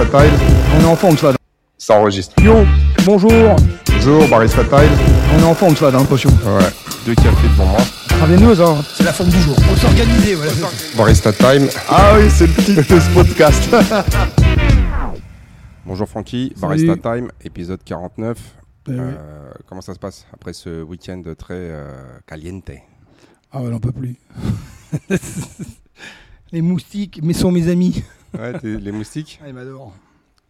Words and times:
On 0.00 0.80
est 0.80 0.84
en 0.84 0.94
forme, 0.94 1.16
Sfad. 1.16 1.34
Ça 1.76 1.98
enregistre. 1.98 2.40
Yo, 2.40 2.64
bonjour. 3.04 3.32
Bonjour, 3.94 4.28
Barista 4.28 4.64
Style. 4.64 4.90
On 5.34 5.40
est 5.40 5.44
en 5.44 5.54
forme, 5.54 5.74
Sfad, 5.74 5.92
hein, 5.92 6.04
attention. 6.04 6.30
Ouais, 6.30 6.70
deux 7.04 7.16
cafés 7.16 7.48
devant 7.48 7.66
moi. 7.66 7.80
Prévenez-nous, 8.08 8.54
ça. 8.54 8.76
C'est 8.94 9.02
la 9.02 9.12
forme 9.12 9.30
du 9.30 9.40
jour. 9.40 9.56
Faut 9.56 9.74
s'organiser, 9.74 10.36
voilà. 10.36 10.52
Barista 10.96 11.32
Time. 11.32 11.66
Ah 11.88 12.12
oui, 12.16 12.30
c'est 12.30 12.46
le 12.46 12.54
titre 12.54 12.94
de 12.94 13.00
ce 13.00 13.10
podcast. 13.12 13.68
Bonjour 15.84 16.08
Francky. 16.08 16.52
Barista 16.60 16.96
Time, 16.96 17.32
épisode 17.42 17.80
49. 17.84 18.38
Eh 18.38 18.90
oui. 18.92 18.98
Euh, 19.00 19.50
comment 19.66 19.80
ça 19.80 19.94
se 19.94 19.98
passe 19.98 20.26
après 20.32 20.52
ce 20.52 20.80
week-end 20.80 21.24
très 21.36 21.54
euh, 21.54 21.90
caliente? 22.24 22.70
Ah 23.50 23.62
ouais, 23.62 23.72
on 23.72 23.80
peut 23.80 23.90
plus. 23.90 24.14
Les 26.52 26.62
moustiques, 26.62 27.18
mais 27.20 27.32
sont 27.32 27.50
mes 27.50 27.68
amis. 27.68 28.04
Ouais, 28.34 28.52
les 28.62 28.92
moustiques 28.92 29.40
Ah, 29.42 29.48
ils 29.48 29.54
m'adorent. 29.54 29.94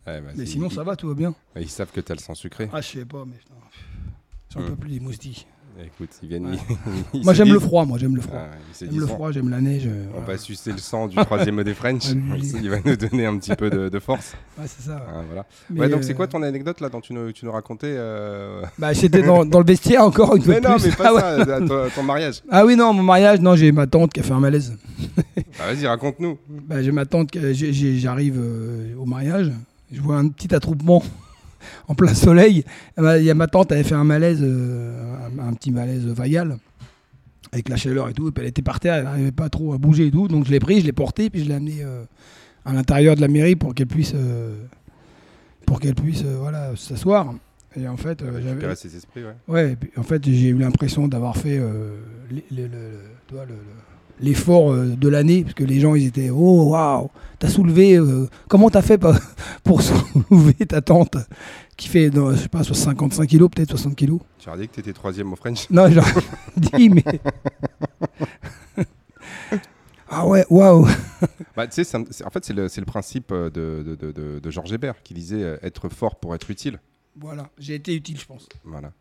Ouais, 0.06 0.20
bah, 0.20 0.30
Mais 0.36 0.46
sinon, 0.46 0.68
ils- 0.68 0.74
ça 0.74 0.82
va, 0.82 0.96
tout 0.96 1.08
va 1.08 1.14
bien. 1.14 1.34
Ils 1.56 1.68
savent 1.68 1.92
que 1.92 2.00
t'as 2.00 2.14
le 2.14 2.20
sang 2.20 2.34
sucré. 2.34 2.68
Ah, 2.72 2.80
je 2.80 2.88
sais 2.88 3.04
pas, 3.04 3.24
mais 3.24 3.36
j'en 4.50 4.64
peux 4.66 4.74
plus 4.76 4.90
des 4.90 5.00
moustiques. 5.00 5.46
Écoute, 5.84 6.10
ils 6.22 6.28
viennent. 6.28 6.46
Ouais. 6.46 6.56
ils- 7.14 7.20
ils 7.20 7.24
Moi, 7.24 7.34
j'aime 7.34 7.52
le 7.52 7.60
froid, 7.60 7.84
moi, 7.84 7.98
j'aime 7.98 8.16
le 8.16 8.20
froid. 8.20 8.38
Ah, 8.40 8.56
J'aime 8.80 8.98
le 8.98 9.06
froid, 9.06 9.30
j'aime 9.30 9.48
la 9.48 9.60
neige. 9.60 9.84
euh, 9.86 10.06
On 10.08 10.18
voilà. 10.20 10.26
va 10.32 10.38
sucer 10.38 10.72
le 10.72 10.78
sang 10.78 11.06
du 11.06 11.14
troisième 11.16 11.62
des 11.62 11.72
French. 11.74 12.04
Il 12.62 12.68
va 12.68 12.78
nous 12.84 12.96
donner 12.96 13.26
un 13.26 13.38
petit 13.38 13.54
peu 13.54 13.70
de, 13.70 13.88
de 13.88 13.98
force. 14.00 14.34
Ouais, 14.58 14.64
c'est 14.66 14.82
ça. 14.88 15.06
Ah, 15.08 15.22
voilà. 15.26 15.46
Mais, 15.70 15.80
Ouais, 15.82 15.88
donc 15.88 16.02
c'est 16.02 16.12
euh, 16.12 16.16
quoi 16.16 16.26
ton 16.26 16.42
anecdote 16.42 16.80
là 16.80 16.88
dont 16.88 17.00
tu 17.00 17.12
nous, 17.12 17.30
tu 17.30 17.44
nous 17.44 17.52
racontais 17.52 17.94
euh, 17.96 18.62
Bah, 18.78 18.92
j'étais 18.92 19.22
dans, 19.22 19.44
dans 19.44 19.60
le 19.60 19.64
vestiaire 19.66 20.02
encore 20.02 20.34
une 20.34 20.42
fois 20.42 20.54
Mais 20.54 20.60
non, 20.68 20.76
plus. 20.76 20.86
mais 20.88 20.96
pas 20.96 21.12
ah, 21.14 21.36
ouais. 21.38 21.44
ça, 21.44 21.60
ton, 21.60 21.88
ton 21.94 22.02
mariage. 22.02 22.42
Ah 22.50 22.66
oui, 22.66 22.74
non, 22.74 22.92
mon 22.92 23.04
mariage, 23.04 23.40
non, 23.40 23.54
j'ai 23.54 23.70
ma 23.70 23.86
tante 23.86 24.12
qui 24.12 24.20
a 24.20 24.22
fait 24.24 24.32
un 24.32 24.40
malaise. 24.40 24.76
Ah, 25.60 25.72
Vas-y, 25.74 25.86
raconte-nous. 25.86 26.38
Bah, 26.68 26.82
j'ai 26.82 26.92
ma 26.92 27.04
tante, 27.04 27.30
j'arrive 27.52 28.40
au 28.98 29.04
mariage, 29.06 29.50
je 29.90 30.00
vois 30.00 30.16
un 30.16 30.28
petit 30.28 30.54
attroupement 30.54 31.02
en 31.88 31.94
plein 31.94 32.14
soleil. 32.14 32.64
Eh 32.96 33.00
ben, 33.00 33.16
Il 33.18 33.24
y 33.24 33.30
a 33.30 33.34
ma 33.34 33.46
tante, 33.46 33.70
elle 33.72 33.78
avait 33.78 33.88
fait 33.88 33.94
un 33.94 34.04
malaise, 34.04 34.40
euh, 34.42 35.16
un, 35.38 35.48
un 35.48 35.52
petit 35.54 35.70
malaise 35.70 36.04
vagal, 36.06 36.56
avec 37.52 37.68
la 37.68 37.76
chaleur 37.76 38.08
et 38.08 38.12
tout. 38.14 38.28
Et 38.28 38.30
puis 38.32 38.42
elle 38.42 38.48
était 38.50 38.62
par 38.62 38.80
terre, 38.80 38.94
elle 38.94 39.04
n'arrivait 39.04 39.32
pas 39.32 39.48
trop 39.48 39.72
à 39.74 39.78
bouger 39.78 40.06
et 40.06 40.10
tout. 40.10 40.28
Donc 40.28 40.44
je 40.46 40.50
l'ai 40.50 40.60
pris, 40.60 40.80
je 40.80 40.86
l'ai 40.86 40.92
porté, 40.92 41.30
puis 41.30 41.42
je 41.42 41.48
l'ai 41.48 41.54
amené 41.54 41.78
euh, 41.82 42.04
à 42.64 42.72
l'intérieur 42.72 43.16
de 43.16 43.20
la 43.20 43.28
mairie 43.28 43.56
pour 43.56 43.74
qu'elle 43.74 43.86
puisse, 43.86 44.12
euh, 44.14 44.54
pour 45.66 45.80
qu'elle 45.80 45.94
puisse, 45.94 46.22
euh, 46.24 46.36
voilà, 46.38 46.72
s'asseoir. 46.76 47.34
Et 47.76 47.86
en 47.86 47.96
fait, 47.96 48.24
j'avais, 48.24 48.48
Récupérer 48.48 48.76
ses 48.76 48.96
esprits, 48.96 49.22
ouais. 49.24 49.34
Ouais, 49.46 49.72
et 49.72 49.76
puis, 49.76 49.90
en 49.96 50.02
fait, 50.02 50.24
j'ai 50.24 50.48
eu 50.48 50.58
l'impression 50.58 51.06
d'avoir 51.06 51.36
fait 51.36 51.58
le- 51.58 51.98
l'effort 54.20 54.72
euh, 54.72 54.86
de 54.96 55.08
l'année, 55.08 55.42
parce 55.42 55.54
que 55.54 55.64
les 55.64 55.80
gens, 55.80 55.94
ils 55.94 56.06
étaient 56.06 56.30
Oh, 56.30 56.70
waouh, 56.70 57.10
t'as 57.38 57.48
soulevé, 57.48 57.96
euh, 57.96 58.28
comment 58.48 58.70
t'as 58.70 58.82
fait 58.82 58.98
pour 59.64 59.82
soulever 59.82 60.66
ta 60.66 60.80
tante 60.80 61.16
qui 61.76 61.88
fait, 61.88 62.10
non, 62.10 62.32
je 62.32 62.36
sais 62.38 62.48
pas, 62.48 62.64
55 62.64 63.26
kilos, 63.26 63.48
peut-être 63.54 63.70
60 63.70 63.94
kilos? 63.94 64.20
Tu 64.38 64.48
as 64.50 64.56
dit 64.56 64.68
que 64.68 64.74
tu 64.74 64.80
étais 64.80 64.92
troisième 64.92 65.32
au 65.32 65.36
French. 65.36 65.68
Non, 65.70 65.88
j'aurais 65.90 66.10
dit, 66.56 66.88
mais. 66.90 67.04
ah 70.10 70.26
ouais, 70.26 70.44
waouh 70.50 70.86
Bah, 71.56 71.64
en 71.66 71.70
fait, 71.70 71.84
c'est 72.44 72.52
le, 72.54 72.66
le 72.66 72.84
principe 72.84 73.30
euh, 73.32 73.50
de, 73.50 73.84
de, 73.96 74.12
de- 74.12 74.40
de- 74.40 74.50
Georges 74.50 74.72
Hébert 74.72 75.02
qui 75.02 75.14
disait 75.14 75.58
être 75.62 75.88
fort 75.88 76.16
pour 76.16 76.34
être 76.34 76.50
utile. 76.50 76.80
Voilà, 77.20 77.48
j'ai 77.58 77.74
été 77.74 77.94
utile, 77.94 78.18
je 78.18 78.26
pense. 78.26 78.48
Voilà. 78.64 78.92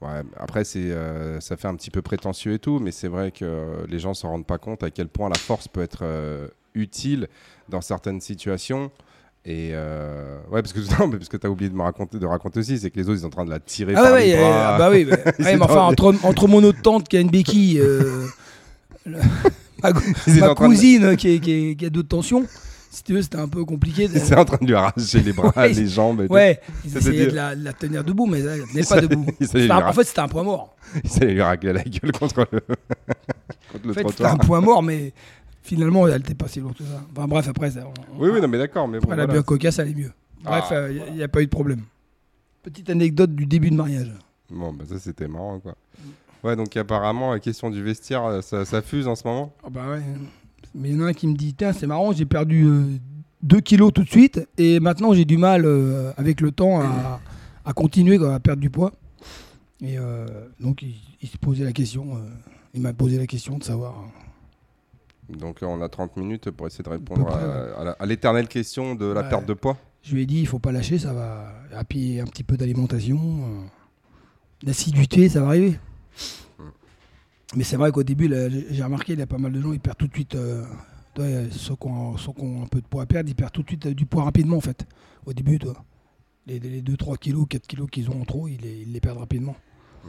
Ouais, 0.00 0.22
après, 0.38 0.64
c'est, 0.64 0.90
euh, 0.90 1.40
ça 1.40 1.56
fait 1.56 1.66
un 1.68 1.74
petit 1.74 1.90
peu 1.90 2.02
prétentieux 2.02 2.52
et 2.52 2.58
tout, 2.58 2.78
mais 2.78 2.92
c'est 2.92 3.08
vrai 3.08 3.30
que 3.30 3.44
euh, 3.44 3.86
les 3.88 3.98
gens 3.98 4.10
ne 4.10 4.14
s'en 4.14 4.28
rendent 4.30 4.46
pas 4.46 4.58
compte 4.58 4.82
à 4.82 4.90
quel 4.90 5.08
point 5.08 5.28
la 5.28 5.38
force 5.38 5.66
peut 5.66 5.82
être 5.82 6.00
euh, 6.02 6.46
utile 6.74 7.28
dans 7.68 7.80
certaines 7.80 8.20
situations. 8.20 8.90
Et 9.46 9.70
euh, 9.72 10.38
ouais, 10.50 10.62
parce 10.62 10.72
que 10.72 10.80
non, 11.00 11.08
mais 11.08 11.16
parce 11.18 11.28
que 11.28 11.36
t'as 11.36 11.48
oublié 11.48 11.70
de 11.70 11.74
me 11.74 11.82
raconter, 11.82 12.18
de 12.18 12.26
raconter 12.26 12.60
aussi, 12.60 12.78
c'est 12.78 12.90
que 12.90 12.96
les 12.96 13.08
autres 13.08 13.18
ils 13.18 13.22
sont 13.22 13.26
en 13.26 13.30
train 13.30 13.44
de 13.44 13.50
la 13.50 13.60
tirer 13.60 13.94
Ah 13.96 14.02
par 14.02 14.12
ouais, 14.12 14.26
les 14.26 14.32
ouais, 14.34 14.38
bras. 14.40 14.74
euh, 14.74 14.78
bah 14.78 14.90
oui, 14.90 15.04
bah, 15.04 15.16
ouais, 15.26 15.32
mais 15.56 15.62
enfin, 15.62 15.80
en- 15.82 15.88
entre, 15.92 16.14
entre 16.24 16.48
mon 16.48 16.62
autre 16.64 16.80
tante 16.82 17.08
qui 17.08 17.16
a 17.16 17.20
une 17.20 17.30
béquille, 17.30 17.78
euh, 17.80 18.26
le- 19.06 19.18
ma, 19.82 19.92
de- 19.92 20.54
cousine 20.54 21.16
qui, 21.16 21.28
est- 21.34 21.40
qui, 21.40 21.52
est- 21.52 21.76
qui 21.76 21.86
a 21.86 21.90
d'autres 21.90 22.08
tensions, 22.08 22.46
si 22.94 23.02
tu 23.02 23.14
veux, 23.14 23.22
c'était 23.22 23.38
un 23.38 23.48
peu 23.48 23.64
compliqué. 23.64 24.08
de- 24.08 24.18
C'est 24.18 24.36
en 24.36 24.44
train 24.44 24.58
de 24.60 24.66
lui 24.66 24.74
arracher 24.74 25.20
les 25.20 25.32
bras, 25.32 25.52
Ouais, 25.56 25.72
les 25.72 25.86
jambes. 25.88 26.22
Et 26.22 26.26
tout. 26.28 26.32
Ouais, 26.34 26.60
ils 26.84 26.90
C'est-à-dire- 26.90 27.12
essayaient 27.12 27.26
de 27.30 27.34
la, 27.36 27.56
de 27.56 27.64
la 27.64 27.72
tenir 27.72 28.04
debout, 28.04 28.26
mais 28.26 28.40
elle 28.40 28.62
tenait 28.68 28.80
Ils 28.82 28.86
pas 28.86 28.94
allaient- 28.96 29.08
debout. 29.08 29.26
ils 29.40 29.56
allaient 29.56 29.70
un- 29.70 29.86
en 29.88 29.92
fait, 29.92 30.04
c'était 30.04 30.20
un 30.20 30.28
point 30.28 30.42
mort. 30.42 30.74
Il 31.02 31.22
allait 31.22 31.34
lui 31.34 31.42
racler 31.42 31.72
la 31.72 31.82
gueule 31.84 32.12
contre 32.12 32.46
le, 32.52 32.60
contre 33.72 33.84
le 33.86 33.90
En 33.90 33.94
fait, 33.94 34.08
c'était 34.10 34.24
un 34.26 34.36
point 34.36 34.60
mort, 34.60 34.82
mais 34.82 35.12
finalement, 35.62 36.06
elle 36.06 36.14
n'était 36.18 36.34
pas 36.34 36.48
si 36.48 36.60
lourde 36.60 36.76
que 36.76 36.84
ça. 36.84 37.02
Enfin, 37.16 37.26
bref, 37.26 37.48
après, 37.48 37.70
ça, 37.72 37.80
on- 37.86 38.22
Oui, 38.22 38.30
oui, 38.32 38.40
non, 38.40 38.48
mais 38.48 38.58
d'accord. 38.58 38.86
Mais 38.88 38.98
bon, 38.98 39.04
après 39.04 39.16
la 39.16 39.24
voilà. 39.24 39.32
bière 39.40 39.44
cocasse, 39.44 39.78
elle 39.78 39.88
est 39.90 39.94
mieux. 39.94 40.12
Bref, 40.42 40.64
Ah. 40.70 40.88
il 40.90 41.14
n'y 41.14 41.22
a, 41.22 41.28
pas 41.28 41.40
eu 41.40 41.46
de 41.46 41.50
problème. 41.50 41.80
Petite 42.62 42.90
anecdote 42.90 43.34
du 43.34 43.46
début 43.46 43.70
de 43.70 43.76
mariage. 43.76 44.10
Bon, 44.50 44.72
bah 44.72 44.84
ça 44.88 44.98
c'était 44.98 45.26
marrant 45.26 45.58
quoi. 45.58 45.74
Ouais, 46.42 46.54
donc 46.54 46.76
apparemment, 46.76 47.32
la 47.32 47.40
question 47.40 47.70
du 47.70 47.82
vestiaire, 47.82 48.24
euh, 48.24 48.40
ça, 48.42 48.64
ça 48.66 48.82
fuse 48.82 49.08
en 49.08 49.14
ce 49.16 49.26
moment? 49.26 49.54
Ah 49.64 49.68
bah 49.70 49.88
ouais. 49.90 50.02
Mais 50.74 50.90
il 50.90 50.96
y 50.96 51.00
en 51.00 51.04
a 51.04 51.08
un 51.08 51.12
qui 51.12 51.26
me 51.26 51.34
dit 51.36 51.54
Tiens, 51.54 51.72
c'est 51.72 51.86
marrant, 51.86 52.12
j'ai 52.12 52.26
perdu 52.26 52.66
2 53.42 53.60
kilos 53.60 53.92
tout 53.92 54.02
de 54.04 54.08
suite 54.08 54.40
et 54.58 54.80
maintenant 54.80 55.12
j'ai 55.14 55.24
du 55.24 55.36
mal 55.36 55.64
euh, 55.64 56.12
avec 56.16 56.40
le 56.40 56.50
temps 56.50 56.80
à, 56.80 57.20
à 57.64 57.72
continuer 57.72 58.18
à 58.26 58.40
perdre 58.40 58.60
du 58.60 58.70
poids. 58.70 58.92
Et 59.82 59.98
euh, 59.98 60.26
donc 60.60 60.82
il, 60.82 60.94
il 61.22 61.28
se 61.28 61.36
posait 61.36 61.64
la 61.64 61.72
question, 61.72 62.16
euh, 62.16 62.20
il 62.74 62.80
m'a 62.80 62.92
posé 62.92 63.18
la 63.18 63.26
question 63.26 63.58
de 63.58 63.64
savoir. 63.64 63.94
Donc 65.28 65.62
euh, 65.62 65.66
on 65.66 65.80
a 65.80 65.88
30 65.88 66.16
minutes 66.16 66.50
pour 66.50 66.66
essayer 66.66 66.84
de 66.84 66.88
répondre 66.90 67.28
à, 67.98 68.06
l'éternelle 68.06 68.48
question 68.48 68.94
de 68.94 69.06
la 69.06 69.22
Ouais. 69.22 69.28
perte 69.28 69.46
de 69.46 69.54
poids. 69.54 69.76
Je 70.02 70.14
lui 70.14 70.22
ai 70.22 70.26
dit 70.26 70.40
il 70.40 70.46
faut 70.46 70.58
pas 70.58 70.72
lâcher, 70.72 70.98
ça 70.98 71.12
va. 71.12 71.52
Et 71.80 71.84
puis 71.88 72.20
un 72.20 72.24
petit 72.26 72.44
peu 72.44 72.56
d'alimentation, 72.56 73.18
euh, 73.18 74.66
d'assiduité, 74.66 75.28
ça 75.28 75.40
va 75.40 75.48
arriver. 75.48 75.78
Mais 77.56 77.64
c'est 77.64 77.76
vrai 77.76 77.92
qu'au 77.92 78.02
début, 78.02 78.28
j'ai 78.70 78.82
remarqué, 78.82 79.12
il 79.12 79.18
y 79.18 79.22
a 79.22 79.26
pas 79.26 79.38
mal 79.38 79.52
de 79.52 79.60
gens, 79.60 79.72
ils 79.72 79.80
perdent 79.80 79.98
tout 79.98 80.08
de 80.08 80.14
suite. 80.14 80.34
euh, 80.34 80.64
ceux 81.50 81.76
qui 81.76 81.86
ont, 81.86 82.16
ceux 82.16 82.32
qui 82.32 82.42
ont 82.42 82.62
un 82.64 82.66
peu 82.66 82.80
de 82.80 82.86
poids 82.86 83.02
à 83.02 83.06
perdre, 83.06 83.28
ils 83.30 83.34
perdent 83.36 83.52
tout 83.52 83.62
de 83.62 83.68
suite 83.68 83.86
euh, 83.86 83.94
du 83.94 84.06
poids 84.06 84.24
rapidement 84.24 84.56
en 84.56 84.60
fait. 84.60 84.86
Au 85.26 85.32
début, 85.32 85.58
toi. 85.58 85.74
Les, 86.46 86.58
les 86.58 86.82
2-3 86.82 87.16
kilos, 87.18 87.46
4 87.48 87.66
kilos 87.66 87.88
qu'ils 87.90 88.10
ont 88.10 88.20
en 88.20 88.24
trop, 88.24 88.48
ils 88.48 88.60
les, 88.60 88.82
ils 88.82 88.92
les 88.92 89.00
perdent 89.00 89.18
rapidement. 89.18 89.54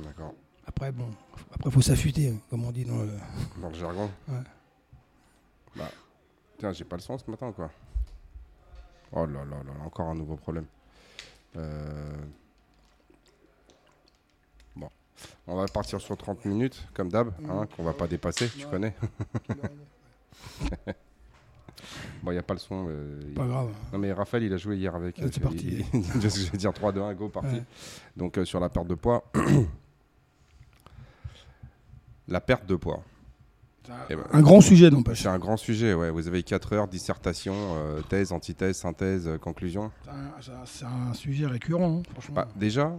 D'accord. 0.03 0.33
Après, 0.67 0.91
bon, 0.91 1.07
après 1.53 1.69
faut 1.71 1.81
s'affûter, 1.81 2.29
hein, 2.29 2.37
comme 2.49 2.65
on 2.65 2.71
dit 2.71 2.83
dans 2.85 2.97
le. 2.97 3.11
Dans 3.61 3.69
le 3.69 3.75
jargon. 3.75 4.09
Ouais. 4.27 4.39
Bah, 5.77 5.91
tiens, 6.57 6.73
j'ai 6.73 6.83
pas 6.83 6.95
le 6.95 7.01
son 7.01 7.17
ce 7.17 7.29
matin 7.29 7.51
quoi. 7.51 7.69
Oh 9.11 9.25
là 9.25 9.45
là 9.45 9.57
là, 9.63 9.71
encore 9.85 10.09
un 10.09 10.15
nouveau 10.15 10.35
problème. 10.35 10.65
Euh, 11.55 12.13
on 15.47 15.55
va 15.55 15.65
partir 15.67 15.99
sur 16.01 16.17
30 16.17 16.45
minutes, 16.45 16.87
comme 16.93 17.09
d'hab, 17.09 17.31
hein, 17.49 17.67
qu'on 17.75 17.83
va 17.83 17.93
pas 17.93 18.07
dépasser, 18.07 18.49
tu 18.49 18.65
connais. 18.67 18.93
Bon, 22.23 22.31
il 22.31 22.35
n'y 22.35 22.39
a 22.39 22.43
pas 22.43 22.53
le 22.55 22.59
son. 22.59 22.87
euh, 22.89 23.19
il- 23.27 23.33
Pas 23.35 23.45
grave. 23.45 23.69
Non 23.93 23.99
mais 23.99 24.11
Raphaël 24.11 24.43
il 24.43 24.53
a 24.53 24.57
joué 24.57 24.77
hier 24.77 24.95
avec. 24.95 25.15
C'est 25.17 25.37
il- 25.37 25.41
parti. 25.41 25.85
il- 25.93 26.03
je 26.21 26.51
vais 26.51 26.57
dire 26.57 26.73
3, 26.73 26.91
2, 26.91 27.01
1, 27.01 27.13
go, 27.13 27.29
parti. 27.29 27.55
Ouais. 27.55 27.63
Donc 28.17 28.37
euh, 28.37 28.45
sur 28.45 28.59
la 28.59 28.69
perte 28.69 28.87
de 28.87 28.95
poids. 28.95 29.23
la 32.27 32.41
perte 32.41 32.65
de 32.65 32.75
poids. 32.75 33.03
Eh 34.09 34.15
ben, 34.15 34.23
Un 34.31 34.41
grand 34.41 34.61
sujet, 34.61 34.89
n'empêche. 34.89 35.21
c'est 35.21 35.27
un 35.27 35.37
grand 35.39 35.57
sujet, 35.57 35.93
ouais. 35.93 36.09
Vous 36.09 36.27
avez 36.27 36.43
4 36.43 36.73
heures, 36.73 36.87
dissertation, 36.87 37.53
euh, 37.55 38.01
thèse, 38.01 38.31
antithèse, 38.31 38.77
synthèse, 38.77 39.27
euh, 39.27 39.37
conclusion. 39.37 39.91
C'est 40.65 40.85
un- 40.85 41.13
sujet 41.13 41.45
récurrent, 41.45 41.99
hein, 41.99 42.03
franchement. 42.13 42.35
Bah, 42.35 42.47
déjà, 42.55 42.93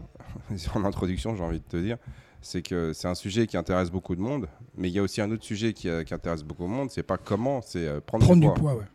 en 0.75 0.85
introduction, 0.85 1.35
j'ai 1.37 1.43
envie 1.43 1.59
de 1.61 1.65
te 1.65 1.77
dire, 1.77 1.97
c'est 2.41 2.63
que 2.63 2.93
c'est 2.93 3.09
un 3.09 3.15
sujet 3.15 3.47
qui 3.47 3.57
intéresse 3.57 3.91
beaucoup 3.91 4.15
de 4.17 4.21
monde, 4.21 4.49
mais 4.77 4.89
il 4.89 4.95
y 4.95 4.99
a 4.99 5.03
aussi 5.03 5.21
un 5.21 5.31
autre 5.31 5.45
sujet 5.45 5.73
qui, 5.73 5.89
euh, 5.89 6.05
qui 6.05 6.15
intéresse 6.15 6.43
beaucoup 6.43 6.65
de 6.65 6.69
monde, 6.71 6.91
c'est 6.91 7.03
pas 7.03 7.17
comment, 7.19 7.61
c'est 7.63 7.87
euh, 7.87 8.01
prendre, 8.01 8.25
Prendre 8.25 8.41
du 8.41 8.47
du 8.47 8.53
poids. 8.53 8.73
poids, 8.73 8.75
ouais. 8.81 8.87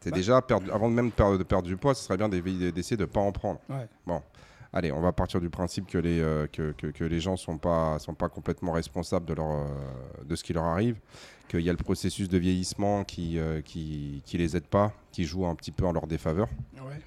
C'est 0.00 0.10
Bah. 0.10 0.16
déjà, 0.16 0.42
perdre, 0.42 0.72
avant 0.74 0.88
de 0.90 0.94
même 0.94 1.10
perdre, 1.10 1.38
de 1.38 1.42
perdre 1.44 1.66
du 1.66 1.76
poids, 1.76 1.94
ce 1.94 2.04
serait 2.04 2.16
bien 2.18 2.28
d'essayer 2.28 2.96
de 2.96 3.02
ne 3.02 3.06
pas 3.06 3.20
en 3.20 3.32
prendre. 3.32 3.58
Ouais. 3.70 3.86
Bon, 4.06 4.20
allez, 4.74 4.92
on 4.92 5.00
va 5.00 5.12
partir 5.12 5.40
du 5.40 5.48
principe 5.48 5.86
que 5.86 5.96
les, 5.96 6.20
euh, 6.20 6.46
que, 6.52 6.72
que- 6.72 6.88
que 6.88 7.04
les 7.04 7.20
gens 7.20 7.32
ne 7.32 7.36
sont 7.38 7.56
pas, 7.56 7.98
sont 7.98 8.12
pas 8.14 8.28
complètement 8.28 8.72
responsables 8.72 9.24
de, 9.24 9.32
leur, 9.32 9.50
euh, 9.50 9.66
de 10.26 10.36
ce 10.36 10.44
qui 10.44 10.52
leur 10.52 10.64
arrive, 10.64 10.96
qu'il 11.48 11.60
y 11.60 11.68
a 11.70 11.72
le 11.72 11.78
processus 11.78 12.28
de 12.28 12.36
vieillissement 12.36 13.04
qui 13.04 13.36
ne 13.36 13.60
qui, 13.60 14.20
qui 14.26 14.36
les 14.36 14.56
aide 14.56 14.66
pas, 14.66 14.92
qui 15.12 15.24
joue 15.24 15.46
un 15.46 15.54
petit 15.54 15.72
peu 15.72 15.86
en 15.86 15.92
leur 15.92 16.06
défaveur. 16.06 16.48
Ouais. 16.76 17.00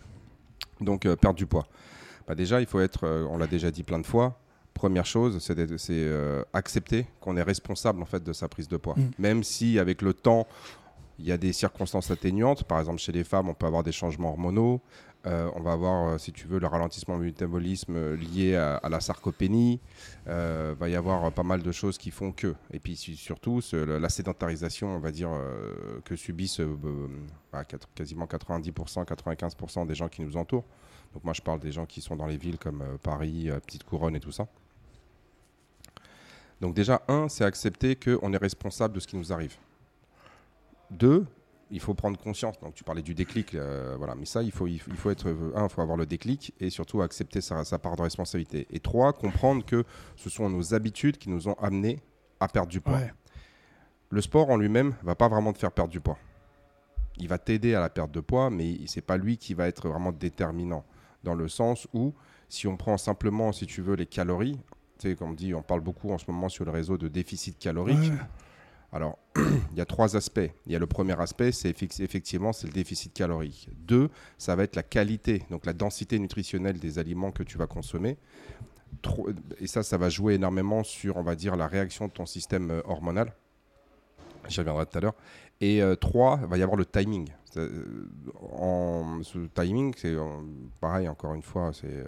Donc, 0.82 1.06
euh, 1.06 1.16
perdre 1.16 1.38
du 1.38 1.46
poids. 1.46 1.68
Bah, 2.28 2.34
déjà, 2.36 2.60
il 2.62 2.68
faut 2.68 2.80
être, 2.80 3.06
euh, 3.06 3.28
on 3.30 3.38
l'a 3.38 3.48
déjà 3.48 3.70
dit 3.72 3.84
plein 3.84 4.00
de 4.00 4.06
fois, 4.06 4.40
première 4.74 5.06
chose, 5.06 5.40
c'est 5.40 5.56
euh, 5.90 6.44
accepter 6.54 7.08
qu'on 7.20 7.36
est 7.36 7.42
responsable 7.44 8.02
en 8.02 8.06
fait, 8.06 8.24
de 8.24 8.32
sa 8.34 8.48
prise 8.48 8.68
de 8.68 8.78
poids. 8.78 8.94
Mm. 8.96 9.10
Même 9.18 9.44
si, 9.44 9.80
avec 9.80 10.02
le 10.02 10.14
temps, 10.14 10.46
Il 11.20 11.26
y 11.26 11.32
a 11.32 11.38
des 11.38 11.54
circonstances 11.54 12.12
atténuantes. 12.12 12.64
Par 12.64 12.80
exemple, 12.80 13.00
chez 13.00 13.12
les 13.12 13.24
femmes, 13.24 13.50
on 13.50 13.54
peut 13.54 13.66
avoir 13.66 13.84
des 13.84 13.92
changements 13.92 14.30
hormonaux. 14.30 14.82
Euh, 15.26 15.50
on 15.56 15.62
va 15.62 15.74
avoir, 15.74 16.08
euh, 16.08 16.18
si 16.18 16.32
tu 16.32 16.48
veux, 16.48 16.60
le 16.60 16.68
ralentissement 16.68 17.18
du 17.18 17.26
métabolisme 17.26 17.96
euh, 17.96 18.16
lié 18.16 18.56
à, 18.56 18.88
la 18.88 19.00
sarcopénie. 19.00 19.82
Il 20.26 20.76
va 20.80 20.90
y 20.90 20.96
avoir 20.96 21.32
pas 21.32 21.44
mal 21.44 21.64
de 21.64 21.72
choses 21.72 21.98
qui 21.98 22.12
font 22.12 22.32
que. 22.32 22.56
Et 22.72 22.80
puis 22.80 22.96
surtout, 22.96 23.62
la 23.74 24.10
sédentarisation, 24.10 24.96
on 24.96 25.00
va 25.00 25.12
dire, 25.12 25.30
que 26.06 26.16
subissent 26.16 26.62
bah, 27.52 27.64
quasiment 27.96 28.26
90%, 28.26 29.06
95% 29.06 29.88
des 29.88 29.96
gens 29.96 30.08
qui 30.08 30.22
nous 30.22 30.38
entourent. 30.38 30.66
Donc 31.14 31.24
moi, 31.24 31.34
je 31.34 31.42
parle 31.42 31.60
des 31.60 31.72
gens 31.72 31.86
qui 31.86 32.02
sont 32.02 32.16
dans 32.16 32.28
les 32.28 32.38
villes 32.38 32.60
comme 32.60 32.84
Paris, 33.02 33.50
Petite 33.66 33.84
Couronne 33.84 34.16
et 34.16 34.20
tout 34.20 34.32
ça. 34.32 34.48
Donc 36.62 36.74
déjà, 36.74 37.02
un, 37.08 37.30
c'est 37.30 37.46
accepter 37.46 37.96
qu'on 37.96 38.34
est 38.34 38.38
responsable 38.38 38.94
de 38.96 39.00
ce 39.00 39.08
qui 39.08 39.16
nous 39.16 39.32
arrive. 39.32 39.56
Deux, 40.92 41.26
il 41.72 41.80
faut 41.80 41.94
prendre 41.94 42.18
conscience. 42.18 42.60
Donc 42.60 42.74
tu 42.74 42.84
parlais 42.84 43.02
du 43.02 43.14
déclic, 43.14 43.56
euh, 43.56 43.96
voilà. 43.98 44.16
Mais 44.16 44.26
ça, 44.26 44.42
il 44.44 44.52
faut, 44.52 44.68
il 44.68 44.80
faut 44.80 45.10
être 45.10 45.28
un, 45.56 45.64
il 45.66 45.70
faut 45.70 45.82
avoir 45.82 45.98
le 45.98 46.06
déclic 46.06 46.54
et 46.60 46.70
surtout 46.70 47.02
accepter 47.02 47.42
sa, 47.42 47.64
part 47.80 47.96
de 47.96 48.02
responsabilité. 48.02 48.68
Et 48.72 48.80
trois, 48.80 49.14
comprendre 49.14 49.66
que 49.66 49.84
ce 50.16 50.30
sont 50.30 50.50
nos 50.50 50.74
habitudes 50.74 51.18
qui 51.18 51.30
nous 51.30 51.48
ont 51.48 51.56
amenés 51.56 52.00
à 52.40 52.48
perdre 52.48 52.70
du 52.70 52.82
poids. 52.82 53.00
Le 54.10 54.22
sport 54.22 54.50
en 54.50 54.58
lui-même 54.58 54.96
va 55.04 55.16
pas 55.16 55.28
vraiment 55.28 55.52
te 55.52 55.60
faire 55.60 55.72
perdre 55.72 55.92
du 55.92 56.00
poids. 56.00 56.18
Il 57.18 57.28
va 57.28 57.38
t'aider 57.38 57.74
à 57.74 57.82
la 57.82 57.90
perte 57.90 58.12
de 58.12 58.20
poids, 58.20 58.50
mais 58.50 58.78
c'est 58.86 59.02
pas 59.02 59.18
lui 59.18 59.38
qui 59.38 59.54
va 59.54 59.68
être 59.68 59.90
vraiment 59.90 60.12
déterminant. 60.12 60.86
Dans 61.24 61.34
le 61.34 61.50
sens 61.50 61.88
où, 61.94 62.14
si 62.48 62.68
on 62.68 62.78
prend 62.78 62.98
simplement, 62.98 63.52
si 63.52 63.66
tu 63.66 63.82
veux, 63.82 63.96
les 63.96 64.06
calories, 64.06 64.60
tu 65.00 65.10
sais, 65.10 65.16
comme 65.16 65.36
dit, 65.36 65.54
on 65.54 65.64
parle 65.64 65.82
beaucoup 65.82 66.12
en 66.12 66.18
ce 66.18 66.30
moment 66.30 66.48
sur 66.48 66.64
le 66.64 66.72
réseau 66.72 66.98
de 66.98 67.08
déficit 67.08 67.58
calorique. 67.58 68.12
Alors, 68.92 69.18
il 69.36 69.78
y 69.78 69.82
a 69.82 69.86
trois 69.86 70.16
aspects. 70.16 70.50
Il 70.66 70.72
y 70.72 70.76
a 70.76 70.80
le 70.80 70.88
premier 70.88 71.20
aspect, 71.20 71.52
c'est 71.52 71.70
effectivement 71.70 72.54
c'est 72.54 72.68
le 72.68 72.74
déficit 72.74 73.14
calorique. 73.14 73.70
Deux, 73.78 74.10
ça 74.38 74.56
va 74.56 74.64
être 74.64 74.76
la 74.76 74.84
qualité, 74.84 75.44
donc 75.50 75.66
la 75.66 75.74
densité 75.74 76.18
nutritionnelle 76.20 76.80
des 76.80 77.00
aliments 77.00 77.32
que 77.32 77.44
tu 77.44 77.58
vas 77.58 77.68
consommer. 77.68 78.18
Et 79.60 79.68
ça, 79.68 79.84
ça 79.84 79.98
va 79.98 80.10
jouer 80.10 80.36
énormément 80.36 80.84
sur, 80.84 81.18
on 81.18 81.24
va 81.24 81.36
dire, 81.36 81.56
la 81.56 81.68
réaction 81.68 82.08
de 82.08 82.12
ton 82.12 82.26
système 82.26 82.72
euh, 82.72 82.82
hormonal. 82.86 83.34
J'y 84.48 84.60
reviendrai 84.60 84.86
tout 84.86 84.98
à 84.98 85.02
l'heure. 85.02 85.16
Et 85.60 85.82
euh, 85.82 85.96
trois, 85.96 86.40
il 86.42 86.48
va 86.48 86.58
y 86.58 86.64
avoir 86.64 86.78
le 86.78 86.86
timing. 86.86 87.30
Euh, 87.58 88.08
en, 88.52 89.22
ce 89.24 89.40
timing, 89.54 89.94
c'est 89.98 90.16
pareil, 90.80 91.08
encore 91.08 91.34
une 91.34 91.42
fois, 91.42 91.72
c'est 91.74 92.06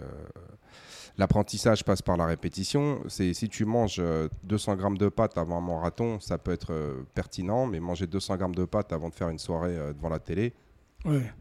L'apprentissage 1.20 1.84
passe 1.84 2.00
par 2.00 2.16
la 2.16 2.24
répétition. 2.24 3.02
C'est 3.08 3.34
si 3.34 3.50
tu 3.50 3.66
manges 3.66 4.02
200 4.44 4.72
euh, 4.72 4.76
grammes 4.76 4.96
de 4.96 5.08
pâtes 5.08 5.36
avant 5.36 5.58
un 5.58 5.60
marathon, 5.60 6.18
ça 6.18 6.38
peut 6.38 6.50
être 6.50 6.72
euh, 6.72 7.02
pertinent, 7.14 7.66
mais 7.66 7.78
manger 7.78 8.06
200 8.06 8.36
grammes 8.38 8.54
de 8.54 8.64
pâtes 8.64 8.92
avant 8.92 9.10
de 9.10 9.14
faire 9.14 9.28
une 9.28 9.38
soirée 9.38 9.76
euh, 9.76 9.92
devant 9.92 10.08
la 10.08 10.18
télé, 10.18 10.54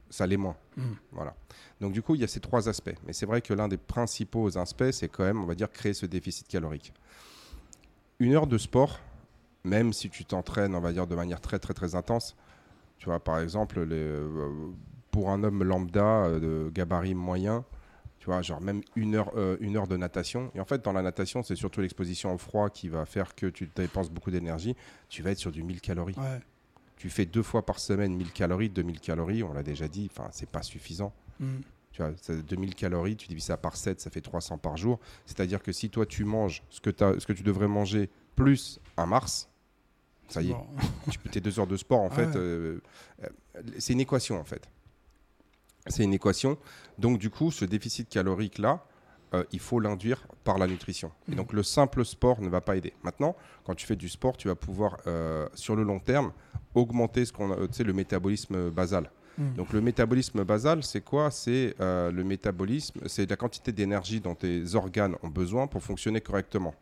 ça 0.09 0.27
l'est 0.27 0.35
moins. 0.35 0.57
Mm. 0.75 0.83
Voilà. 1.13 1.33
Donc 1.79 1.93
du 1.93 2.01
coup, 2.01 2.15
il 2.15 2.21
y 2.21 2.23
a 2.25 2.27
ces 2.27 2.41
trois 2.41 2.67
aspects. 2.67 2.95
Mais 3.05 3.13
c'est 3.13 3.25
vrai 3.25 3.41
que 3.41 3.53
l'un 3.53 3.69
des 3.69 3.77
principaux 3.77 4.57
aspects, 4.57 4.91
c'est 4.91 5.07
quand 5.07 5.23
même, 5.23 5.41
on 5.41 5.45
va 5.45 5.55
dire, 5.55 5.71
créer 5.71 5.93
ce 5.93 6.05
déficit 6.05 6.47
calorique. 6.47 6.93
Une 8.19 8.33
heure 8.33 8.47
de 8.47 8.57
sport, 8.57 8.99
même 9.63 9.93
si 9.93 10.09
tu 10.09 10.25
t'entraînes, 10.25 10.75
on 10.75 10.81
va 10.81 10.91
dire, 10.91 11.07
de 11.07 11.15
manière 11.15 11.41
très 11.41 11.59
très 11.59 11.73
très 11.73 11.95
intense, 11.95 12.35
tu 12.97 13.05
vois, 13.05 13.19
par 13.19 13.39
exemple, 13.39 13.87
pour 15.11 15.29
un 15.29 15.43
homme 15.43 15.63
lambda 15.63 16.39
de 16.39 16.69
gabarit 16.73 17.15
moyen, 17.15 17.65
tu 18.19 18.25
vois, 18.25 18.41
genre 18.41 18.61
même 18.61 18.81
une 18.95 19.15
heure, 19.15 19.31
euh, 19.35 19.57
une 19.61 19.77
heure 19.77 19.87
de 19.87 19.95
natation. 19.95 20.51
Et 20.53 20.59
en 20.59 20.65
fait, 20.65 20.83
dans 20.83 20.91
la 20.91 21.01
natation, 21.01 21.41
c'est 21.41 21.55
surtout 21.55 21.79
l'exposition 21.79 22.33
au 22.33 22.37
froid 22.37 22.69
qui 22.69 22.89
va 22.89 23.05
faire 23.05 23.33
que 23.33 23.45
tu 23.45 23.69
dépenses 23.73 24.11
beaucoup 24.11 24.29
d'énergie. 24.29 24.75
Tu 25.07 25.23
vas 25.23 25.31
être 25.31 25.37
sur 25.37 25.51
du 25.51 25.63
1000 25.63 25.79
calories. 25.79 26.15
Tu 26.97 27.09
fais 27.09 27.25
deux 27.25 27.43
fois 27.43 27.65
par 27.65 27.79
semaine 27.79 28.13
1000 28.13 28.33
calories, 28.33 28.69
2000 28.69 28.99
calories, 28.99 29.41
on 29.41 29.53
l'a 29.53 29.63
déjà 29.63 29.87
dit, 29.87 30.09
enfin, 30.11 30.27
c'est 30.33 30.49
pas 30.49 30.63
suffisant. 30.63 31.13
Mm. 31.39 31.59
Tu 31.93 32.01
vois, 32.01 32.11
2000 32.27 32.75
calories, 32.75 33.15
tu 33.15 33.29
divises 33.29 33.45
ça 33.45 33.55
par 33.55 33.77
7, 33.77 34.01
ça 34.01 34.09
fait 34.09 34.19
300 34.19 34.57
par 34.57 34.75
jour. 34.75 34.99
C'est-à-dire 35.25 35.63
que 35.63 35.71
si 35.71 35.89
toi, 35.89 36.05
tu 36.05 36.25
manges 36.25 36.61
ce 36.69 36.81
que, 36.81 36.89
as, 37.01 37.21
ce 37.21 37.25
que 37.25 37.31
tu 37.31 37.43
devrais 37.43 37.69
manger 37.69 38.09
plus 38.43 38.79
un 38.97 39.05
Mars, 39.05 39.49
ça 40.27 40.41
y 40.41 40.51
est, 40.51 40.55
tu 41.11 41.19
peux 41.19 41.29
tes 41.29 41.41
deux 41.41 41.59
heures 41.59 41.67
de 41.67 41.77
sport, 41.77 42.01
en 42.01 42.09
fait, 42.09 42.35
euh, 42.35 42.79
euh, 43.23 43.27
c'est 43.77 43.93
une 43.93 44.01
équation, 44.01 44.39
en 44.39 44.43
fait. 44.43 44.67
C'est 45.87 46.03
une 46.03 46.13
équation. 46.13 46.57
Donc, 46.97 47.17
du 47.19 47.29
coup, 47.29 47.51
ce 47.51 47.65
déficit 47.65 48.09
calorique-là, 48.09 48.85
euh, 49.33 49.43
il 49.51 49.59
faut 49.59 49.79
l'induire 49.79 50.25
par 50.43 50.57
la 50.57 50.65
nutrition. 50.65 51.11
Et 51.31 51.35
donc, 51.35 51.53
le 51.53 51.61
simple 51.61 52.03
sport 52.03 52.41
ne 52.41 52.49
va 52.49 52.61
pas 52.61 52.75
aider. 52.75 52.93
Maintenant, 53.03 53.35
quand 53.63 53.75
tu 53.75 53.85
fais 53.85 53.95
du 53.95 54.09
sport, 54.09 54.35
tu 54.37 54.47
vas 54.47 54.55
pouvoir, 54.55 54.97
euh, 55.05 55.47
sur 55.53 55.75
le 55.75 55.83
long 55.83 55.99
terme, 55.99 56.33
augmenter 56.73 57.25
ce 57.25 57.33
qu'on 57.33 57.49
le 57.49 57.93
métabolisme 57.93 58.71
basal. 58.71 59.11
Hmm. 59.37 59.53
Donc, 59.53 59.71
le 59.71 59.81
métabolisme 59.81 60.43
basal, 60.43 60.83
c'est 60.83 61.01
quoi? 61.01 61.29
C'est 61.29 61.75
euh, 61.79 62.11
le 62.11 62.23
métabolisme, 62.23 63.01
c'est 63.05 63.29
la 63.29 63.35
quantité 63.35 63.71
d'énergie 63.71 64.19
dont 64.19 64.35
tes 64.35 64.73
organes 64.73 65.15
ont 65.21 65.29
besoin 65.29 65.67
pour 65.67 65.83
fonctionner 65.83 66.21
correctement. 66.21 66.73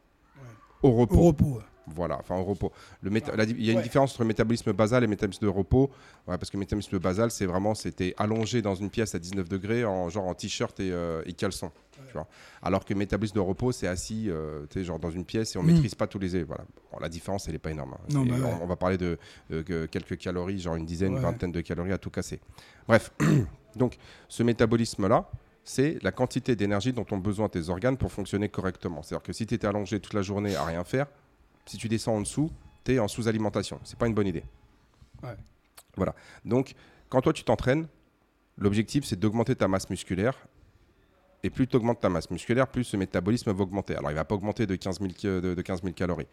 Au 0.84 0.92
repos. 0.92 1.16
Au 1.16 1.28
repos. 1.28 1.62
Voilà, 1.96 2.18
enfin 2.20 2.36
au 2.36 2.44
repos. 2.44 2.72
Le 3.02 3.12
il 3.12 3.66
y 3.66 3.70
a 3.70 3.74
une 3.74 3.82
différence 3.82 4.14
entre 4.14 4.26
métabolisme 4.26 4.74
basal 4.74 5.04
et 5.04 5.08
métabolisme 5.08 5.46
de 5.46 5.50
repos, 5.50 5.90
parce 6.26 6.50
que 6.50 6.58
métabolisme 6.58 7.00
basal, 7.00 7.32
c'est 7.32 7.46
vraiment, 7.46 7.76
c'était 7.76 8.14
allongé 8.18 8.62
dans 8.62 8.76
une 8.76 8.90
pièce 8.90 9.16
à 9.16 9.20
19 9.20 9.48
degrés, 9.48 9.86
en, 9.86 10.10
genre 10.10 10.26
en 10.26 10.34
t-shirt 10.34 10.78
et, 10.80 10.92
euh, 10.92 11.24
caleçon. 11.38 11.72
Tu 12.08 12.14
vois. 12.14 12.28
Alors 12.62 12.86
que 12.86 12.94
métabolisme 12.94 13.36
de 13.36 13.42
repos, 13.42 13.72
c'est 13.72 13.88
assis 13.88 14.30
euh, 14.30 14.66
genre 14.76 15.00
dans 15.00 15.12
une 15.12 15.26
pièce 15.26 15.56
et 15.56 15.60
on 15.60 15.64
ne 15.64 15.70
mm. 15.70 15.74
maîtrise 15.74 15.96
pas 15.96 16.08
tous 16.08 16.20
les... 16.20 16.44
Voilà. 16.44 16.64
la 17.00 17.10
différence, 17.10 17.48
elle 17.48 17.54
n'est 17.54 17.60
pas 17.60 17.72
énorme. 17.72 17.96
Hein. 17.96 18.26
Bah 18.26 18.36
on, 18.62 18.66
va 18.66 18.76
parler 18.76 18.98
de, 18.98 19.18
quelques 19.88 20.18
calories, 20.18 20.60
genre 20.60 20.76
une 20.76 20.86
dizaine, 20.86 21.14
une 21.14 21.20
vingtaine 21.20 21.52
de 21.52 21.62
calories 21.62 21.94
à 21.94 21.98
tout 21.98 22.10
casser. 22.10 22.40
Bref, 22.88 23.12
donc 23.76 23.98
ce 24.28 24.44
métabolisme-là, 24.44 25.30
c'est 25.68 26.02
la 26.02 26.14
quantité 26.14 26.56
d'énergie 26.56 26.94
dont 26.94 27.06
ont 27.12 27.18
besoin 27.18 27.50
tes 27.50 27.68
organes 27.68 27.98
pour 27.98 28.10
fonctionner 28.10 28.48
correctement. 28.48 29.04
C'est-à-dire 29.04 29.24
que 29.24 29.34
si 29.34 29.46
tu 29.46 29.54
étais 29.54 29.68
allongé 29.68 30.00
toute 30.00 30.14
la 30.14 30.22
journée 30.22 30.56
à 30.56 30.64
rien 30.64 30.86
faire, 30.86 31.08
si 31.66 31.78
tu 31.78 31.90
descends 31.90 32.16
en 32.16 32.22
dessous, 32.22 32.50
tu 32.86 32.94
es 32.94 33.00
en 33.00 33.10
sous-alimentation. 33.10 33.78
C'est 33.84 34.00
pas 34.00 34.08
une 34.08 34.14
bonne 34.14 34.28
idée. 34.28 34.46
Voilà. 35.98 36.16
Donc, 36.46 36.74
quand 37.10 37.19
toi 37.19 37.34
tu 37.34 37.44
t'entraînes, 37.44 37.86
l'objectif 38.58 39.04
c'est 39.04 39.19
d'augmenter 39.19 39.58
ta 39.58 39.68
masse 39.68 39.90
musculaire. 39.90 40.38
Et 41.44 41.50
plus 41.50 41.68
tu 41.68 41.75
augmentes 41.75 42.00
ta 42.00 42.10
masse 42.10 42.30
musculaire, 42.31 42.68
plus 42.68 42.84
ce 42.84 42.98
métabolisme 42.98 43.51
va 43.51 43.63
augmenter. 43.63 43.95
Alors, 43.95 44.12
il 44.12 44.16
va 44.16 44.25
pas 44.25 44.36
augmenter 44.36 44.66
de 44.66 44.75
15 44.75 45.00
000, 45.00 45.42
de, 45.42 45.62
15 45.62 45.81
calories. 45.95 46.28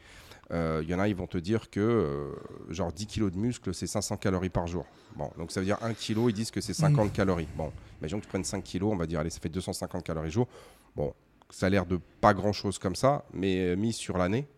Euh, 0.51 0.81
il 0.83 0.89
y 0.89 0.95
en 0.95 0.99
a, 0.99 1.09
ils 1.09 1.15
vont 1.15 1.27
te 1.27 1.39
dire 1.39 1.71
que 1.71 1.81
euh, 1.81 2.33
genre 2.71 2.93
10 2.93 3.07
kg 3.07 3.31
de 3.31 3.37
muscle, 3.37 3.75
c'est 3.75 3.87
500 3.87 4.17
calories 4.17 4.49
par 4.49 4.67
jour. 4.67 4.87
Bon, 5.17 5.31
donc 5.39 5.53
ça 5.53 5.61
veut 5.61 5.67
dire 5.67 5.79
1 5.83 5.93
kg, 5.95 6.29
ils 6.29 6.33
disent 6.33 6.51
que 6.51 6.61
c'est 6.61 6.75
50 6.75 7.09
mmh. 7.09 7.11
calories. 7.13 7.49
Bon, 7.57 7.71
imaginons 8.01 8.21
que 8.21 8.25
tu 8.25 8.31
prennes 8.31 8.45
5 8.45 8.65
kg, 8.65 8.85
on 8.85 8.97
va 8.97 9.07
dire, 9.07 9.21
allez, 9.21 9.31
ça 9.31 9.41
fait 9.41 9.49
250 9.49 10.03
calories 10.03 10.31
jour. 10.31 10.49
Bon, 10.97 11.15
ça 11.51 11.67
a 11.67 11.71
l'air 11.71 11.87
de 11.87 11.99
pas 12.21 12.35
grand 12.35 12.53
chose 12.53 12.79
comme 12.79 12.97
ça, 12.97 13.25
mais 13.33 13.59
euh, 13.59 13.77
mis 13.77 13.93
sur 13.93 14.17
l'année, 14.19 14.49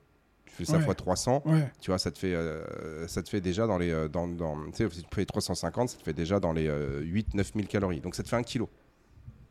fais 0.57 0.65
ça 0.65 0.81
fois 0.81 0.95
300, 0.95 1.43
tu 1.81 1.91
vois, 1.91 1.99
ça 1.99 2.11
te 2.11 2.19
fait, 2.19 2.35
euh, 2.35 3.07
ça 3.09 3.23
te 3.23 3.29
fait 3.29 3.41
déjà 3.41 3.67
dans 3.67 3.79
les. 3.79 3.91
Euh, 3.91 4.09
dans, 4.09 4.27
dans, 4.27 4.57
tu 4.67 4.89
sais, 4.89 4.89
si 4.91 5.03
tu 5.03 5.09
fais 5.15 5.25
350, 5.25 5.91
ça 5.91 5.99
te 5.99 6.03
fait 6.03 6.15
déjà 6.15 6.41
dans 6.41 6.53
les 6.53 6.69
8-9 6.69 6.71
euh, 6.71 7.43
000 7.55 7.67
calories. 7.69 8.01
Donc 8.01 8.15
ça 8.15 8.23
te 8.23 8.29
fait 8.29 8.37
un 8.37 8.43
kilo. 8.43 8.69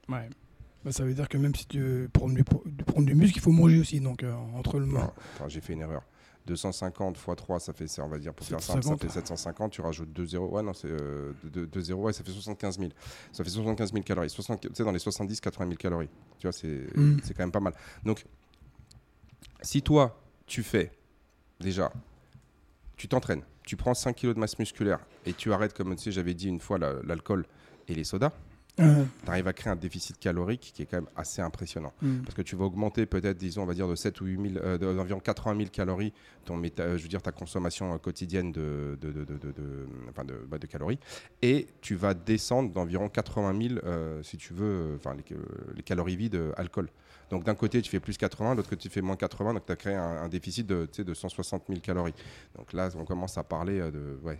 Ouais. 0.09 0.29
Bah, 0.85 0.91
ça 0.91 1.03
veut 1.03 1.15
dire 1.15 1.27
que 1.27 1.37
même 1.37 1.55
si 1.55 1.65
tu 1.65 2.07
prendre 2.13 2.35
du, 2.35 2.43
prendre 2.43 3.07
du 3.07 3.15
muscle, 3.15 3.37
il 3.37 3.41
faut 3.41 3.51
manger 3.51 3.79
aussi. 3.79 3.99
Donc 3.99 4.23
entre 4.55 4.79
le. 4.79 4.85
Non, 4.85 5.11
j'ai 5.47 5.59
fait 5.59 5.73
une 5.73 5.81
erreur. 5.81 6.03
250 6.45 7.17
x 7.17 7.25
3, 7.37 7.59
ça 7.59 7.73
fait, 7.73 7.87
on 7.99 8.07
va 8.07 8.19
dire, 8.19 8.33
pour 8.33 8.45
faire 8.45 8.61
simple, 8.61 8.83
ça 8.83 8.97
fait 8.97 9.09
750. 9.09 9.71
Tu 9.71 9.81
rajoutes 9.81 10.13
2 10.13 10.25
zéros. 10.27 10.49
Ouais, 10.49 10.61
non, 10.61 10.73
c'est 10.73 10.89
2 11.43 11.81
zéros, 11.81 12.03
ouais, 12.03 12.13
ça 12.13 12.23
fait 12.23 12.31
75 12.31 12.77
000. 12.77 12.91
Ça 13.31 13.43
fait 13.43 13.49
75 13.49 13.91
000 13.91 14.03
calories. 14.03 14.29
tu 14.29 14.41
sais, 14.41 14.83
dans 14.83 14.91
les 14.91 14.99
70-80 14.99 15.57
000 15.57 15.71
calories. 15.75 16.09
Tu 16.37 16.47
vois, 16.47 16.51
mm. 16.51 17.17
c'est 17.23 17.33
quand 17.33 17.43
même 17.43 17.51
pas 17.51 17.59
mal. 17.59 17.73
Donc, 18.03 18.25
si 19.61 19.81
toi, 19.81 20.21
tu 20.45 20.61
fais 20.61 20.91
déjà, 21.59 21.91
tu 22.95 23.07
t'entraînes, 23.07 23.43
tu 23.63 23.75
prends 23.75 23.95
5 23.95 24.15
kg 24.15 24.33
de 24.33 24.39
masse 24.39 24.59
musculaire 24.59 24.99
et 25.25 25.33
tu 25.33 25.51
arrêtes, 25.51 25.73
comme 25.73 25.95
tu 25.95 26.11
j'avais 26.11 26.35
dit 26.35 26.47
une 26.47 26.59
fois, 26.59 26.77
l'alcool 26.77 27.45
et 27.87 27.95
les 27.95 28.03
sodas. 28.03 28.31
Tu 28.77 28.83
arrives 29.27 29.47
à 29.47 29.53
créer 29.53 29.71
un 29.71 29.75
déficit 29.75 30.19
calorique 30.19 30.71
qui 30.73 30.81
est 30.81 30.85
quand 30.85 30.97
même 30.97 31.09
assez 31.15 31.41
impressionnant. 31.41 31.93
Mm. 32.01 32.21
Parce 32.23 32.35
que 32.35 32.41
tu 32.41 32.55
vas 32.55 32.65
augmenter 32.65 33.05
peut-être, 33.05 33.37
disons, 33.37 33.63
on 33.63 33.65
va 33.65 33.73
dire 33.73 33.87
de 33.87 33.95
7 33.95 34.19
ou 34.21 34.25
8 34.25 34.53
000, 34.53 34.65
euh, 34.65 34.77
d'environ 34.77 35.19
80 35.19 35.57
000 35.57 35.69
calories, 35.71 36.13
ton 36.45 36.61
je 36.61 37.01
veux 37.01 37.07
dire 37.07 37.21
ta 37.21 37.31
consommation 37.31 37.93
euh, 37.93 37.97
quotidienne 37.97 38.51
de, 38.51 38.97
de, 39.01 39.11
de, 39.11 39.87
enfin 40.09 40.23
bah, 40.47 40.57
de, 40.57 40.67
calories. 40.67 40.99
Et 41.41 41.67
tu 41.81 41.95
vas 41.95 42.13
descendre 42.13 42.71
d'environ 42.71 43.09
80 43.09 43.67
000, 43.69 43.79
euh, 43.83 44.21
si 44.23 44.37
tu 44.37 44.53
veux, 44.53 44.95
enfin 44.97 45.15
les, 45.15 45.23
les, 45.75 45.83
calories 45.83 46.15
vides 46.15 46.39
alcool. 46.57 46.89
Donc 47.29 47.43
d'un 47.43 47.55
côté, 47.55 47.81
tu 47.81 47.89
fais 47.89 47.99
plus 47.99 48.17
80, 48.17 48.51
de 48.51 48.57
l'autre 48.57 48.69
côté, 48.69 48.83
tu 48.83 48.89
fais 48.89 49.01
moins 49.01 49.15
80, 49.15 49.55
donc 49.55 49.65
tu 49.65 49.71
as 49.71 49.75
créé 49.75 49.95
un, 49.95 50.27
déficit 50.27 50.67
de, 50.67 50.87
de 50.97 51.13
160 51.13 51.63
000 51.67 51.79
calories. 51.79 52.13
Donc 52.55 52.73
là, 52.73 52.89
on 52.95 53.05
commence 53.05 53.37
à 53.37 53.43
parler 53.43 53.79
euh, 53.79 53.91
de... 53.91 54.19
Ouais, 54.23 54.37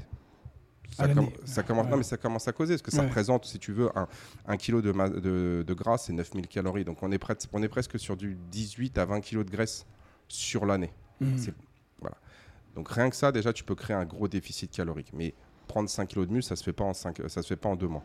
ça, 0.94 1.08
ça 1.46 1.64
commence, 1.64 1.88
non, 1.88 1.98
mais 1.98 2.04
ça 2.04 2.18
commence 2.18 2.48
à 2.48 2.52
causer, 2.54 2.74
parce 2.74 2.82
que 2.82 2.92
ça 2.92 3.02
représente, 3.08 3.46
si 3.46 3.60
tu 3.60 3.72
veux, 3.74 3.90
un, 3.98 4.08
un 4.48 4.58
kilo 4.58 4.82
de, 4.82 4.92
de, 5.20 5.64
de 5.66 5.74
gras, 5.74 5.98
c'est 5.98 6.14
9000 6.14 6.48
calories. 6.48 6.84
Donc 6.86 7.02
on 7.04 7.12
est, 7.12 7.18
prêt, 7.18 7.36
on 7.54 7.62
est 7.64 7.68
presque 7.70 8.00
sur 8.00 8.16
du 8.18 8.36
18 8.52 8.98
à 8.98 9.06
20 9.06 9.22
kilos 9.22 9.46
de 9.46 9.52
graisse 9.52 9.86
sur 10.28 10.66
l'année. 10.66 10.94
Mmh. 11.22 11.36
Voilà. 12.00 12.18
Donc 12.76 12.90
rien 12.90 13.10
que 13.10 13.16
ça, 13.16 13.32
déjà, 13.32 13.54
tu 13.54 13.64
peux 13.64 13.76
créer 13.76 13.96
un 13.96 14.06
gros 14.06 14.28
déficit 14.28 14.72
calorique. 14.72 15.12
Mais 15.14 15.34
prendre 15.68 15.90
5 15.90 16.08
kilos 16.08 16.28
de 16.28 16.34
muscle, 16.34 16.50
ça 16.50 16.56
se 16.56 16.64
fait 16.64 16.74
pas 16.74 16.84
en 16.84 16.94
cinq- 16.94 17.22
ça 17.30 17.42
se 17.42 17.48
fait 17.48 17.56
pas 17.56 17.70
en 17.70 17.76
deux 17.76 17.88
mois. 17.88 18.04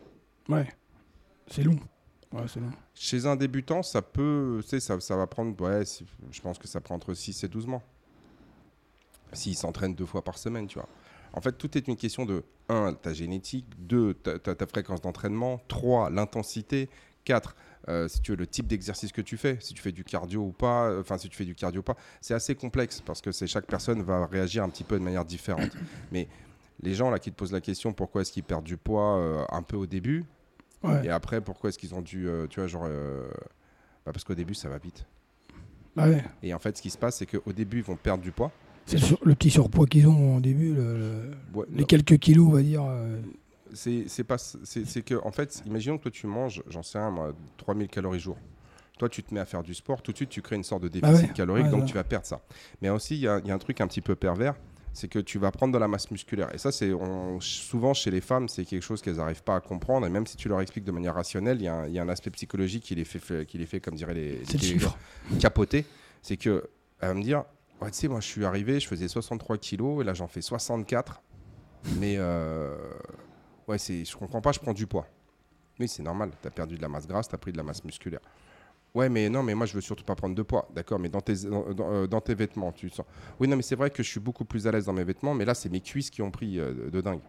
Ouais. 0.49 0.67
C'est 1.47 1.63
long. 1.63 1.77
Ouais, 2.31 2.43
long. 2.55 2.71
Chez 2.93 3.25
un 3.25 3.35
débutant, 3.35 3.83
ça 3.83 4.01
peut, 4.01 4.61
ça, 4.61 4.99
ça 5.01 5.15
va 5.17 5.27
prendre, 5.27 5.59
ouais, 5.61 5.83
je 6.31 6.41
pense 6.41 6.57
que 6.57 6.67
ça 6.67 6.79
prend 6.79 6.95
entre 6.95 7.13
6 7.13 7.43
et 7.43 7.47
12 7.49 7.67
mois. 7.67 7.83
S'il 9.33 9.55
s'entraîne 9.55 9.95
deux 9.95 10.05
fois 10.05 10.23
par 10.23 10.37
semaine, 10.37 10.67
tu 10.67 10.77
vois. 10.79 10.87
En 11.33 11.41
fait, 11.41 11.53
tout 11.53 11.77
est 11.77 11.87
une 11.87 11.95
question 11.95 12.25
de 12.25 12.43
1, 12.69 12.93
ta 12.93 13.13
génétique, 13.13 13.65
2, 13.79 14.13
ta, 14.15 14.39
ta- 14.39 14.55
ta 14.55 14.65
fréquence 14.67 15.01
d'entraînement, 15.01 15.61
3, 15.67 16.09
l'intensité, 16.09 16.89
4, 17.25 17.55
si 18.07 18.21
tu 18.21 18.31
veux, 18.31 18.37
le 18.37 18.47
type 18.47 18.67
d'exercice 18.67 19.11
que 19.11 19.21
tu 19.21 19.37
fais, 19.37 19.57
si 19.59 19.73
tu 19.73 19.81
fais 19.81 19.91
du 19.91 20.03
cardio 20.03 20.41
ou 20.41 20.51
pas, 20.51 20.89
euh, 20.89 21.01
enfin, 21.01 21.17
si 21.17 21.29
tu 21.29 21.35
fais 21.37 21.45
du 21.45 21.55
cardio 21.55 21.79
ou 21.81 21.83
pas. 21.83 21.95
C'est 22.21 22.33
assez 22.33 22.53
complexe 22.55 23.01
parce 23.01 23.21
que 23.21 23.31
c'est 23.31 23.47
chaque 23.47 23.65
personne 23.65 24.01
va 24.03 24.25
réagir 24.27 24.63
un 24.63 24.69
petit 24.69 24.83
peu 24.83 24.97
de 24.99 25.03
manière 25.03 25.25
différente. 25.25 25.71
Mais 26.11 26.27
les 26.81 26.93
gens 26.93 27.09
là 27.09 27.19
qui 27.19 27.31
te 27.31 27.35
posent 27.35 27.51
la 27.53 27.61
question 27.61 27.93
pourquoi 27.93 28.21
est-ce 28.21 28.31
qu'ils 28.31 28.43
perdent 28.43 28.63
du 28.65 28.77
poids 28.77 29.17
euh, 29.17 29.43
un 29.49 29.61
peu 29.63 29.77
au 29.77 29.85
début, 29.85 30.25
Ouais. 30.83 31.05
et 31.05 31.09
après, 31.09 31.41
pourquoi 31.41 31.69
est-ce 31.69 31.77
qu'ils 31.77 31.93
ont 31.93 32.01
dû, 32.01 32.27
euh, 32.27 32.47
tu 32.47 32.59
vois, 32.59 32.67
genre, 32.67 32.85
euh, 32.87 33.27
bah, 34.05 34.11
parce 34.11 34.23
qu'au 34.23 34.33
début, 34.35 34.55
ça 34.55 34.67
va 34.67 34.79
vite. 34.79 35.05
Bah 35.95 36.07
ouais. 36.09 36.23
Et 36.41 36.53
en 36.55 36.59
fait, 36.59 36.75
ce 36.77 36.81
qui 36.81 36.89
se 36.89 36.97
passe, 36.97 37.17
c'est 37.17 37.27
qu'au 37.27 37.53
début, 37.53 37.77
ils 37.77 37.83
vont 37.83 37.95
perdre 37.97 38.23
du 38.23 38.31
poids. 38.31 38.51
C'est 38.85 38.97
le, 38.97 39.01
sur- 39.05 39.19
le 39.23 39.35
petit 39.35 39.49
surpoids 39.49 39.85
qu'ils 39.87 40.07
ont 40.07 40.37
au 40.37 40.39
début, 40.39 40.73
le- 40.73 40.97
le- 40.97 41.31
Ouais, 41.53 41.65
les 41.71 41.85
quelques 41.85 42.17
kilos, 42.17 42.47
on 42.49 42.51
va 42.51 42.61
dire. 42.61 42.83
euh, 42.85 43.19
c'est 43.73 44.05
c'est 44.07 44.23
pas, 44.25 44.37
c'est 44.37 44.85
c'est 44.85 45.01
que, 45.01 45.15
en 45.23 45.31
fait, 45.31 45.61
imaginons 45.65 45.97
que 45.97 46.03
toi, 46.03 46.11
tu 46.11 46.27
manges, 46.27 46.61
j'en 46.67 46.83
sais 46.83 46.99
moi, 47.11 47.33
3000 47.57 47.87
calories 47.87 48.19
jour. 48.19 48.37
Toi, 48.99 49.07
tu 49.09 49.23
te 49.23 49.33
mets 49.33 49.39
à 49.39 49.45
faire 49.45 49.63
du 49.63 49.73
sport, 49.73 50.01
tout 50.01 50.11
de 50.11 50.17
suite, 50.17 50.29
tu 50.29 50.41
crées 50.41 50.57
une 50.57 50.63
sorte 50.63 50.83
de 50.83 50.89
Bah 50.99 51.07
déficit 51.09 51.29
ouais, 51.29 51.33
calorique, 51.35 51.65
ouais, 51.65 51.71
donc 51.71 51.85
tu 51.85 51.93
vas 51.95 52.03
perdre 52.03 52.25
ça. 52.25 52.41
Mais 52.81 52.89
aussi, 52.89 53.15
il 53.15 53.19
y, 53.19 53.23
y 53.23 53.27
a 53.27 53.53
un 53.53 53.57
truc 53.57 53.81
un 53.81 53.87
petit 53.87 54.01
peu 54.01 54.15
pervers, 54.15 54.55
c'est 54.93 55.07
que 55.07 55.17
tu 55.19 55.39
vas 55.39 55.49
prendre 55.51 55.73
de 55.73 55.77
la 55.79 55.87
masse 55.87 56.11
musculaire. 56.11 56.53
Et 56.53 56.57
ça, 56.57 56.71
c'est 56.71 56.91
on- 56.93 57.39
souvent 57.39 57.93
chez 57.93 58.11
les 58.11 58.19
femmes, 58.21 58.47
c'est 58.49 58.65
quelque 58.65 58.83
chose 58.83 59.01
qu'elles 59.01 59.15
n'arrivent 59.15 59.41
pas 59.43 59.55
à 59.55 59.59
comprendre. 59.61 60.05
Et 60.05 60.09
même 60.09 60.27
si 60.27 60.35
tu 60.37 60.49
leur 60.49 60.59
expliques 60.61 60.83
de 60.83 60.91
manière 60.91 61.15
rationnelle, 61.15 61.57
il 61.61 61.63
y, 61.63 61.67
un- 61.69 61.87
y 61.87 61.97
a 61.97 62.03
un 62.03 62.09
aspect 62.09 62.29
psychologique 62.31 62.83
qui 62.83 62.93
les 62.93 63.05
fait, 63.05 63.45
qui 63.47 63.57
les 63.57 63.65
fait 63.65 63.79
comme 63.79 63.95
diraient 63.95 64.13
les, 64.13 64.41
C'est 64.45 64.61
le 64.61 64.77
les- 65.31 65.37
capoter, 65.39 65.85
c'est 66.21 66.37
que 66.37 66.69
elle 66.99 67.07
va 67.07 67.13
me 67.15 67.23
dire, 67.23 67.45
ouais, 67.81 67.91
tu 67.91 67.97
sais, 67.97 68.07
moi 68.07 68.19
je 68.19 68.27
suis 68.27 68.45
arrivé, 68.45 68.79
je 68.79 68.87
faisais 68.87 69.07
63 69.07 69.57
kilos 69.57 70.01
et 70.01 70.03
là 70.03 70.13
j'en 70.13 70.27
fais 70.27 70.41
64, 70.41 71.21
mais 71.99 72.15
euh, 72.17 72.77
ouais, 73.67 73.77
c'est, 73.77 74.05
je 74.05 74.15
comprends 74.15 74.41
pas, 74.41 74.51
je 74.51 74.59
prends 74.59 74.73
du 74.73 74.87
poids. 74.87 75.07
Oui, 75.79 75.87
c'est 75.87 76.03
normal, 76.03 76.31
tu 76.41 76.47
as 76.47 76.51
perdu 76.51 76.77
de 76.77 76.81
la 76.81 76.89
masse 76.89 77.07
grasse, 77.07 77.27
tu 77.27 77.35
as 77.35 77.37
pris 77.37 77.51
de 77.51 77.57
la 77.57 77.63
masse 77.63 77.83
musculaire. 77.83 78.21
Ouais, 78.93 79.07
mais 79.07 79.29
non, 79.29 79.41
mais 79.41 79.55
moi 79.55 79.65
je 79.65 79.73
veux 79.73 79.81
surtout 79.81 80.03
pas 80.03 80.15
prendre 80.15 80.35
de 80.35 80.41
poids, 80.41 80.67
d'accord, 80.75 80.99
mais 80.99 81.09
dans 81.09 81.21
tes, 81.21 81.45
euh, 81.45 82.07
dans 82.07 82.21
tes 82.21 82.35
vêtements, 82.35 82.71
tu 82.73 82.89
sens. 82.89 83.05
Oui, 83.39 83.47
non, 83.47 83.55
mais 83.55 83.61
c'est 83.61 83.75
vrai 83.75 83.89
que 83.89 84.03
je 84.03 84.09
suis 84.09 84.19
beaucoup 84.19 84.43
plus 84.45 84.67
à 84.67 84.71
l'aise 84.71 84.85
dans 84.85 84.93
mes 84.93 85.05
vêtements, 85.05 85.33
mais 85.33 85.45
là 85.45 85.53
c'est 85.53 85.69
mes 85.69 85.81
cuisses 85.81 86.09
qui 86.09 86.21
ont 86.21 86.31
pris 86.31 86.59
euh, 86.59 86.73
de, 86.73 86.89
de 86.89 87.01
dingue. 87.01 87.21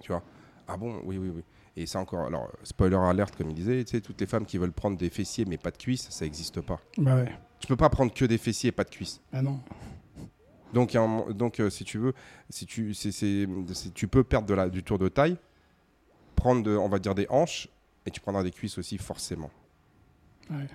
Tu 0.00 0.10
vois? 0.12 0.22
Ah 0.68 0.76
bon? 0.76 1.00
Oui, 1.04 1.18
oui, 1.18 1.30
oui. 1.34 1.44
Et 1.76 1.86
ça 1.86 2.00
encore, 2.00 2.26
alors, 2.26 2.50
spoiler 2.62 2.96
alerte, 2.96 3.36
comme 3.36 3.50
il 3.50 3.54
disait, 3.54 3.84
tu 3.84 3.92
sais, 3.92 4.00
toutes 4.00 4.20
les 4.20 4.26
femmes 4.26 4.46
qui 4.46 4.56
veulent 4.58 4.72
prendre 4.72 4.96
des 4.96 5.10
fessiers 5.10 5.44
mais 5.44 5.58
pas 5.58 5.70
de 5.70 5.76
cuisses, 5.76 6.08
ça 6.10 6.24
n'existe 6.24 6.60
pas. 6.62 6.80
Bah 6.96 7.16
ouais. 7.16 7.32
Tu 7.60 7.66
peux 7.66 7.76
pas 7.76 7.88
prendre 7.88 8.12
que 8.12 8.24
des 8.24 8.38
fessiers 8.38 8.68
et 8.68 8.72
pas 8.72 8.84
de 8.84 8.90
cuisses. 8.90 9.20
Ah 9.32 9.42
non. 9.42 9.60
Donc, 10.72 10.94
un 10.94 11.26
donc 11.30 11.60
euh, 11.60 11.70
si 11.70 11.84
tu 11.84 11.98
veux, 11.98 12.12
si 12.50 12.66
tu, 12.66 12.94
tu 13.94 14.08
peux 14.08 14.24
perdre 14.24 14.46
de 14.46 14.54
la, 14.54 14.68
du 14.68 14.82
tour 14.82 14.98
de 14.98 15.08
taille, 15.08 15.36
prendre, 16.34 16.62
de, 16.62 16.76
on 16.76 16.88
va 16.88 16.98
dire, 16.98 17.14
des 17.14 17.26
hanches, 17.30 17.68
et 18.04 18.10
tu 18.10 18.20
prendras 18.20 18.42
des 18.42 18.50
cuisses 18.50 18.76
aussi, 18.78 18.98
forcément. 18.98 19.50
Ouais. 20.50 20.66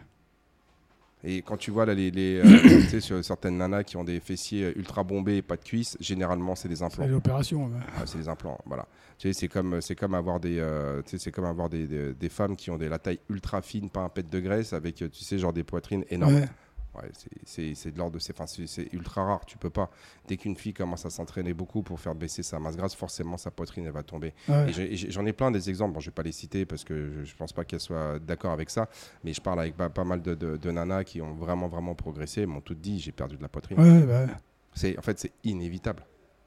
Et 1.24 1.44
quand 1.44 1.56
tu 1.56 1.70
vois 1.70 1.86
là, 1.86 1.94
les, 1.94 2.10
les, 2.10 2.38
euh, 2.44 2.44
tu 2.64 2.90
sais, 2.90 3.00
sur 3.00 3.24
certaines 3.24 3.58
nanas 3.58 3.84
qui 3.84 3.96
ont 3.96 4.04
des 4.04 4.20
fessiers 4.20 4.74
ultra 4.76 5.04
bombés 5.04 5.38
et 5.38 5.42
pas 5.44 5.56
de 5.56 5.64
cuisses, 5.64 5.96
généralement, 6.00 6.56
c'est 6.56 6.68
des 6.68 6.82
implants. 6.82 7.04
C'est 7.06 7.12
l'opération. 7.12 7.66
ouais. 7.68 7.80
Ah, 7.96 8.04
c'est 8.06 8.18
des 8.18 8.28
implants, 8.28 8.58
voilà. 8.66 8.88
Tu 9.20 9.28
sais, 9.28 9.40
c'est 9.40 9.48
comme, 9.48 9.82
c'est 9.82 9.96
comme 9.96 10.16
avoir 10.16 10.40
des, 10.40 10.58
euh, 10.58 11.04
tu 11.04 11.12
sais, 11.12 11.18
c'est 11.20 11.32
comme 11.32 11.46
avoir 11.46 11.70
des, 11.70 11.86
des, 11.86 12.14
des 12.16 12.30
femmes 12.30 12.56
qui 12.56 12.72
ont 12.72 12.78
des, 12.78 12.90
la 12.90 12.98
taille 12.98 13.20
ultra 13.30 13.62
fine, 13.62 13.90
pas 13.92 14.02
un 14.02 14.10
pet 14.10 14.28
de 14.28 14.40
graisse, 14.40 14.74
avec, 14.74 14.96
tu 14.96 15.10
sais, 15.24 15.38
genre 15.38 15.54
des 15.54 15.64
poitrines 15.64 16.06
énormes. 16.10 16.36
Ouais. 16.36 16.50
Ouais, 16.94 17.10
c'est- 17.46 17.92
de 17.92 17.98
l'ordre 17.98 18.16
de 18.16 18.20
c'est 18.20 18.34
enfin, 18.34 18.48
c'est- 18.48 18.68
c'est 18.68 18.92
ultra 18.94 19.24
rare. 19.24 19.46
Tu 19.46 19.58
peux 19.58 19.70
pas. 19.70 19.90
Dès 20.28 20.36
qu'une 20.36 20.58
fille 20.58 20.74
commence 20.74 21.06
à 21.06 21.10
s'entraîner 21.10 21.54
beaucoup 21.54 21.84
pour 21.84 22.00
faire 22.00 22.14
baisser 22.16 22.44
sa 22.44 22.60
masse 22.60 22.76
grasse, 22.76 22.96
forcément 22.96 23.38
sa 23.38 23.50
poitrine 23.50 23.86
elle 23.86 23.94
va 23.94 24.04
tomber. 24.04 24.34
Ouais. 24.50 24.70
Et 24.78 24.98
j'en 25.10 25.26
ai 25.26 25.32
plein 25.32 25.52
des 25.52 25.70
exemples. 25.70 25.94
Bon, 25.94 26.00
je 26.02 26.08
vais 26.08 26.14
pas 26.14 26.24
les 26.24 26.34
citer 26.34 26.66
parce 26.66 26.84
que 26.84 27.12
je, 27.12 27.24
je 27.24 27.36
pense 27.36 27.54
pas 27.54 27.64
qu'elles 27.64 27.80
soient 27.80 28.20
d'accord 28.20 28.52
avec 28.52 28.70
ça. 28.70 28.90
Mais 29.24 29.32
je 29.34 29.40
parle 29.42 29.62
avec 29.62 29.78
pas, 29.78 29.90
pas 29.90 30.04
mal 30.04 30.22
de, 30.22 30.36
de- 30.36 30.58
de 30.58 30.72
nanas 30.72 31.06
qui 31.06 31.22
ont 31.22 31.34
vraiment 31.34 31.70
vraiment 31.70 31.96
progressé. 31.96 32.42
Elles 32.42 32.48
m'ont 32.48 32.60
toutes 32.62 32.82
dit 32.82 33.00
j'ai 33.00 33.14
perdu 33.14 33.38
de 33.38 33.42
la 33.42 33.48
poitrine. 33.50 33.80
Ouais, 33.80 34.02
bah 34.02 34.26
ouais. 34.26 34.32
C'est 34.74 34.98
en 34.98 35.02
fait 35.02 35.18
c'est 35.18 35.32
inévitable. 35.46 36.04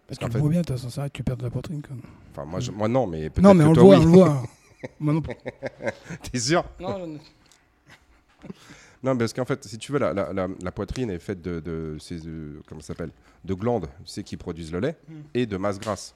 Parce 0.06 0.18
qu'en 0.18 0.26
le 0.26 0.32
fait, 0.32 0.40
bien, 0.48 0.60
de 0.60 0.66
toute 0.66 0.78
façon, 0.78 1.02
que 1.04 1.08
tu 1.08 1.22
perds 1.24 1.38
de 1.38 1.44
la 1.44 1.50
poitrine. 1.50 1.80
Quand 1.80 1.94
même. 1.94 2.04
enfin 2.32 2.44
moi, 2.44 2.60
je- 2.60 2.70
moi 2.70 2.86
non, 2.88 3.06
mais 3.06 3.30
peut-être 3.30 3.42
Non, 3.42 3.54
mais 3.54 3.64
que 3.64 3.68
on 3.70 3.72
le 3.72 3.80
voit, 3.80 3.96
oui. 3.98 4.02
on 4.02 4.06
le 4.06 4.12
voit. 4.12 4.42
Moi 5.00 5.14
non 5.14 5.22
plus. 5.22 5.34
T'es 6.30 6.38
sûr? 6.38 6.62
Non, 6.78 7.06
Non, 7.06 7.18
parce 9.18 9.32
qu'en 9.32 9.44
fait, 9.44 9.62
si 9.64 9.78
tu 9.78 9.92
veux, 9.92 9.98
la, 9.98 10.12
la- 10.14 10.32
la- 10.32 10.48
la 10.62 10.72
poitrine 10.72 11.10
est 11.10 11.18
faite 11.18 11.42
de, 11.42 11.60
de 11.60 11.96
ces, 12.00 12.26
euh, 12.26 12.60
comment 12.66 12.80
ça 12.80 12.88
s'appelle, 12.88 13.10
de 13.44 13.54
glandes, 13.54 13.88
sais, 14.04 14.22
qui 14.22 14.36
produisent 14.36 14.72
le 14.72 14.80
lait, 14.80 14.96
Mm. 15.08 15.12
et 15.34 15.46
de 15.46 15.56
masse 15.56 15.78
grasse. 15.78 16.14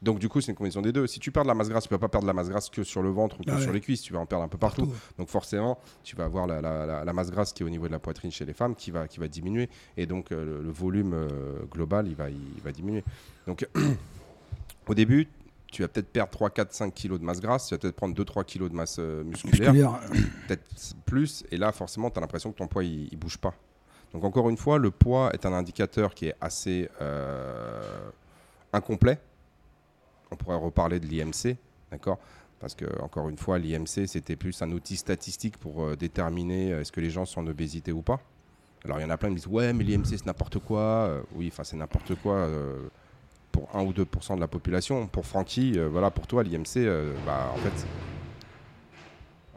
Donc 0.00 0.18
du 0.18 0.28
coup, 0.28 0.40
c'est 0.40 0.50
une 0.50 0.56
combinaison 0.56 0.82
des 0.82 0.90
deux. 0.92 1.06
Si 1.06 1.20
tu 1.20 1.30
perds 1.30 1.44
de 1.44 1.48
la 1.48 1.54
masse 1.54 1.68
grasse, 1.68 1.84
tu 1.84 1.88
peux 1.88 1.96
pas 1.98 2.08
perdre 2.08 2.24
de 2.24 2.28
la 2.28 2.32
masse 2.34 2.48
grasse 2.48 2.68
que 2.70 2.82
sur 2.82 3.02
le 3.02 3.10
ventre 3.10 3.38
ou 3.38 3.44
que 3.44 3.50
Ah 3.52 3.54
ouais. 3.56 3.62
sur 3.62 3.72
les 3.72 3.80
cuisses, 3.80 4.02
tu 4.02 4.12
vas 4.12 4.18
en 4.18 4.26
perdre 4.26 4.44
un 4.44 4.48
peu 4.48 4.58
partout. 4.58 4.86
Partout. 4.86 5.00
Donc 5.16 5.28
forcément, 5.28 5.78
tu 6.02 6.16
vas 6.16 6.24
avoir 6.24 6.48
la, 6.48 6.60
la- 6.60 6.86
la- 6.86 7.04
la 7.04 7.12
masse 7.12 7.30
grasse 7.30 7.52
qui 7.52 7.62
est 7.62 7.66
au 7.66 7.70
niveau 7.70 7.86
de 7.86 7.92
la 7.92 8.00
poitrine 8.00 8.32
chez 8.32 8.44
les 8.44 8.52
femmes 8.52 8.74
qui 8.74 8.90
va, 8.90 9.06
qui 9.06 9.20
va 9.20 9.28
diminuer, 9.28 9.68
et 9.96 10.06
donc 10.06 10.32
euh, 10.32 10.44
le, 10.44 10.62
le 10.64 10.70
volume 10.72 11.12
euh, 11.14 11.28
global, 11.70 12.08
il 12.08 12.16
va, 12.16 12.30
il 12.30 12.60
va 12.64 12.72
diminuer. 12.72 13.04
Donc 13.46 13.64
au 14.88 14.94
début, 14.94 15.28
tu 15.72 15.82
vas 15.82 15.88
peut-être 15.88 16.12
perdre 16.12 16.30
3, 16.30 16.50
4, 16.50 16.72
5 16.72 16.94
kilos 16.94 17.18
de 17.18 17.24
masse 17.24 17.40
grasse, 17.40 17.66
tu 17.66 17.74
vas 17.74 17.78
peut-être 17.78 17.96
prendre 17.96 18.14
2, 18.14 18.24
3 18.24 18.44
kilos 18.44 18.70
de 18.70 18.76
masse 18.76 18.96
euh, 18.98 19.24
musculaire 19.24 19.72
musculaire. 19.72 20.00
peut-être 20.46 20.64
plus, 21.06 21.44
et 21.50 21.56
là 21.56 21.72
forcément 21.72 22.10
tu 22.10 22.18
as 22.18 22.20
l'impression 22.20 22.52
que 22.52 22.58
ton 22.58 22.68
poids 22.68 22.84
il, 22.84 23.08
il 23.10 23.18
bouge 23.18 23.38
pas. 23.38 23.54
Donc 24.12 24.22
encore 24.24 24.50
une 24.50 24.58
fois, 24.58 24.78
le 24.78 24.90
poids 24.90 25.30
est 25.32 25.46
un 25.46 25.54
indicateur 25.54 26.14
qui 26.14 26.26
est 26.26 26.34
assez 26.42 26.90
euh, 27.00 28.10
incomplet. 28.74 29.18
On 30.30 30.36
pourrait 30.36 30.56
reparler 30.56 31.00
de 31.00 31.06
l'IMC, 31.06 31.56
d'accord? 31.90 32.18
Parce 32.60 32.74
que 32.74 32.84
encore 33.00 33.30
une 33.30 33.38
fois, 33.38 33.58
l'IMC 33.58 34.06
c'était 34.06 34.36
plus 34.36 34.60
un 34.60 34.70
outil 34.72 34.96
statistique 34.96 35.56
pour 35.56 35.84
euh, 35.84 35.96
déterminer 35.96 36.68
est-ce 36.68 36.92
que 36.92 37.00
les 37.00 37.10
gens 37.10 37.24
sont 37.24 37.40
en 37.40 37.46
obésité 37.46 37.92
ou 37.92 38.02
pas. 38.02 38.20
Alors 38.84 38.98
il 38.98 39.02
y 39.02 39.06
en 39.06 39.10
a 39.10 39.16
plein 39.16 39.28
qui 39.28 39.34
me 39.34 39.38
disent 39.38 39.46
ouais 39.46 39.72
mais 39.72 39.84
l'IMC 39.84 40.04
c'est 40.06 40.26
n'importe 40.26 40.58
quoi. 40.58 41.22
Oui, 41.34 41.48
enfin 41.50 41.64
c'est 41.64 41.76
n'importe 41.76 42.14
quoi. 42.16 42.46
Pour 43.52 43.68
1 43.74 43.82
ou 43.84 43.92
2% 43.92 44.34
de 44.36 44.40
la 44.40 44.48
population. 44.48 45.06
Pour 45.06 45.26
Francky, 45.26 45.74
euh, 45.76 45.88
voilà, 45.92 46.10
pour 46.10 46.26
toi, 46.26 46.42
l'IMC, 46.42 46.78
euh, 46.78 47.12
bah, 47.26 47.52
en 47.54 47.58
fait. 47.58 47.86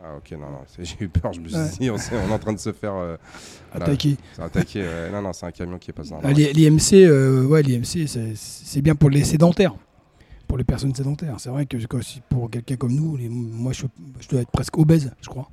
Ah, 0.04 0.18
ok, 0.18 0.32
non, 0.34 0.52
non, 0.52 0.60
j'ai 0.80 0.96
eu 1.00 1.08
peur, 1.10 1.34
je 1.34 1.40
me 1.40 1.48
suis 1.48 1.58
Ouais. 1.58 1.70
dit, 1.80 1.90
on, 1.90 1.96
est 1.98 2.32
en 2.34 2.38
train 2.38 2.54
de 2.54 2.60
se 2.60 2.72
faire 2.74 2.94
euh, 2.94 3.18
c'est 3.72 3.82
attaqué. 4.42 4.82
ouais. 4.82 5.10
Non, 5.12 5.22
non, 5.22 5.34
c'est 5.34 5.46
un 5.48 5.52
camion 5.52 5.80
qui 5.80 5.90
est 5.90 5.94
passé. 5.94 6.14
Ah, 6.22 6.32
l'I- 6.32 6.54
L'IMC, 6.54 6.94
euh, 6.94 7.46
ouais, 7.46 7.64
l'IMC, 7.64 8.06
c'est- 8.08 8.82
bien 8.82 8.94
pour 8.94 9.10
les 9.10 9.24
sédentaires, 9.24 9.74
pour 10.48 10.58
les 10.60 10.64
personnes 10.64 10.94
sédentaires. 10.94 11.36
C'est 11.40 11.50
vrai 11.50 11.66
que 11.66 11.78
pour 12.30 12.52
quelqu'un 12.52 12.76
comme 12.76 12.94
nous, 12.94 13.16
les- 13.18 13.30
moi, 13.30 13.72
je, 13.74 13.86
je 14.20 14.28
dois 14.28 14.42
être 14.42 14.52
presque 14.52 14.78
obèse, 14.78 15.12
je 15.22 15.30
crois. 15.30 15.50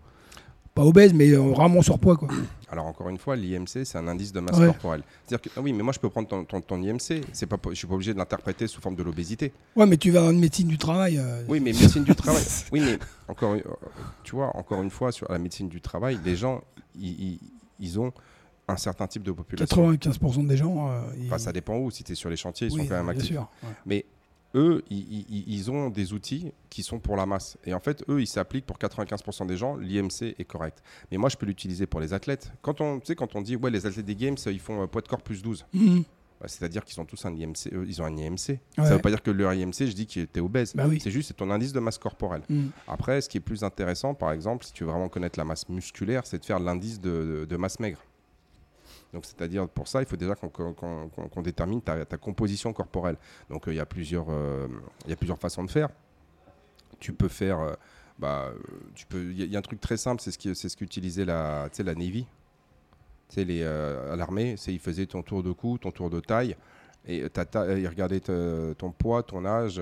Pas 0.75 0.83
obèse, 0.85 1.15
mais 1.15 1.31
vraiment 1.33 1.81
surpoids, 1.83 2.17
quoi. 2.17 2.29
Alors, 2.73 2.87
encore 2.87 3.11
une 3.11 3.19
fois, 3.19 3.37
l'IMC, 3.37 3.85
c'est 3.85 3.97
un 3.99 4.09
indice 4.09 4.33
de 4.33 4.41
masse 4.41 4.57
Ouais. 4.59 4.67
corporelle. 4.67 5.03
C'est-à-dire 5.27 5.43
que, 5.53 5.59
ah 5.59 5.63
oui, 5.63 5.75
mais 5.75 5.83
moi, 5.83 5.93
je 5.93 5.99
peux 6.01 6.09
prendre 6.09 6.27
ton, 6.27 6.43
ton, 6.45 6.63
ton 6.63 6.83
IMC, 6.83 7.21
c'est 7.33 7.47
pas, 7.47 7.59
je 7.69 7.75
suis 7.75 7.87
pas 7.87 7.93
obligé 7.95 8.15
de 8.15 8.19
l'interpréter 8.19 8.67
sous 8.67 8.81
forme 8.81 8.97
de 8.97 9.03
l'obésité. 9.03 9.53
Ouais, 9.77 9.85
mais 9.85 9.99
tu 9.99 10.11
vas 10.11 10.23
en 10.23 10.33
médecine 10.33 10.69
du 10.69 10.79
travail. 10.79 11.19
euh, 11.19 11.45
Oui, 11.49 11.61
mais 11.61 11.73
médecine 11.73 12.03
du 12.03 12.15
travail. 12.15 12.43
Oui, 12.73 12.81
mais 12.81 12.99
encore, 13.29 13.55
une- 13.55 13.63
tu 14.25 14.35
vois, 14.35 14.57
encore 14.57 14.81
une 14.83 14.89
fois, 14.91 15.13
sur 15.13 15.31
la 15.31 15.39
médecine 15.39 15.69
du 15.69 15.83
travail, 15.83 16.19
les 16.25 16.35
gens, 16.35 16.63
ils, 16.99 17.11
ils- 17.35 17.41
ils 17.79 18.01
ont 18.01 18.11
un 18.69 18.77
certain 18.79 19.07
type 19.07 19.23
de 19.23 19.33
population. 19.33 19.93
95% 19.93 20.47
des 20.47 20.57
gens. 20.57 20.89
euh, 20.91 21.03
ils- 21.19 21.27
Enfin, 21.27 21.37
ça 21.37 21.53
dépend 21.53 21.77
où. 21.77 21.91
Si 21.91 22.03
tu 22.05 22.13
es 22.13 22.15
sur 22.15 22.31
les 22.31 22.37
chantiers, 22.37 22.69
ils 22.69 22.73
oui, 22.73 22.81
sont 22.81 22.87
quand 22.89 22.95
même 22.95 23.05
bien 23.05 23.13
actifs. 23.15 23.33
sûr. 23.33 23.49
ouais. 23.65 23.69
Mais 23.85 24.07
eux, 24.55 24.83
ils, 24.91 25.71
ont 25.71 25.89
des 25.91 26.13
outils 26.13 26.53
qui 26.71 26.83
sont 26.83 26.99
pour 26.99 27.17
la 27.17 27.27
masse. 27.27 27.57
Et 27.65 27.75
en 27.75 27.81
fait, 27.81 28.05
eux, 28.09 28.21
ils 28.21 28.27
s'appliquent 28.27 28.67
pour 28.67 28.79
95% 28.79 29.47
des 29.47 29.57
gens. 29.57 29.77
L'IMC 29.77 30.35
est 30.39 30.45
correct. 30.45 30.83
Mais 31.11 31.17
moi, 31.19 31.29
je 31.29 31.37
peux 31.37 31.47
l'utiliser 31.47 31.87
pour 31.87 32.01
les 32.01 32.13
athlètes. 32.13 32.53
Quand 32.63 32.81
on, 32.81 33.01
tu 33.01 33.07
sais, 33.07 33.15
quand 33.15 33.35
on 33.37 33.41
dit, 33.43 33.57
ouais, 33.57 33.71
les 33.71 33.87
athlètes 33.87 34.05
des 34.07 34.17
Games, 34.17 34.37
ils 34.47 34.61
font 34.61 34.83
euh, 34.83 34.87
poids 34.87 35.03
de 35.03 35.09
corps 35.09 35.23
plus 35.23 35.43
12. 35.43 35.65
Mhm. 35.73 36.05
Bah, 36.41 36.49
C'est-à-dire 36.49 36.85
qu'ils 36.85 37.01
ont 37.01 37.05
tous 37.05 37.25
un 37.25 37.35
IMC. 37.35 37.73
euh, 37.73 37.85
ils 37.87 38.03
ont 38.03 38.05
un 38.05 38.17
IMC. 38.17 38.49
Ouais. 38.49 38.61
Ça 38.77 38.83
ne 38.83 38.95
veut 38.95 38.99
pas 39.01 39.11
dire 39.11 39.23
que 39.23 39.31
leur 39.31 39.53
IMC, 39.55 39.87
je 39.87 39.93
dis 39.93 40.07
que 40.07 40.13
tu 40.13 40.29
es 40.35 40.41
obèse. 40.41 40.75
Bah 40.75 40.87
oui. 40.89 40.99
C'est 41.03 41.11
juste, 41.11 41.29
c'est 41.29 41.35
ton 41.35 41.51
indice 41.51 41.73
de 41.73 41.81
masse 41.81 41.99
corporelle. 41.99 42.43
Mhm. 42.49 42.71
Après, 42.89 43.21
ce 43.21 43.29
qui 43.29 43.39
est 43.39 43.41
plus 43.41 43.63
intéressant, 43.65 44.15
par 44.15 44.33
exemple, 44.33 44.65
si 44.65 44.73
tu 44.73 44.85
veux 44.85 44.91
vraiment 44.91 45.09
connaître 45.09 45.39
la 45.39 45.45
masse 45.45 45.69
musculaire, 45.69 46.27
c'est 46.27 46.39
de 46.39 46.45
faire 46.45 46.59
l'indice 46.59 47.01
de, 47.01 47.11
de- 47.41 47.45
de 47.47 47.57
masse 47.57 47.79
maigre. 47.81 47.99
Donc, 49.13 49.27
c'est-à-dire, 49.27 49.69
pour 49.69 49.89
ça, 49.89 50.01
il 50.01 50.07
faut 50.07 50.17
déjà 50.17 50.35
qu'on 50.35 51.43
détermine 51.43 51.83
ta, 51.83 52.05
composition 52.17 52.73
corporelle. 52.73 53.17
Donc, 53.51 53.69
euh, 53.69 53.73
il 53.73 53.77
y, 53.77 53.81
a 53.81 53.87
plusieurs, 53.87 54.27
euh, 54.31 54.67
il 55.05 55.11
y 55.11 55.13
a 55.13 55.17
plusieurs 55.17 55.39
façons 55.39 55.65
de 55.65 55.71
faire. 55.71 55.91
Tu 56.99 57.13
peux 57.13 57.29
faire. 57.29 57.61
euh, 57.61 57.75
bah, 58.19 58.53
tu 58.95 59.05
peux. 59.07 59.31
Il 59.33 59.45
y, 59.45 59.55
a- 59.57 59.59
un 59.59 59.63
truc 59.63 59.81
très 59.81 59.97
simple, 59.97 60.23
c'est 60.23 60.31
ce 60.31 60.39
qui- 60.39 60.55
ce 60.55 60.77
qu'utilisait 60.77 61.25
la, 61.25 61.69
la 61.79 61.95
Navy. 61.95 62.27
À 63.37 64.17
l'armée, 64.17 64.57
c'est 64.59 64.73
ils 64.73 64.79
faisaient 64.79 65.07
ton 65.07 65.23
tour 65.23 65.43
de 65.43 65.53
cou, 65.53 65.79
ton 65.79 65.91
tour 65.91 66.11
de 66.11 66.21
taille. 66.21 66.57
Et 67.07 67.19
ils 67.19 67.89
regardaient 67.89 68.21
ton 68.21 68.93
poids, 68.93 69.23
ton 69.23 69.45
âge, 69.45 69.81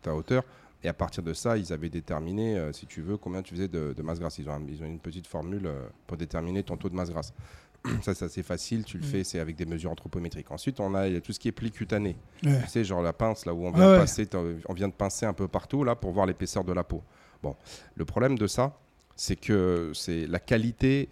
ta 0.00 0.14
hauteur. 0.14 0.44
Et 0.84 0.88
à 0.88 0.94
partir 0.94 1.22
de 1.22 1.32
ça, 1.32 1.58
ils 1.58 1.72
avaient 1.72 1.90
déterminé, 1.90 2.70
si 2.72 2.86
tu 2.86 3.02
veux, 3.02 3.16
combien 3.16 3.42
tu 3.42 3.54
faisais 3.54 3.68
de, 3.68 4.02
masse 4.02 4.20
grasse. 4.20 4.38
Ils 4.38 4.48
ont, 4.48 4.64
ils 4.68 4.82
ont 4.82 4.86
une 4.86 5.00
petite 5.00 5.26
formule 5.26 5.68
pour 6.06 6.16
déterminer 6.16 6.62
ton 6.62 6.76
taux 6.76 6.88
de 6.88 6.94
masse 6.94 7.10
grasse. 7.10 7.34
ça, 8.02 8.14
c'est 8.14 8.24
assez 8.24 8.42
facile. 8.42 8.84
Tu 8.84 8.98
le 8.98 9.04
Mm. 9.04 9.06
fais, 9.06 9.24
c'est 9.24 9.38
avec 9.40 9.56
des 9.56 9.66
mesures 9.66 9.90
anthropométriques. 9.90 10.50
Ensuite, 10.50 10.78
on 10.80 10.94
a 10.94 11.02
a 11.02 11.20
tout 11.20 11.32
ce 11.32 11.40
qui 11.40 11.48
est 11.48 11.52
pli 11.52 11.70
cutané. 11.70 12.16
Ouais. 12.44 12.60
Tu 12.62 12.68
sais, 12.68 12.84
genre 12.84 13.02
la 13.02 13.12
pince, 13.12 13.44
là 13.46 13.52
où 13.54 13.64
on 13.66 13.70
de 13.72 13.76
passer, 13.96 14.26
t'as- 14.26 14.38
on 14.68 14.72
vient 14.74 14.88
de 14.88 14.92
pincer 14.92 15.26
un 15.26 15.32
peu 15.32 15.48
partout, 15.48 15.82
là, 15.84 15.94
pour 15.96 16.12
voir 16.12 16.26
l'épaisseur 16.26 16.64
de 16.64 16.72
la 16.72 16.84
peau. 16.84 17.02
Bon, 17.42 17.56
le 17.96 18.04
problème 18.04 18.38
de 18.38 18.46
ça, 18.46 18.76
c'est 19.16 19.36
que 19.36 19.90
c'est 19.94 20.26
la 20.26 20.38
qualité 20.38 21.08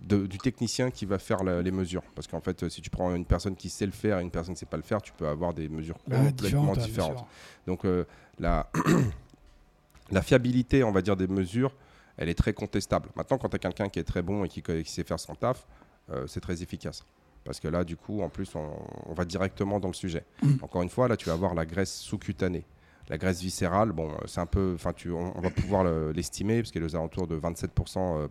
de- 0.00 0.26
du 0.26 0.38
technicien 0.38 0.90
qui 0.90 1.04
va 1.04 1.18
faire 1.18 1.42
la- 1.44 1.60
les 1.62 1.70
mesures. 1.70 2.02
Parce 2.14 2.26
qu'en 2.26 2.40
fait, 2.40 2.68
si 2.68 2.80
tu 2.80 2.88
prends 2.90 3.14
une 3.14 3.24
personne 3.26 3.54
qui 3.56 3.68
sait 3.68 3.84
le 3.86 3.92
faire 3.92 4.18
et 4.18 4.22
une 4.22 4.30
personne 4.30 4.54
qui 4.54 4.58
ne 4.58 4.60
sait 4.60 4.66
pas 4.66 4.76
le 4.78 4.82
faire, 4.82 5.00
tu 5.02 5.12
peux 5.12 5.26
avoir 5.28 5.52
des 5.52 5.68
mesures 5.68 5.96
Ouais, 6.08 6.16
complètement 6.28 6.74
différentes. 6.74 7.18
sûr. 7.18 7.26
Donc 7.66 7.84
euh, 7.84 8.04
la, 8.38 8.70
la 10.10 10.22
fiabilité, 10.22 10.82
on 10.84 10.92
va 10.92 11.02
dire, 11.02 11.16
des 11.16 11.26
mesures, 11.28 11.72
elle 12.20 12.28
est 12.28 12.34
très 12.34 12.52
contestable. 12.52 13.08
Maintenant, 13.16 13.38
quand 13.38 13.48
tu 13.48 13.56
as 13.56 13.58
quelqu'un 13.58 13.88
qui 13.88 13.98
est 13.98 14.04
très 14.04 14.20
bon 14.22 14.44
et 14.44 14.48
qui, 14.48 14.62
sait 14.84 15.04
faire 15.04 15.18
son 15.18 15.34
taf, 15.34 15.66
euh, 16.12 16.26
c'est 16.26 16.40
très 16.40 16.62
efficace. 16.62 17.04
Parce 17.44 17.58
que 17.58 17.66
là, 17.66 17.82
du 17.82 17.96
coup, 17.96 18.20
en 18.20 18.28
plus, 18.28 18.54
on, 18.54 18.70
on 19.06 19.14
va 19.14 19.24
directement 19.24 19.80
dans 19.80 19.88
le 19.88 19.94
sujet. 19.94 20.24
Mm. 20.42 20.48
Encore 20.62 20.82
une 20.82 20.90
fois, 20.90 21.08
là, 21.08 21.16
tu 21.16 21.26
vas 21.26 21.32
avoir 21.32 21.54
la 21.54 21.64
graisse 21.64 21.94
sous-cutanée. 21.98 22.64
La 23.08 23.16
graisse 23.16 23.40
viscérale, 23.40 23.92
bon, 23.92 24.10
euh, 24.10 24.16
c'est 24.26 24.40
un 24.40 24.46
peu, 24.46 24.72
enfin, 24.74 24.92
on, 25.06 25.32
on 25.34 25.40
va 25.40 25.48
pouvoir 25.50 25.82
le- 25.82 26.12
l'estimer 26.12 26.60
parce 26.60 26.70
qu'elle 26.70 26.82
est 26.82 26.86
aux 26.86 26.94
alentours 26.94 27.26
de 27.26 27.40
27% 27.40 27.68
euh, 27.96 28.28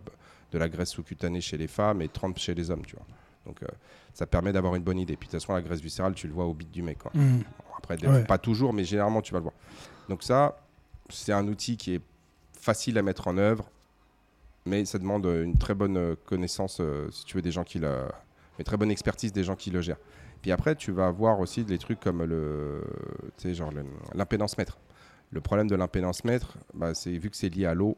de 0.52 0.58
la 0.58 0.68
graisse 0.68 0.90
sous-cutanée 0.90 1.40
chez 1.40 1.56
les 1.58 1.66
femmes 1.66 2.00
et 2.00 2.08
30 2.08 2.38
chez 2.38 2.54
les 2.54 2.70
hommes, 2.70 2.86
tu 2.86 2.94
vois. 2.94 3.04
Donc, 3.44 3.60
euh, 3.64 3.66
ça 4.14 4.26
permet 4.26 4.52
d'avoir 4.52 4.76
une 4.76 4.84
bonne 4.84 4.98
idée. 4.98 5.16
Puis 5.16 5.26
de 5.26 5.32
toute 5.32 5.40
façon, 5.40 5.52
la 5.54 5.62
graisse 5.62 5.80
viscérale, 5.80 6.14
tu 6.14 6.28
le 6.28 6.32
vois 6.32 6.44
au 6.46 6.54
bit 6.54 6.70
du 6.70 6.82
mec. 6.82 6.98
Quoi. 6.98 7.10
Mm. 7.14 7.38
Bon, 7.38 7.44
après, 7.76 8.06
Ouais. 8.06 8.22
pas 8.24 8.38
toujours, 8.38 8.72
mais 8.72 8.84
généralement, 8.84 9.20
tu 9.20 9.32
vas 9.32 9.40
le 9.40 9.44
voir. 9.44 9.54
Donc 10.08 10.22
ça, 10.22 10.56
c'est 11.08 11.32
un 11.32 11.46
outil 11.48 11.76
qui 11.76 11.96
est 11.96 12.00
facile 12.52 12.96
à 12.98 13.02
mettre 13.02 13.26
en 13.26 13.36
œuvre, 13.38 13.68
mais 14.66 14.84
ça 14.84 14.98
demande 14.98 15.26
euh, 15.26 15.44
une 15.44 15.56
très 15.56 15.74
bonne 15.74 15.96
euh, 15.96 16.14
connaissance, 16.26 16.78
euh, 16.80 17.08
si 17.10 17.24
tu 17.24 17.36
veux, 17.36 17.42
des 17.42 17.52
gens 17.52 17.64
qui 17.64 17.78
le... 17.78 18.06
Une 18.58 18.64
très 18.64 18.76
bonne 18.76 18.90
expertise 18.90 19.32
des 19.32 19.42
gens 19.42 19.56
qui 19.56 19.70
le 19.70 19.80
gèrent. 19.80 20.00
Puis 20.42 20.52
après, 20.52 20.76
tu 20.76 20.92
vas 20.92 21.06
avoir 21.06 21.40
aussi 21.40 21.64
des 21.64 21.78
trucs 21.78 21.98
comme 21.98 22.22
le... 22.22 22.82
Tu 23.38 23.48
sais, 23.48 23.54
genre 23.54 23.70
l'impédance 24.14 24.58
mètre. 24.58 24.78
Le 25.30 25.40
problème 25.40 25.66
de 25.66 25.76
l'impédance 25.76 26.24
mètre, 26.24 26.58
bah, 26.74 26.92
c'est 26.92 27.12
vu 27.12 27.30
que 27.30 27.36
c'est 27.36 27.48
lié 27.48 27.64
à 27.64 27.72
l'eau, 27.72 27.96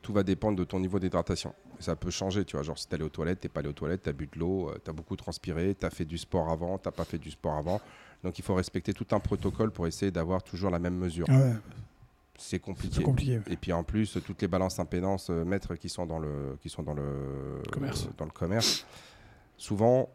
tout 0.00 0.12
va 0.14 0.22
dépendre 0.22 0.56
de 0.56 0.64
ton 0.64 0.80
niveau 0.80 0.98
d'hydratation. 0.98 1.52
Ça 1.80 1.96
peut 1.96 2.10
changer, 2.10 2.46
tu 2.46 2.56
vois. 2.56 2.62
Genre, 2.62 2.78
si 2.78 2.88
t'es 2.88 2.94
allé 2.94 3.04
aux 3.04 3.10
toilettes, 3.10 3.40
t'es 3.40 3.48
pas 3.48 3.60
allé 3.60 3.68
aux 3.68 3.74
toilettes, 3.74 4.04
t'as 4.04 4.12
bu 4.12 4.26
de 4.26 4.38
l'eau, 4.38 4.72
t'as 4.82 4.92
beaucoup 4.92 5.16
transpiré, 5.16 5.74
t'as 5.74 5.90
fait 5.90 6.06
du 6.06 6.16
sport 6.16 6.50
avant, 6.50 6.78
t'as 6.78 6.92
pas 6.92 7.04
fait 7.04 7.18
du 7.18 7.30
sport 7.30 7.56
avant. 7.56 7.80
Donc, 8.24 8.38
il 8.38 8.42
faut 8.42 8.54
respecter 8.54 8.94
tout 8.94 9.06
un 9.10 9.20
protocole 9.20 9.70
pour 9.70 9.86
essayer 9.86 10.10
d'avoir 10.10 10.42
toujours 10.42 10.70
la 10.70 10.78
même 10.78 10.96
mesure. 10.96 11.26
Ah 11.28 11.38
ouais, 11.38 11.54
C'est 12.40 12.60
compliqué. 12.60 13.02
compliqué. 13.02 13.38
ouais. 13.38 13.44
Et 13.52 13.56
puis 13.56 13.72
en 13.72 13.82
plus, 13.84 14.16
toutes 14.24 14.40
les 14.42 14.48
balances 14.48 14.78
impédance 14.78 15.28
euh, 15.30 15.44
mètres 15.44 15.74
qui 15.74 15.88
sont 15.88 16.06
dans 16.06 16.18
le, 16.20 16.56
qui 16.62 16.68
sont 16.68 16.82
dans 16.84 16.94
le 16.94 17.60
Commerce. 17.72 18.08
dans 18.16 18.24
le 18.24 18.30
commerce, 18.30 18.86
souvent, 19.56 20.08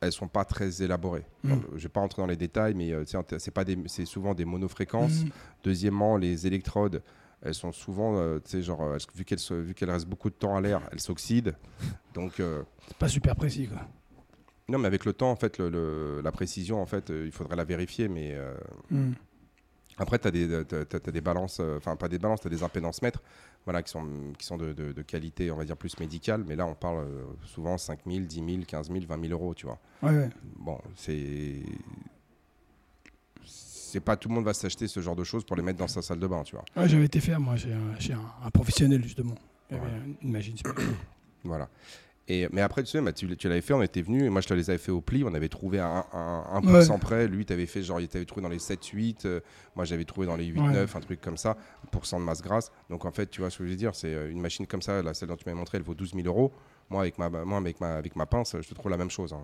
elles 0.00 0.12
sont 0.12 0.28
pas 0.28 0.44
très 0.44 0.82
élaborées. 0.82 1.24
Mm. 1.42 1.48
Dans 1.50 1.56
le- 1.56 1.68
Je 1.76 1.82
vais 1.82 1.88
pas 1.88 2.00
rentrer 2.00 2.22
dans 2.22 2.26
les 2.28 2.36
détails, 2.36 2.74
mais 2.74 2.92
euh, 2.92 3.04
c'est 3.38 3.50
pas 3.50 3.64
des, 3.64 3.76
c'est 3.86 4.04
souvent 4.06 4.34
des 4.34 4.44
monofréquences. 4.44 5.24
Mm. 5.24 5.28
Deuxièmement, 5.64 6.16
les 6.16 6.46
électrodes, 6.46 7.02
elles 7.42 7.54
sont 7.54 7.72
souvent, 7.72 8.16
euh, 8.16 8.38
genre, 8.60 8.82
euh, 8.82 8.98
vu 9.14 9.24
qu'elles 9.24 9.38
vu 9.62 9.74
qu'elles 9.74 9.90
restent 9.90 10.08
beaucoup 10.08 10.30
de 10.30 10.34
temps 10.34 10.56
à 10.56 10.60
l'air, 10.60 10.80
elles 10.92 11.00
s'oxydent. 11.00 11.56
Donc 12.14 12.40
euh, 12.40 12.62
C'est 12.88 12.96
pas 12.98 13.08
super 13.08 13.34
précis, 13.36 13.66
quoi. 13.68 13.80
non, 14.68 14.78
mais 14.78 14.86
avec 14.86 15.04
le 15.04 15.12
temps, 15.12 15.30
en 15.30 15.36
fait, 15.36 15.58
le- 15.58 15.68
le- 15.70 16.20
la 16.22 16.32
précision, 16.32 16.80
en 16.80 16.86
fait, 16.86 17.10
euh, 17.10 17.24
il 17.26 17.32
faudrait 17.32 17.56
la 17.56 17.64
vérifier, 17.64 18.08
mais 18.08 18.32
euh, 18.34 18.54
Mm. 18.90 19.12
Après, 19.96 20.18
tu 20.18 20.28
as, 20.28 20.30
des 20.32 21.20
balances, 21.20 21.58
euh, 21.60 21.76
enfin 21.78 21.94
pas 21.96 22.08
des 22.08 22.18
balances, 22.18 22.40
tu 22.40 22.46
as 22.48 22.50
des 22.50 22.62
impédances 22.62 23.00
mètres 23.02 23.22
voilà, 23.64 23.82
qui 23.82 23.90
sont, 23.90 24.06
qui 24.38 24.44
sont 24.44 24.56
de, 24.56 24.72
de- 24.72 24.92
de 24.92 25.02
qualité, 25.02 25.50
on 25.50 25.56
va 25.56 25.64
dire, 25.64 25.76
plus 25.76 25.98
médicale. 26.00 26.44
Mais 26.46 26.56
là, 26.56 26.66
on 26.66 26.74
parle 26.74 26.98
euh, 27.04 27.22
souvent 27.46 27.78
5 27.78 28.00
000, 28.06 28.24
10 28.26 28.34
000, 28.36 28.48
15 28.66 28.88
000, 28.90 29.00
20 29.08 29.20
000 29.28 29.32
euros, 29.32 29.54
tu 29.54 29.66
vois. 29.66 29.78
Ouais, 30.02 30.10
ouais. 30.10 30.30
Bon, 30.58 30.78
c'est... 30.96 31.62
C'est 33.46 34.00
pas 34.00 34.16
tout 34.16 34.28
le 34.28 34.34
monde 34.34 34.44
va 34.44 34.54
s'acheter 34.54 34.88
ce 34.88 34.98
genre 35.00 35.14
de 35.14 35.22
choses 35.22 35.44
pour 35.44 35.54
les 35.54 35.62
mettre 35.62 35.78
dans 35.78 35.86
sa 35.86 36.02
salle 36.02 36.18
de 36.18 36.26
bain, 36.26 36.42
tu 36.42 36.56
vois. 36.56 36.64
Ouais, 36.76 36.88
j'avais 36.88 37.04
été 37.04 37.20
faire, 37.20 37.38
moi, 37.38 37.54
chez 37.56 37.72
un, 37.72 37.92
un, 38.16 38.46
un 38.46 38.50
professionnel, 38.50 39.02
justement. 39.04 39.36
Il 39.70 39.76
y 39.76 39.80
avait 39.80 39.86
Ouais. 39.88 40.16
une 40.22 40.32
machine. 40.32 40.56
Voilà. 41.44 41.68
Et, 42.26 42.48
mais 42.52 42.62
après, 42.62 42.82
tu 42.82 42.88
sais, 42.88 43.02
bah, 43.02 43.12
tu, 43.12 43.36
tu 43.36 43.48
l'avais 43.50 43.60
fait, 43.60 43.74
on 43.74 43.82
était 43.82 44.00
venu, 44.00 44.24
et 44.24 44.30
moi 44.30 44.40
je 44.40 44.48
te 44.48 44.54
les 44.54 44.70
avais 44.70 44.78
fait 44.78 44.90
au 44.92 45.02
pli, 45.02 45.22
on 45.24 45.34
avait 45.34 45.50
trouvé 45.50 45.78
un, 45.80 46.04
un, 46.12 46.44
un 46.52 46.60
Ouais. 46.72 46.80
1% 46.80 46.98
près. 46.98 47.28
Lui, 47.28 47.44
tu 47.44 47.52
avais 47.52 47.66
fait 47.66 47.82
genre, 47.82 48.00
il 48.00 48.08
t'avait 48.08 48.24
trouvé 48.24 48.40
dans 48.42 48.48
les 48.48 48.58
7, 48.58 48.82
8, 48.82 49.26
euh, 49.26 49.40
moi 49.76 49.84
j'avais 49.84 50.04
trouvé 50.06 50.26
dans 50.26 50.36
les 50.36 50.46
8, 50.46 50.58
Ouais. 50.60 50.72
9, 50.72 50.96
un 50.96 51.00
truc 51.00 51.20
comme 51.20 51.36
ça, 51.36 51.56
pourcent 51.92 52.18
de 52.18 52.24
masse 52.24 52.40
grasse. 52.40 52.72
Donc 52.88 53.04
en 53.04 53.10
fait, 53.10 53.28
tu 53.30 53.42
vois 53.42 53.50
ce 53.50 53.58
que 53.58 53.64
je 53.66 53.70
veux 53.70 53.76
dire, 53.76 53.94
c'est 53.94 54.14
euh, 54.14 54.30
une 54.30 54.40
machine 54.40 54.66
comme 54.66 54.80
ça, 54.80 55.02
là, 55.02 55.12
celle 55.12 55.28
dont 55.28 55.36
tu 55.36 55.44
m'as 55.46 55.54
montré, 55.54 55.76
elle 55.76 55.84
vaut 55.84 55.94
12 55.94 56.14
000 56.14 56.26
euros. 56.26 56.50
Moi, 56.88 57.02
avec 57.02 57.18
ma, 57.18 57.28
moi, 57.28 57.58
avec 57.58 57.78
ma, 57.80 57.96
avec 57.96 58.16
ma 58.16 58.24
pince, 58.24 58.56
je 58.58 58.66
te 58.68 58.72
trouve 58.74 58.90
la 58.90 58.96
même 58.96 59.10
chose. 59.10 59.34
hein. 59.34 59.42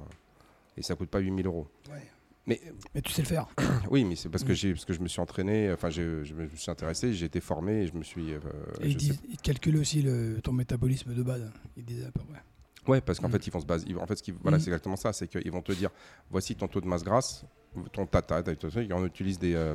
Et 0.79 0.83
ça 0.83 0.95
coûte 0.95 1.11
pas 1.11 1.19
8 1.19 1.35
000 1.37 1.41
euros. 1.47 1.69
Ouais. 1.91 2.01
Mais 2.47 2.59
Mais 2.95 3.03
tu 3.03 3.13
sais 3.13 3.21
le 3.21 3.29
faire. 3.29 3.47
oui, 3.91 4.05
mais 4.05 4.17
c'est 4.17 4.31
parce 4.31 4.43
que, 4.43 4.55
j'ai, 4.55 4.73
parce 4.73 4.87
que 4.87 4.95
je 4.95 5.01
me 5.01 5.09
suis 5.09 5.21
entraîné, 5.21 5.71
enfin, 5.71 5.91
je 5.91 6.03
me 6.33 6.49
suis 6.55 6.71
intéressé, 6.71 7.13
j'ai 7.13 7.27
été 7.27 7.41
formé 7.41 7.83
et 7.83 7.87
je 7.87 7.93
me 7.93 8.03
suis. 8.03 8.33
euh, 8.33 8.39
Et 8.81 8.91
je 8.93 9.13
calculent 9.43 9.77
aussi 9.77 10.01
le, 10.01 10.41
ton 10.43 10.53
métabolisme 10.55 11.13
de 11.13 11.23
base. 11.23 11.51
Ils 11.77 11.85
disaient 11.85 12.07
à 12.07 12.11
peu 12.11 12.23
près. 12.25 12.41
Ouais, 12.89 13.01
parce 13.01 13.21
qu'en 13.21 13.29
Mm. 13.29 13.33
fait, 13.33 13.47
ils 13.47 13.53
vont 13.53 13.61
se 13.61 13.67
baser. 13.67 13.95
En 14.01 14.07
fait, 14.07 14.17
ce 14.17 14.23
qui- 14.23 14.33
voilà, 14.43 14.57
Mm. 14.57 14.61
c'est 14.61 14.69
exactement 14.71 14.97
ça. 14.97 15.13
C'est 15.13 15.29
qu'ils 15.29 15.51
vont 15.53 15.63
te 15.63 15.73
dire 15.73 15.91
voici 16.31 16.55
ton 16.57 16.67
taux 16.69 16.81
de 16.81 16.87
masse 16.87 17.05
grasse, 17.05 17.45
ton 17.93 18.07
tata, 18.07 18.43
ta- 18.43 18.55
ta- 18.57 18.69
ta- 18.71 18.81
et 18.83 18.93
on 18.93 19.05
utilise 19.07 19.39
des. 19.39 19.55
euh, 19.55 19.75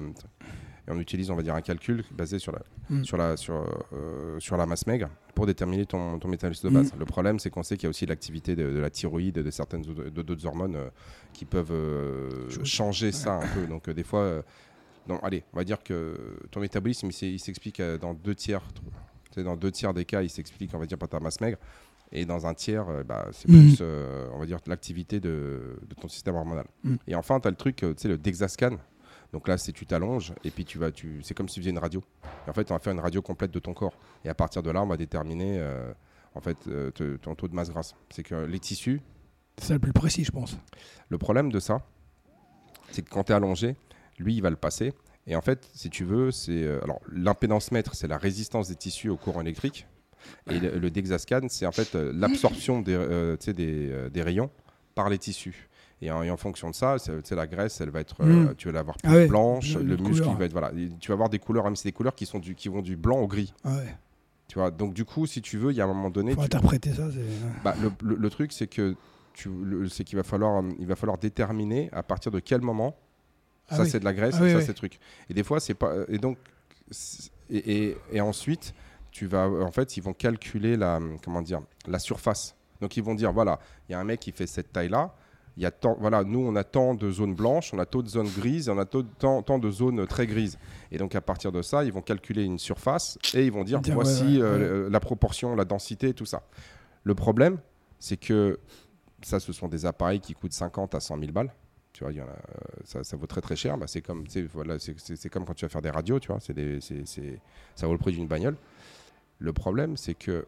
et 0.87 0.91
on 0.91 0.99
utilise, 0.99 1.31
on 1.31 1.35
va 1.35 1.41
dire, 1.41 1.55
un 1.55 1.61
calcul 1.61 2.03
basé 2.11 2.37
sur 2.37 2.51
la, 2.51 2.61
Mm. 2.89 3.03
sur 3.03 3.17
la, 3.17 3.37
sur, 3.37 3.55
euh, 3.93 4.39
sur 4.39 4.55
la 4.57 4.65
masse 4.67 4.85
maigre 4.85 5.09
pour 5.33 5.45
déterminer 5.47 5.85
ton, 5.87 6.19
ton 6.19 6.27
métabolisme 6.27 6.69
de 6.69 6.73
base. 6.73 6.93
Le 6.97 7.05
problème, 7.05 7.39
c'est 7.39 7.49
qu'on 7.49 7.63
sait 7.63 7.75
qu'il 7.75 7.85
y 7.85 7.87
a 7.87 7.89
aussi 7.89 8.05
l'activité 8.05 8.55
de, 8.55 8.71
de 8.71 8.79
la 8.79 8.89
thyroïde, 8.91 9.35
de 9.35 9.49
certaines 9.51 9.81
d'autres 9.81 10.45
hormones 10.45 10.75
euh, 10.75 10.89
qui 11.33 11.45
peuvent 11.45 11.71
euh, 11.71 12.47
changer 12.63 13.11
ça 13.11 13.35
un 13.39 13.47
peu. 13.47 13.65
Donc, 13.67 13.89
des 13.89 14.03
fois. 14.03 14.43
non, 15.07 15.19
allez, 15.23 15.43
on 15.53 15.57
va 15.57 15.63
dire 15.63 15.81
que 15.83 16.17
ton 16.51 16.59
métabolisme, 16.59 17.09
il 17.21 17.39
s'explique 17.39 17.79
dans 18.01 18.13
deux 18.15 18.33
tiers. 18.35 18.61
Dans 19.37 19.57
deux 19.57 19.69
tiers 19.71 19.93
des 19.93 20.05
cas, 20.05 20.21
il 20.21 20.29
s'explique, 20.29 20.71
on 20.73 20.79
va 20.79 20.85
dire, 20.85 20.97
par 20.97 21.09
ta 21.09 21.19
masse 21.19 21.41
maigre. 21.41 21.57
Et 22.11 22.25
dans 22.25 22.45
un 22.45 22.53
tiers, 22.53 22.87
euh, 22.89 23.03
bah, 23.03 23.27
c'est 23.31 23.47
plus, 23.47 23.79
euh, 23.81 24.27
on 24.33 24.39
va 24.39 24.45
dire, 24.45 24.59
l'activité 24.67 25.19
de, 25.19 25.77
de 25.87 25.95
ton 25.95 26.07
système 26.07 26.35
hormonal. 26.35 26.65
Mhm. 26.83 26.97
Et 27.07 27.15
enfin, 27.15 27.39
tu 27.39 27.47
as 27.47 27.51
le 27.51 27.57
truc, 27.57 27.83
euh, 27.83 27.93
tu 27.93 28.03
sais, 28.03 28.07
le 28.07 28.17
Dexascan. 28.17 28.77
Donc 29.33 29.47
là, 29.47 29.57
c'est 29.57 29.71
tu 29.73 29.85
t'allonges 29.85 30.33
et 30.45 30.51
puis 30.51 30.63
tu 30.63 30.77
vas, 30.77 30.91
tu, 30.91 31.19
c'est 31.23 31.33
comme 31.33 31.49
si 31.49 31.55
tu 31.55 31.61
faisais 31.61 31.71
une 31.71 31.79
radio. 31.79 32.01
Et 32.47 32.49
en 32.49 32.53
fait, 32.53 32.71
on 32.71 32.73
va 32.75 32.79
faire 32.79 32.93
une 32.93 32.99
radio 32.99 33.21
complète 33.21 33.51
de 33.51 33.59
ton 33.59 33.73
corps. 33.73 33.97
Et 34.23 34.29
à 34.29 34.33
partir 34.35 34.63
de 34.63 34.69
là, 34.71 34.81
on 34.81 34.87
va 34.87 34.95
déterminer, 34.97 35.57
euh, 35.59 35.91
en 36.35 36.39
fait, 36.41 36.57
euh, 36.67 36.91
te- 36.91 37.17
ton 37.17 37.35
taux 37.35 37.47
de 37.49 37.55
masse 37.55 37.69
grasse. 37.69 37.95
C'est 38.11 38.23
que 38.23 38.35
les 38.45 38.59
tissus, 38.59 39.01
C'est 39.57 39.65
ça 39.69 39.73
le 39.73 39.79
plus 39.79 39.91
précis, 39.93 40.23
je 40.23 40.31
pense. 40.31 40.57
le 41.09 41.17
problème 41.17 41.51
de 41.51 41.59
ça, 41.59 41.81
c'est 42.91 43.01
que 43.01 43.09
quand 43.09 43.25
tu 43.25 43.31
es 43.31 43.35
allongé, 43.35 43.75
lui, 44.19 44.35
il 44.35 44.41
va 44.41 44.49
le 44.51 44.55
passer. 44.55 44.93
Et 45.27 45.35
en 45.35 45.41
fait, 45.41 45.69
si 45.73 45.89
tu 45.89 46.05
veux, 46.05 46.31
c'est. 46.31 46.63
euh, 46.63 46.79
alors, 46.83 47.01
l'impédance 47.11 47.71
mètre, 47.71 47.95
c'est 47.95 48.07
la 48.07 48.17
résistance 48.19 48.69
des 48.69 48.75
tissus 48.75 49.09
au 49.09 49.17
courant 49.17 49.41
électrique. 49.41 49.87
Et 50.49 50.59
le, 50.59 50.77
le 50.79 50.89
Dexascan, 50.91 51.41
c'est 51.49 51.65
en 51.65 51.71
fait 51.71 51.95
euh, 51.95 52.11
l'absorption 52.13 52.81
des, 52.81 52.93
euh, 52.93 53.35
des, 53.37 53.89
euh, 53.91 54.09
des 54.09 54.21
rayons 54.21 54.49
par 54.95 55.09
les 55.09 55.17
tissus. 55.17 55.69
Et 56.01 56.11
en, 56.11 56.21
et 56.23 56.29
en 56.29 56.37
fonction 56.37 56.69
de 56.69 56.75
ça, 56.75 56.97
la 57.31 57.47
graisse, 57.47 57.79
elle 57.81 57.89
va 57.89 58.01
être, 58.01 58.21
euh, 58.21 58.25
Mm. 58.51 58.55
tu 58.57 58.67
vas 58.67 58.73
l'avoir 58.73 58.97
Ah 59.03 59.11
ouais, 59.13 59.27
blanche, 59.27 59.75
le 59.75 59.95
muscle, 59.97 60.27
il 60.29 60.35
va 60.37 60.45
être 60.45 60.51
voilà. 60.51 60.71
Et 60.77 60.89
Tu 60.99 61.07
vas 61.09 61.13
avoir 61.13 61.29
des 61.29 61.39
couleurs, 61.39 61.63
même 61.63 61.75
c'est 61.75 61.87
des 61.89 61.93
couleurs 61.93 62.15
qui 62.15 62.25
sont 62.25 62.39
du, 62.39 62.53
qui 62.53 62.67
vont 62.69 62.81
du 62.81 62.95
blanc 62.97 63.17
au 63.19 63.27
gris. 63.27 63.53
Ah 63.63 63.77
ouais. 63.77 63.95
Tu 64.47 64.59
vois. 64.59 64.69
Donc 64.71 64.93
du 64.93 65.05
coup, 65.05 65.25
si 65.25 65.41
tu 65.41 65.57
veux, 65.57 65.71
il 65.71 65.77
y 65.77 65.81
a 65.81 65.85
un 65.85 65.87
moment 65.87 66.09
donné, 66.11 66.31
Faut 66.33 66.41
tu- 66.41 66.45
interpréter 66.45 66.93
ça. 66.93 67.09
c'est- 67.11 67.63
bah, 67.63 67.73
le, 67.81 67.91
le- 68.07 68.15
le 68.15 68.29
truc, 68.29 68.51
c'est 68.51 68.67
que 68.67 68.95
tu, 69.33 69.49
c'est 69.89 70.03
qu'il 70.03 70.17
va 70.17 70.23
falloir, 70.23 70.63
il 70.79 70.85
va 70.85 70.95
falloir 70.95 71.17
déterminer 71.17 71.89
à 71.93 72.03
partir 72.03 72.31
de 72.31 72.39
quel 72.39 72.61
moment 72.61 72.95
Ah 73.69 73.77
ça 73.77 73.83
oui. 73.83 73.89
c'est 73.89 73.99
de 73.99 74.05
la 74.05 74.13
graisse, 74.13 74.35
Ah 74.37 74.43
oui, 74.43 74.51
ça 74.51 74.57
oui. 74.57 74.63
c'est 74.65 74.73
truc. 74.73 74.99
Et 75.29 75.33
des 75.33 75.43
fois 75.43 75.59
c'est 75.59 75.73
pas. 75.73 75.93
Et 76.09 76.17
donc 76.19 76.37
et, 77.49 77.57
et- 77.89 77.97
et 78.11 78.21
ensuite 78.21 78.73
tu 79.15 79.27
vas 79.27 79.47
en 79.47 79.71
fait 79.71 79.95
ils 79.95 80.03
vont 80.03 80.13
calculer 80.13 80.75
la 80.75 80.99
comment 81.23 81.41
dire 81.41 81.61
la 81.87 81.99
surface. 81.99 82.53
Donc 82.81 82.97
ils 82.97 83.03
vont 83.03 83.15
dire 83.15 83.31
voilà 83.31 83.59
il 83.87 83.93
y 83.93 83.95
a 83.95 83.99
un 83.99 84.03
mec 84.03 84.19
qui 84.19 84.33
fait 84.33 84.45
cette 84.45 84.73
taille 84.73 84.89
là. 84.89 85.15
Il 85.55 85.63
y 85.63 85.65
a 85.65 85.71
tant, 85.71 85.95
voilà, 86.01 86.25
nous 86.25 86.41
on 86.45 86.53
a 86.57 86.65
tant 86.65 86.95
de 86.95 87.09
zones 87.09 87.33
blanches, 87.33 87.73
on 87.73 87.79
a 87.79 87.85
tant 87.85 88.01
de 88.01 88.09
zones 88.09 88.27
grises, 88.27 88.67
on 88.67 88.77
a 88.77 88.83
tant, 88.83 89.41
tant, 89.41 89.57
de 89.57 89.71
zones 89.71 90.05
très 90.05 90.27
grises. 90.27 90.57
Et 90.91 90.97
donc 90.97 91.15
à 91.15 91.21
partir 91.21 91.53
de 91.53 91.61
ça, 91.61 91.85
ils 91.85 91.93
vont 91.93 92.01
calculer 92.01 92.43
une 92.43 92.59
surface 92.59 93.17
et 93.33 93.45
ils 93.45 93.53
vont 93.53 93.63
dire 93.63 93.79
Dire, 93.79 93.95
ouais, 93.95 94.03
voici 94.03 94.23
ouais, 94.35 94.41
euh, 94.41 94.89
la 94.89 94.99
proportion, 94.99 95.55
la 95.55 95.63
densité, 95.63 96.13
tout 96.13 96.25
ça. 96.25 96.43
Le 97.05 97.15
problème, 97.15 97.57
c'est 97.99 98.17
que 98.17 98.59
ça, 99.21 99.39
ce 99.39 99.53
sont 99.53 99.69
des 99.69 99.85
appareils 99.85 100.19
qui 100.19 100.33
coûtent 100.33 100.51
50 100.51 100.93
à 100.93 100.99
100 100.99 101.19
000 101.19 101.31
balles. 101.31 101.53
Tu 101.93 102.03
vois, 102.03 102.11
y 102.11 102.19
en 102.19 102.25
a, 102.25 102.31
euh, 102.31 102.33
ça, 102.83 103.05
ça 103.05 103.15
vaut 103.15 103.25
très 103.25 103.39
très 103.39 103.55
cher. 103.55 103.77
Bah, 103.77 103.87
c'est 103.87 104.01
comme, 104.01 104.25
voilà, 104.53 104.75
comme 105.31 105.45
quand 105.45 105.53
tu 105.53 105.63
vas 105.63 105.69
faire 105.69 105.81
des 105.81 105.89
radios, 105.89 106.19
tu 106.19 106.27
vois. 106.27 106.39
Des- 106.53 106.81
ça 107.75 107.87
vaut 107.87 107.93
le 107.93 107.97
prix 107.97 108.11
d'une 108.11 108.27
bagnole. 108.27 108.57
Le 109.39 109.53
problème, 109.53 109.97
c'est 109.97 110.13
que 110.15 110.45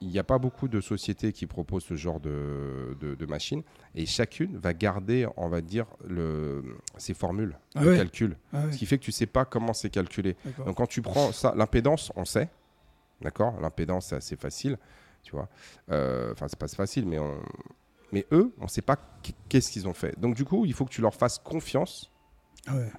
il 0.00 0.08
n'y 0.08 0.18
a 0.18 0.24
pas 0.24 0.38
beaucoup 0.38 0.68
de 0.68 0.80
sociétés 0.82 1.32
qui 1.32 1.46
proposent 1.46 1.84
ce 1.84 1.94
genre 1.94 2.20
de, 2.20 2.94
de, 3.00 3.14
de 3.14 3.26
machine 3.26 3.62
et 3.94 4.04
chacune 4.04 4.58
va 4.58 4.74
garder, 4.74 5.26
on 5.36 5.48
va 5.48 5.62
dire, 5.62 5.86
le, 6.06 6.62
ses 6.98 7.14
formules 7.14 7.56
Ah 7.74 7.84
de 7.84 7.88
ouais. 7.90 7.96
calcul. 7.96 8.36
Ah 8.52 8.66
ouais, 8.66 8.72
Ce 8.72 8.76
qui 8.78 8.84
fait 8.86 8.98
que 8.98 9.04
tu 9.04 9.12
sais 9.12 9.24
pas 9.26 9.44
comment 9.46 9.72
c'est 9.72 9.88
calculé. 9.90 10.36
Donc 10.66 10.76
quand 10.76 10.86
tu 10.86 11.00
prends 11.00 11.32
ça, 11.32 11.54
l'impédance, 11.56 12.12
on 12.16 12.24
sait, 12.26 12.50
d'accord? 13.22 13.58
L'impédance, 13.60 14.06
c'est 14.08 14.16
assez 14.16 14.36
facile, 14.36 14.76
tu 15.22 15.32
vois. 15.32 15.48
Euh, 15.90 16.32
Enfin, 16.32 16.48
c'est 16.48 16.58
pas 16.58 16.68
facile, 16.68 17.06
mais 17.06 17.18
on... 17.18 17.40
mais 18.12 18.26
eux, 18.32 18.52
on 18.58 18.68
sait 18.68 18.82
pas 18.82 18.96
qu- 19.22 19.32
qu'est-ce 19.48 19.70
qu'ils 19.72 19.88
ont 19.88 19.94
fait. 19.94 20.18
Donc 20.20 20.34
du 20.34 20.44
coup, 20.44 20.66
il 20.66 20.74
faut 20.74 20.84
que 20.84 20.92
tu 20.92 21.00
leur 21.00 21.14
fasses 21.14 21.38
confiance. 21.38 22.10
Ah 22.66 22.76
ouais. 22.76 22.90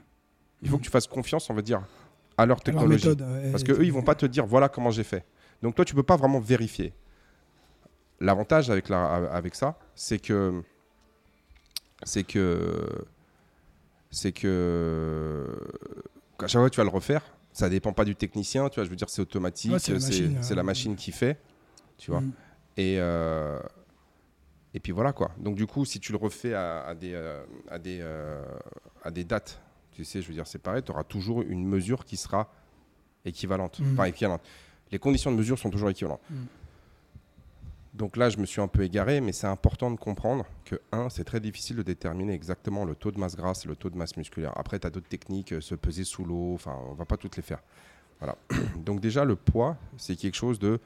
Il 0.64 0.70
faut 0.70 0.78
que 0.80 0.84
tu 0.84 0.90
fasses 0.90 1.08
confiance, 1.08 1.50
on 1.52 1.54
va 1.54 1.62
dire, 1.62 1.84
à 2.38 2.46
leur 2.46 2.62
technologie. 2.62 3.08
méthode, 3.08 3.22
ouais, 3.22 3.52
Parce 3.52 3.64
qu'eux, 3.64 3.84
ils 3.84 3.94
vont 3.94 4.02
pas 4.04 4.16
te 4.16 4.26
dire 4.26 4.46
voilà 4.46 4.70
comment 4.70 4.92
j'ai 4.92 5.04
fait. 5.04 5.26
Donc 5.62 5.76
toi, 5.76 5.86
tu 5.86 5.96
peux 5.96 6.04
pas 6.04 6.18
vraiment 6.18 6.40
vérifier. 6.40 6.94
L'avantage 8.20 8.70
avec, 8.70 8.90
la, 8.90 9.16
avec 9.32 9.56
ça, 9.56 9.78
c'est 9.94 10.20
que. 10.20 10.62
C'est 12.04 12.24
que. 12.24 12.88
C'est 14.12 14.32
que. 14.32 15.46
À 16.40 16.48
chaque 16.48 16.62
fois 16.62 16.70
que 16.70 16.76
tu 16.76 16.80
vas 16.80 16.84
le 16.84 16.90
refaire, 16.90 17.24
ça 17.52 17.70
dépend 17.70 17.94
pas 17.94 18.06
du 18.06 18.16
technicien, 18.16 18.70
tu 18.70 18.76
vois. 18.76 18.84
Je 18.86 18.90
veux 18.90 18.96
dire, 18.96 19.10
c'est 19.10 19.22
automatique, 19.22 19.72
Ouais, 19.72 19.80
c'est 19.80 19.94
la 19.94 20.00
ouais. 20.00 20.56
la 20.56 20.64
machine 20.64 20.96
qui 20.96 21.12
fait, 21.12 21.40
tu 21.98 22.12
vois. 22.12 22.22
Mm. 22.22 22.32
Et, 22.78 22.98
euh, 23.00 23.60
et 24.74 24.80
puis 24.82 24.92
voilà 24.92 25.14
quoi. 25.14 25.32
Donc 25.38 25.56
du 25.56 25.66
coup, 25.66 25.86
si 25.86 26.00
tu 26.02 26.12
le 26.12 26.18
refais 26.18 26.54
à, 26.54 26.82
à 26.86 26.94
des, 26.96 27.14
euh, 27.14 27.44
à, 27.70 27.80
des, 27.80 28.00
euh, 28.02 28.44
à 29.04 29.12
des 29.12 29.24
dates, 29.24 29.62
tu 29.96 30.04
sais, 30.04 30.22
je 30.22 30.28
veux 30.28 30.34
dire, 30.34 30.46
c'est 30.46 30.60
pareil, 30.60 30.84
tu 30.84 30.92
auras 30.92 31.04
toujours 31.04 31.42
une 31.42 31.66
mesure 31.66 32.04
qui 32.04 32.18
sera 32.18 32.50
équivalente. 33.24 33.80
Mm. 33.80 33.94
Enfin, 33.94 34.04
équivalente. 34.06 34.42
Les 34.92 35.00
conditions 35.00 35.32
de 35.32 35.38
mesure 35.38 35.58
sont 35.58 35.70
toujours 35.70 35.90
équivalentes. 35.90 36.22
Mm. 36.30 36.36
Donc 37.94 38.18
là, 38.18 38.30
je 38.30 38.38
me 38.38 38.46
suis 38.46 38.60
un 38.60 38.68
peu 38.68 38.84
égaré, 38.84 39.22
mais 39.22 39.32
c'est 39.32 39.48
important 39.48 39.90
de 39.90 39.96
comprendre 39.96 40.46
que, 40.66 40.76
un, 40.92 41.10
c'est 41.10 41.24
très 41.24 41.40
difficile 41.40 41.78
de 41.78 41.82
déterminer 41.82 42.34
exactement 42.34 42.84
le 42.84 42.94
taux 42.94 43.12
de 43.12 43.18
masse 43.18 43.38
grasse 43.38 43.64
et 43.64 43.70
le 43.70 43.78
taux 43.78 43.90
de 43.90 43.96
masse 43.96 44.18
musculaire. 44.18 44.52
Après, 44.58 44.78
tu 44.80 44.86
as 44.86 44.90
d'autres 44.90 45.08
techniques, 45.08 45.54
euh, 45.54 45.62
se 45.62 45.76
peser 45.76 46.04
sous 46.04 46.26
l'eau, 46.26 46.54
enfin, 46.56 46.78
on 46.90 46.94
va 46.94 47.06
pas 47.06 47.16
toutes 47.16 47.38
les 47.38 47.42
faire. 47.42 47.64
Voilà. 48.20 48.36
Donc 48.86 49.00
déjà, 49.00 49.24
le 49.24 49.38
poids, 49.38 49.78
c'est 49.98 50.18
quelque 50.18 50.36
chose 50.36 50.60
de... 50.60 50.80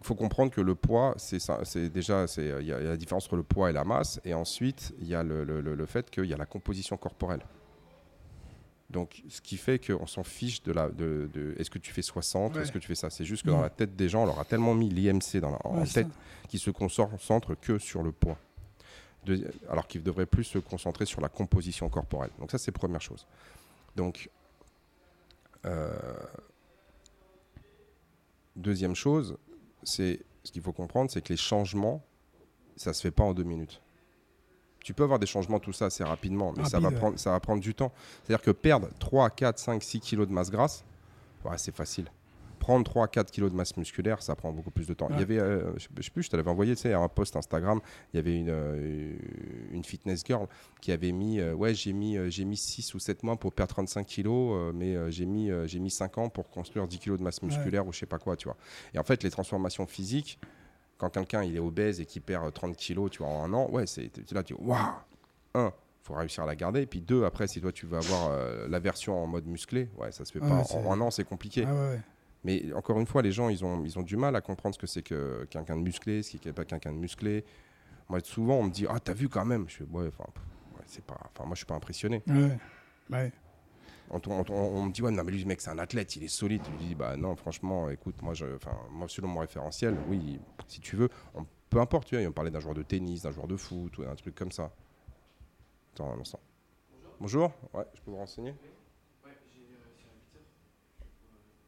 Il 0.00 0.06
faut 0.06 0.14
comprendre 0.14 0.50
que 0.50 0.60
le 0.62 0.74
poids, 0.74 1.14
c'est 1.18 1.38
ça, 1.38 1.60
c'est 1.64 1.90
déjà, 1.90 2.26
c'est 2.26 2.46
il 2.60 2.66
y, 2.66 2.72
a 2.72 2.80
il 2.80 2.84
y 2.84 2.86
a 2.86 2.90
la 2.90 2.96
différence 2.96 3.26
entre 3.26 3.36
le 3.36 3.42
poids 3.42 3.68
et 3.68 3.72
la 3.72 3.84
masse, 3.84 4.18
et 4.24 4.32
ensuite 4.32 4.94
il 4.98 5.06
y 5.08 5.14
a 5.14 5.22
le, 5.22 5.44
le- 5.44 5.60
le- 5.60 5.74
le 5.74 5.86
fait 5.86 6.10
qu'il 6.10 6.24
y 6.24 6.32
a 6.32 6.38
la 6.38 6.46
composition 6.46 6.96
corporelle. 6.96 7.42
Donc, 8.88 9.22
ce 9.28 9.40
qui 9.40 9.56
fait 9.56 9.78
qu'on 9.78 10.06
s'en 10.06 10.24
fiche 10.24 10.62
de 10.64 10.72
la, 10.72 10.88
de, 10.88 11.28
de- 11.32 11.54
est-ce 11.58 11.70
que 11.70 11.78
tu 11.78 11.92
fais 11.92 12.02
60, 12.02 12.56
Ouais. 12.56 12.62
est-ce 12.62 12.72
que 12.72 12.78
tu 12.78 12.88
fais 12.88 12.94
ça? 12.96 13.08
C'est 13.10 13.24
juste 13.26 13.44
que 13.44 13.50
Mm. 13.50 13.52
dans 13.52 13.60
la 13.60 13.70
tête 13.70 13.94
des 13.94 14.08
gens, 14.08 14.22
on 14.22 14.26
leur 14.26 14.40
a 14.40 14.44
tellement 14.44 14.74
mis 14.74 14.88
l'IMC 14.88 15.38
dans 15.40 15.50
la, 15.50 15.58
en 15.64 15.78
Ouais, 15.80 15.86
tête 15.86 16.08
qui 16.48 16.58
se 16.58 16.70
concentre 16.70 17.54
que 17.60 17.78
sur 17.78 18.02
le 18.02 18.10
poids. 18.10 18.38
Alors 19.68 19.86
qu'ils 19.86 20.02
devraient 20.02 20.26
plus 20.26 20.44
se 20.44 20.58
concentrer 20.58 21.04
sur 21.04 21.20
la 21.20 21.28
composition 21.28 21.88
corporelle. 21.90 22.30
Donc 22.40 22.50
ça, 22.50 22.56
c'est 22.58 22.72
première 22.72 23.02
chose. 23.02 23.26
Donc, 23.94 24.28
euh, 25.66 25.92
deuxième 28.56 28.94
chose, 28.96 29.36
c'est 29.82 30.20
ce 30.44 30.52
qu'il 30.52 30.62
faut 30.62 30.72
comprendre, 30.72 31.10
c'est 31.10 31.22
que 31.22 31.32
les 31.32 31.36
changements, 31.36 32.02
ça 32.76 32.92
se 32.92 33.02
fait 33.02 33.10
pas 33.10 33.24
en 33.24 33.34
deux 33.34 33.42
minutes. 33.42 33.80
Tu 34.82 34.94
peux 34.94 35.02
avoir 35.02 35.18
des 35.18 35.26
changements, 35.26 35.60
tout 35.60 35.72
ça, 35.72 35.86
assez 35.86 36.04
rapidement, 36.04 36.54
mais 36.56 36.64
ça, 36.64 36.80
va 36.80 36.88
ouais. 36.88 36.94
prendre, 36.94 37.18
ça 37.18 37.32
va 37.32 37.40
prendre 37.40 37.60
du 37.60 37.74
temps. 37.74 37.92
C'est-à-dire 38.24 38.42
que 38.42 38.50
perdre 38.50 38.88
3, 38.98 39.28
4, 39.30 39.58
5, 39.58 39.82
6 39.82 40.00
kilos 40.00 40.26
de 40.26 40.32
masse 40.32 40.50
grasse, 40.50 40.84
ouais, 41.44 41.58
c'est 41.58 41.74
facile. 41.74 42.10
Prendre 42.70 42.84
3 42.84 43.08
4 43.08 43.32
kilos 43.32 43.50
de 43.50 43.56
masse 43.56 43.76
musculaire, 43.76 44.22
ça 44.22 44.36
prend 44.36 44.52
beaucoup 44.52 44.70
plus 44.70 44.86
de 44.86 44.94
temps. 44.94 45.08
Il 45.10 45.18
y 45.18 45.22
avait, 45.22 45.40
euh, 45.40 45.76
je 45.76 45.88
je 45.96 46.02
sais 46.02 46.10
plus, 46.10 46.22
je 46.22 46.30
te 46.30 46.36
l'avais 46.36 46.50
envoyé, 46.50 46.76
tu 46.76 46.82
sais, 46.82 46.92
un 46.92 47.08
post 47.08 47.34
Instagram, 47.34 47.80
il 48.12 48.16
y 48.16 48.20
avait 48.20 48.36
une, 48.36 48.48
euh, 48.48 49.16
une 49.72 49.82
fitness 49.82 50.22
girl 50.24 50.46
qui 50.80 50.92
avait 50.92 51.10
mis, 51.10 51.40
euh, 51.40 51.52
ouais, 51.52 51.74
j'ai 51.74 51.92
mis, 51.92 52.16
j'ai 52.30 52.44
mis 52.44 52.56
6 52.56 52.94
ou 52.94 53.00
7 53.00 53.24
mois 53.24 53.36
pour 53.36 53.52
perdre 53.52 53.74
35 53.74 54.06
kilos, 54.06 54.72
mais 54.72 55.10
j'ai 55.10 55.26
mis, 55.26 55.50
j'ai 55.66 55.80
mis 55.80 55.90
5 55.90 56.18
ans 56.18 56.28
pour 56.28 56.48
construire 56.48 56.86
10 56.86 56.98
kilos 57.00 57.18
de 57.18 57.24
masse 57.24 57.42
musculaire 57.42 57.84
ou 57.88 57.92
je 57.92 57.98
sais 57.98 58.06
pas 58.06 58.18
quoi, 58.18 58.36
tu 58.36 58.44
vois. 58.44 58.56
Et 58.94 59.00
en 59.00 59.04
fait, 59.04 59.24
les 59.24 59.30
transformations 59.30 59.86
physiques, 59.86 60.38
quand 61.00 61.10
quelqu'un 61.10 61.42
il 61.42 61.56
est 61.56 61.60
obèse 61.60 61.98
et 62.00 62.06
qui 62.06 62.20
perd 62.20 62.46
euh, 62.46 62.50
30 62.50 62.76
kilos, 62.76 63.10
tu 63.10 63.18
vois, 63.18 63.32
en 63.32 63.44
un 63.44 63.52
an, 63.52 63.68
ouais, 63.70 63.86
c'est 63.86 64.12
là, 64.30 64.42
tu 64.44 64.54
waouh, 64.54 64.76
un, 65.54 65.72
faut 66.02 66.14
réussir 66.14 66.44
à 66.44 66.46
la 66.46 66.54
garder, 66.54 66.82
et 66.82 66.86
puis 66.86 67.00
deux, 67.00 67.24
après, 67.24 67.48
si 67.48 67.60
toi 67.60 67.72
tu 67.72 67.86
veux 67.86 67.96
avoir 67.96 68.30
euh, 68.30 68.68
la 68.68 68.78
version 68.78 69.20
en 69.20 69.26
mode 69.26 69.46
musclé, 69.46 69.88
ouais, 69.98 70.12
ça 70.12 70.24
se 70.24 70.32
fait 70.32 70.40
pas. 70.40 70.62
En 70.74 70.92
un 70.92 71.00
an, 71.00 71.10
c'est 71.10 71.24
compliqué. 71.24 71.64
Ah 71.66 71.72
ouais, 71.74 71.80
ouais. 71.80 72.00
Mais 72.44 72.72
encore 72.72 72.98
une 72.98 73.06
fois, 73.06 73.20
les 73.22 73.32
gens, 73.32 73.48
ils 73.50 73.64
ont, 73.64 73.84
ils 73.84 73.98
ont 73.98 74.02
du 74.02 74.16
mal 74.16 74.34
à 74.36 74.40
comprendre 74.40 74.74
ce 74.74 74.78
que 74.80 74.86
c'est 74.86 75.02
que 75.02 75.44
quelqu'un 75.50 75.76
de 75.76 75.82
musclé, 75.82 76.22
ce 76.22 76.36
qui 76.36 76.46
n'est 76.46 76.52
pas 76.54 76.64
quelqu'un 76.64 76.92
de 76.92 76.98
musclé. 76.98 77.44
Moi, 78.08 78.20
souvent, 78.20 78.54
on 78.56 78.64
me 78.64 78.70
dit, 78.70 78.86
ah, 78.88 78.98
t'as 78.98 79.12
vu 79.14 79.28
quand 79.28 79.44
même? 79.44 79.68
Je 79.68 79.76
fais, 79.76 79.84
ouais, 79.84 80.06
enfin, 80.08 80.24
ouais, 80.76 80.82
c'est 80.86 81.04
pas, 81.04 81.18
enfin, 81.26 81.44
moi, 81.44 81.54
je 81.54 81.58
suis 81.58 81.66
pas 81.66 81.74
impressionné. 81.76 82.22
Ouais. 82.26 82.58
Ouais. 83.10 83.32
On, 84.08 84.20
on- 84.26 84.44
on- 84.48 84.52
on 84.52 84.84
me 84.86 84.90
dit, 84.92 85.02
ouais, 85.02 85.10
non, 85.12 85.22
mais 85.22 85.30
lui, 85.32 85.44
mec, 85.44 85.60
c'est 85.60 85.70
un 85.70 85.78
athlète, 85.78 86.16
il 86.16 86.24
est 86.24 86.28
solide. 86.28 86.62
Je 86.64 86.70
lui 86.70 86.78
dis, 86.78 86.94
bah 86.94 87.16
non, 87.16 87.36
franchement, 87.36 87.90
écoute, 87.90 88.20
moi, 88.22 88.34
je, 88.34 88.46
moi, 88.90 89.06
selon 89.08 89.28
mon 89.28 89.40
référentiel, 89.40 89.94
oui, 90.08 90.40
si 90.66 90.80
tu 90.80 90.96
veux, 90.96 91.08
on- 91.34 91.46
peu 91.68 91.78
importe, 91.80 92.08
tu 92.08 92.16
vois, 92.16 92.26
on 92.26 92.32
parlait 92.32 92.50
d'un 92.50 92.58
joueur 92.60 92.74
de 92.74 92.82
tennis, 92.82 93.22
d'un 93.22 93.30
joueur 93.30 93.46
de 93.46 93.56
foot, 93.56 93.98
ou 93.98 94.02
un 94.02 94.14
truc 94.16 94.34
comme 94.34 94.50
ça. 94.50 94.72
Attends 95.94 96.12
un 96.12 96.20
instant. 96.20 96.40
Bonjour, 97.20 97.52
ouais, 97.74 97.84
je 97.94 98.00
peux 98.00 98.10
vous 98.10 98.16
renseigner? 98.16 98.54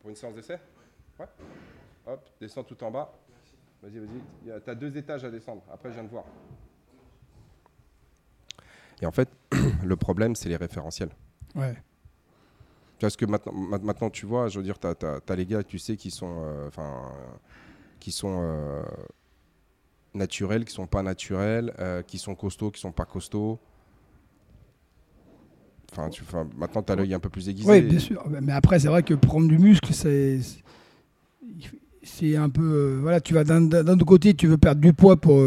Pour 0.03 0.11
une 0.11 0.17
séance 0.17 0.35
d'essai 0.35 0.59
Ouais. 1.19 1.27
Hop, 2.07 2.29
descends 2.41 2.65
tout 2.65 2.83
en 2.83 2.91
bas. 2.91 3.13
Vas-y, 3.83 3.99
vas-y. 3.99 4.21
Il 4.43 4.49
y 4.49 4.51
a- 4.51 4.61
T'as 4.61 4.75
deux 4.75 4.95
étages 4.97 5.25
à 5.25 5.31
descendre. 5.31 5.63
Après, 5.73 5.89
je 5.91 5.95
viens 5.95 6.03
de 6.05 6.09
voir. 6.09 6.25
Et 9.01 9.07
en 9.07 9.13
fait, 9.13 9.29
le 9.85 9.97
problème, 9.97 10.35
c'est 10.35 10.49
les 10.49 10.57
référentiels. 10.57 11.11
Ouais. 11.55 11.75
Parce 13.01 13.17
que 13.17 13.25
maintenant, 13.27 13.53
ma- 13.53 13.79
maintenant 13.79 14.11
tu 14.11 14.27
vois, 14.27 14.49
je 14.49 14.59
veux 14.59 14.65
dire, 14.65 14.79
tu 14.79 14.87
as, 14.89 15.37
les 15.37 15.47
gars, 15.47 15.63
tu 15.63 15.79
sais, 15.79 15.97
qui 15.97 16.11
sont, 16.11 16.43
euh, 16.45 16.67
enfin, 16.69 17.13
euh, 17.17 17.37
qui 18.01 18.11
sont 18.13 18.41
euh, 18.43 18.83
naturels, 20.15 20.65
qui 20.65 20.73
sont 20.75 20.87
pas 20.87 21.03
naturels, 21.03 21.73
euh, 21.79 22.03
qui 22.03 22.19
sont 22.19 22.35
costauds, 22.35 22.71
qui 22.73 22.81
sont 22.81 22.93
pas 22.93 23.05
costauds. 23.05 23.59
Enfin, 25.93 26.47
maintenant, 26.57 26.83
tu 26.83 26.93
as 26.93 26.97
l'œil 26.97 27.15
un 27.15 27.19
peu 27.21 27.29
plus 27.29 27.49
aiguisé. 27.49 27.69
Oui, 27.69 27.83
bien 27.83 27.99
sûr. 27.99 28.25
Mais 28.43 28.53
après, 28.53 28.79
c'est 28.79 28.89
vrai 28.89 29.03
que 29.03 29.15
prendre 29.15 29.49
du 29.49 29.59
muscle, 29.59 29.93
c'est 29.93 30.41
c'est 32.05 32.37
un 32.37 32.49
peu 32.49 32.99
voilà 33.01 33.21
tu 33.21 33.33
vas 33.33 33.45
d'un 33.45 33.99
côté 33.99 34.35
tu 34.35 34.49
veux 34.49 34.59
perdre 34.59 34.81
du 34.81 34.93
poids 34.93 35.17
pour 35.17 35.41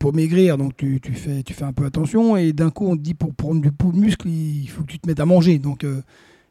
pour 0.00 0.12
maigrir 0.12 0.58
donc 0.58 0.76
tu, 0.76 1.00
fais 1.14 1.42
tu 1.42 1.54
fais 1.54 1.64
un 1.64 1.72
peu 1.72 1.84
attention 1.84 2.36
et 2.36 2.52
d'un 2.52 2.70
coup 2.70 2.86
on 2.86 2.96
te 2.96 3.02
dit 3.02 3.14
pour 3.14 3.32
prendre 3.34 3.60
du 3.60 3.70
poids 3.70 3.92
muscle 3.92 4.28
il 4.28 4.66
faut 4.66 4.82
que 4.82 4.90
tu 4.90 4.98
te 4.98 5.06
mettes 5.06 5.20
à 5.20 5.26
manger 5.26 5.58
donc 5.58 5.84
euh, 5.84 6.02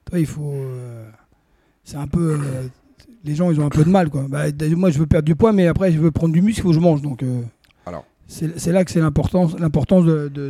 toi 0.06 0.19
il 0.19 0.25
faut 0.25 0.54
euh, 0.54 1.10
c'est 1.84 1.97
un 1.97 2.08
peu 2.08 2.39
euh, 2.39 2.67
les 3.25 3.36
gens 3.36 3.51
ils 3.51 3.60
ont 3.60 3.65
un 3.65 3.69
peu 3.69 3.84
de 3.84 3.89
mal 3.89 4.10
quoi 4.10 4.25
Bah, 4.30 4.45
moi 4.75 4.89
je 4.89 4.99
veux 4.99 5.06
perdre 5.06 5.25
du 5.25 5.36
poids 5.36 5.51
mais 5.51 5.67
après 5.67 5.91
je 5.91 5.99
veux 5.99 6.12
prendre 6.12 6.34
du 6.34 6.41
muscle 6.41 6.60
il 6.60 6.63
faut 6.63 6.69
que 6.69 6.75
je 6.75 6.80
mange 6.80 7.01
donc 7.01 7.21
euh. 7.23 7.41
C'est 8.27 8.71
là 8.71 8.86
que 8.86 8.91
c'est 8.91 9.01
l'importance 9.01 9.55
de, 9.55 10.27
de, 10.29 10.49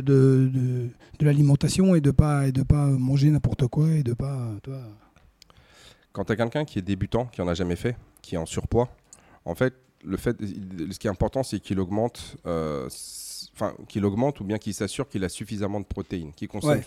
de- 0.52 0.88
de 1.18 1.26
l'alimentation 1.26 1.94
et 1.94 2.00
de 2.00 2.10
pas 2.10 2.46
et 2.48 2.52
de 2.52 2.62
pas 2.62 2.86
manger 2.86 3.30
n'importe 3.30 3.66
quoi 3.68 3.88
et 3.90 4.02
de 4.02 4.12
pas 4.14 4.50
toi 4.62 4.78
Quand 6.12 6.24
tu 6.24 6.32
as 6.32 6.36
quelqu'un 6.36 6.64
qui 6.64 6.78
est 6.78 6.82
débutant, 6.82 7.26
qui 7.26 7.40
en 7.42 7.48
a 7.48 7.54
jamais 7.54 7.76
fait, 7.76 7.96
qui 8.22 8.34
est 8.34 8.38
en 8.38 8.46
surpoids, 8.46 8.88
en 9.44 9.54
fait, 9.54 9.74
le 10.04 10.16
fait, 10.16 10.36
ce 10.40 10.98
qui 10.98 11.06
est 11.06 11.10
important, 11.10 11.42
c'est 11.44 11.60
qu'il 11.60 11.78
augmente, 11.78 12.36
euh, 12.46 12.88
enfin, 13.54 13.74
qu'il 13.88 14.04
augmente 14.04 14.40
ou 14.40 14.44
bien 14.44 14.58
qu'il 14.58 14.74
s'assure 14.74 15.08
qu'il 15.08 15.22
a 15.24 15.28
suffisamment 15.28 15.78
de 15.80 15.84
protéines, 15.84 16.32
qu'il 16.32 16.48
consomme, 16.48 16.70
Ouais. 16.78 16.84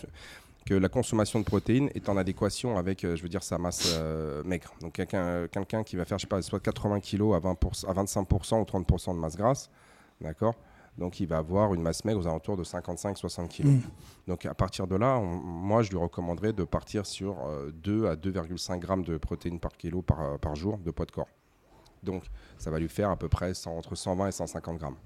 que 0.66 0.74
la 0.74 0.88
consommation 0.90 1.38
de 1.40 1.44
protéines 1.44 1.88
est 1.94 2.08
en 2.10 2.16
adéquation 2.18 2.76
avec, 2.76 3.04
euh, 3.04 3.16
je 3.16 3.22
veux 3.22 3.28
dire, 3.30 3.42
sa 3.42 3.56
masse 3.56 3.94
euh, 3.96 4.42
maigre. 4.44 4.74
Donc 4.82 4.92
quelqu'un, 4.94 5.46
quelqu'un 5.48 5.82
qui 5.82 5.96
va 5.96 6.04
faire, 6.04 6.18
je 6.18 6.22
sais 6.22 6.28
pas, 6.28 6.42
soit 6.42 6.60
80 6.60 7.00
kg 7.00 7.34
à 7.34 7.38
20%, 7.40 7.86
à 7.88 7.94
25% 7.94 8.60
ou 8.60 8.64
30% 8.64 9.14
de 9.14 9.18
masse 9.20 9.36
grasse, 9.36 9.70
d'accord. 10.20 10.54
Donc 10.98 11.20
il 11.20 11.26
va 11.26 11.38
avoir 11.38 11.74
une 11.74 11.82
masse 11.82 12.04
maigre 12.04 12.20
aux 12.20 12.26
alentours 12.26 12.56
de 12.56 12.64
55-60 12.64 13.48
kg. 13.48 13.66
Mm. 13.66 13.80
Donc 14.28 14.46
à 14.46 14.54
partir 14.54 14.86
de 14.86 14.96
là, 14.96 15.18
on- 15.18 15.26
moi 15.36 15.82
je 15.82 15.90
lui 15.90 15.98
recommanderais 15.98 16.52
de 16.52 16.64
partir 16.64 17.04
sur 17.06 17.36
euh, 17.46 17.70
2 17.82 18.06
à 18.06 18.16
2,5 18.16 18.78
grammes 18.80 19.04
de 19.04 19.16
protéines 19.18 19.60
par 19.60 19.72
kilo 19.76 20.00
par, 20.02 20.20
euh, 20.22 20.38
par 20.38 20.54
jour 20.56 20.78
de 20.78 20.90
poids 20.90 21.06
de 21.06 21.12
corps. 21.12 21.28
Donc 22.02 22.24
ça 22.58 22.70
va 22.70 22.78
lui 22.78 22.88
faire 22.88 23.10
à 23.10 23.16
peu 23.16 23.28
près 23.28 23.52
100 23.52 23.76
entre 23.76 23.94
120 23.94 24.28
et 24.28 24.32
150 24.32 24.78
grammes. 24.78 24.96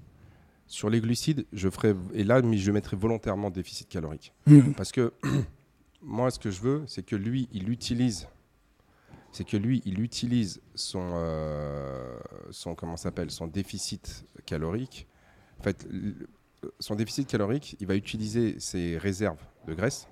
Sur 0.67 0.89
les 0.89 1.01
glucides, 1.01 1.45
je 1.51 1.69
ferai 1.69 1.93
et 2.13 2.23
là 2.23 2.41
je 2.53 2.71
mettrai 2.71 2.95
volontairement 2.95 3.49
déficit 3.49 3.89
calorique 3.89 4.33
Mm. 4.47 4.71
parce 4.77 4.91
que 4.93 5.11
moi 6.01 6.31
ce 6.31 6.39
que 6.39 6.51
je 6.51 6.61
veux, 6.61 6.83
c'est 6.87 7.03
que 7.05 7.15
lui 7.17 7.49
il 7.51 7.69
utilise 7.69 8.27
c'est 9.33 9.45
que 9.45 9.55
lui, 9.55 9.81
il 9.85 10.01
utilise 10.01 10.61
son, 10.75 11.11
euh, 11.13 12.19
son 12.49 12.75
comment 12.75 12.97
s'appelle, 12.97 13.31
son 13.31 13.47
déficit 13.47 14.25
calorique. 14.45 15.07
En 15.61 15.63
fait, 15.63 15.87
son 16.79 16.95
déficit 16.95 17.27
calorique, 17.27 17.75
il 17.79 17.85
va 17.85 17.93
utiliser 17.95 18.59
ses 18.59 18.97
réserves 18.97 19.37
de 19.67 19.75
graisse 19.75 20.07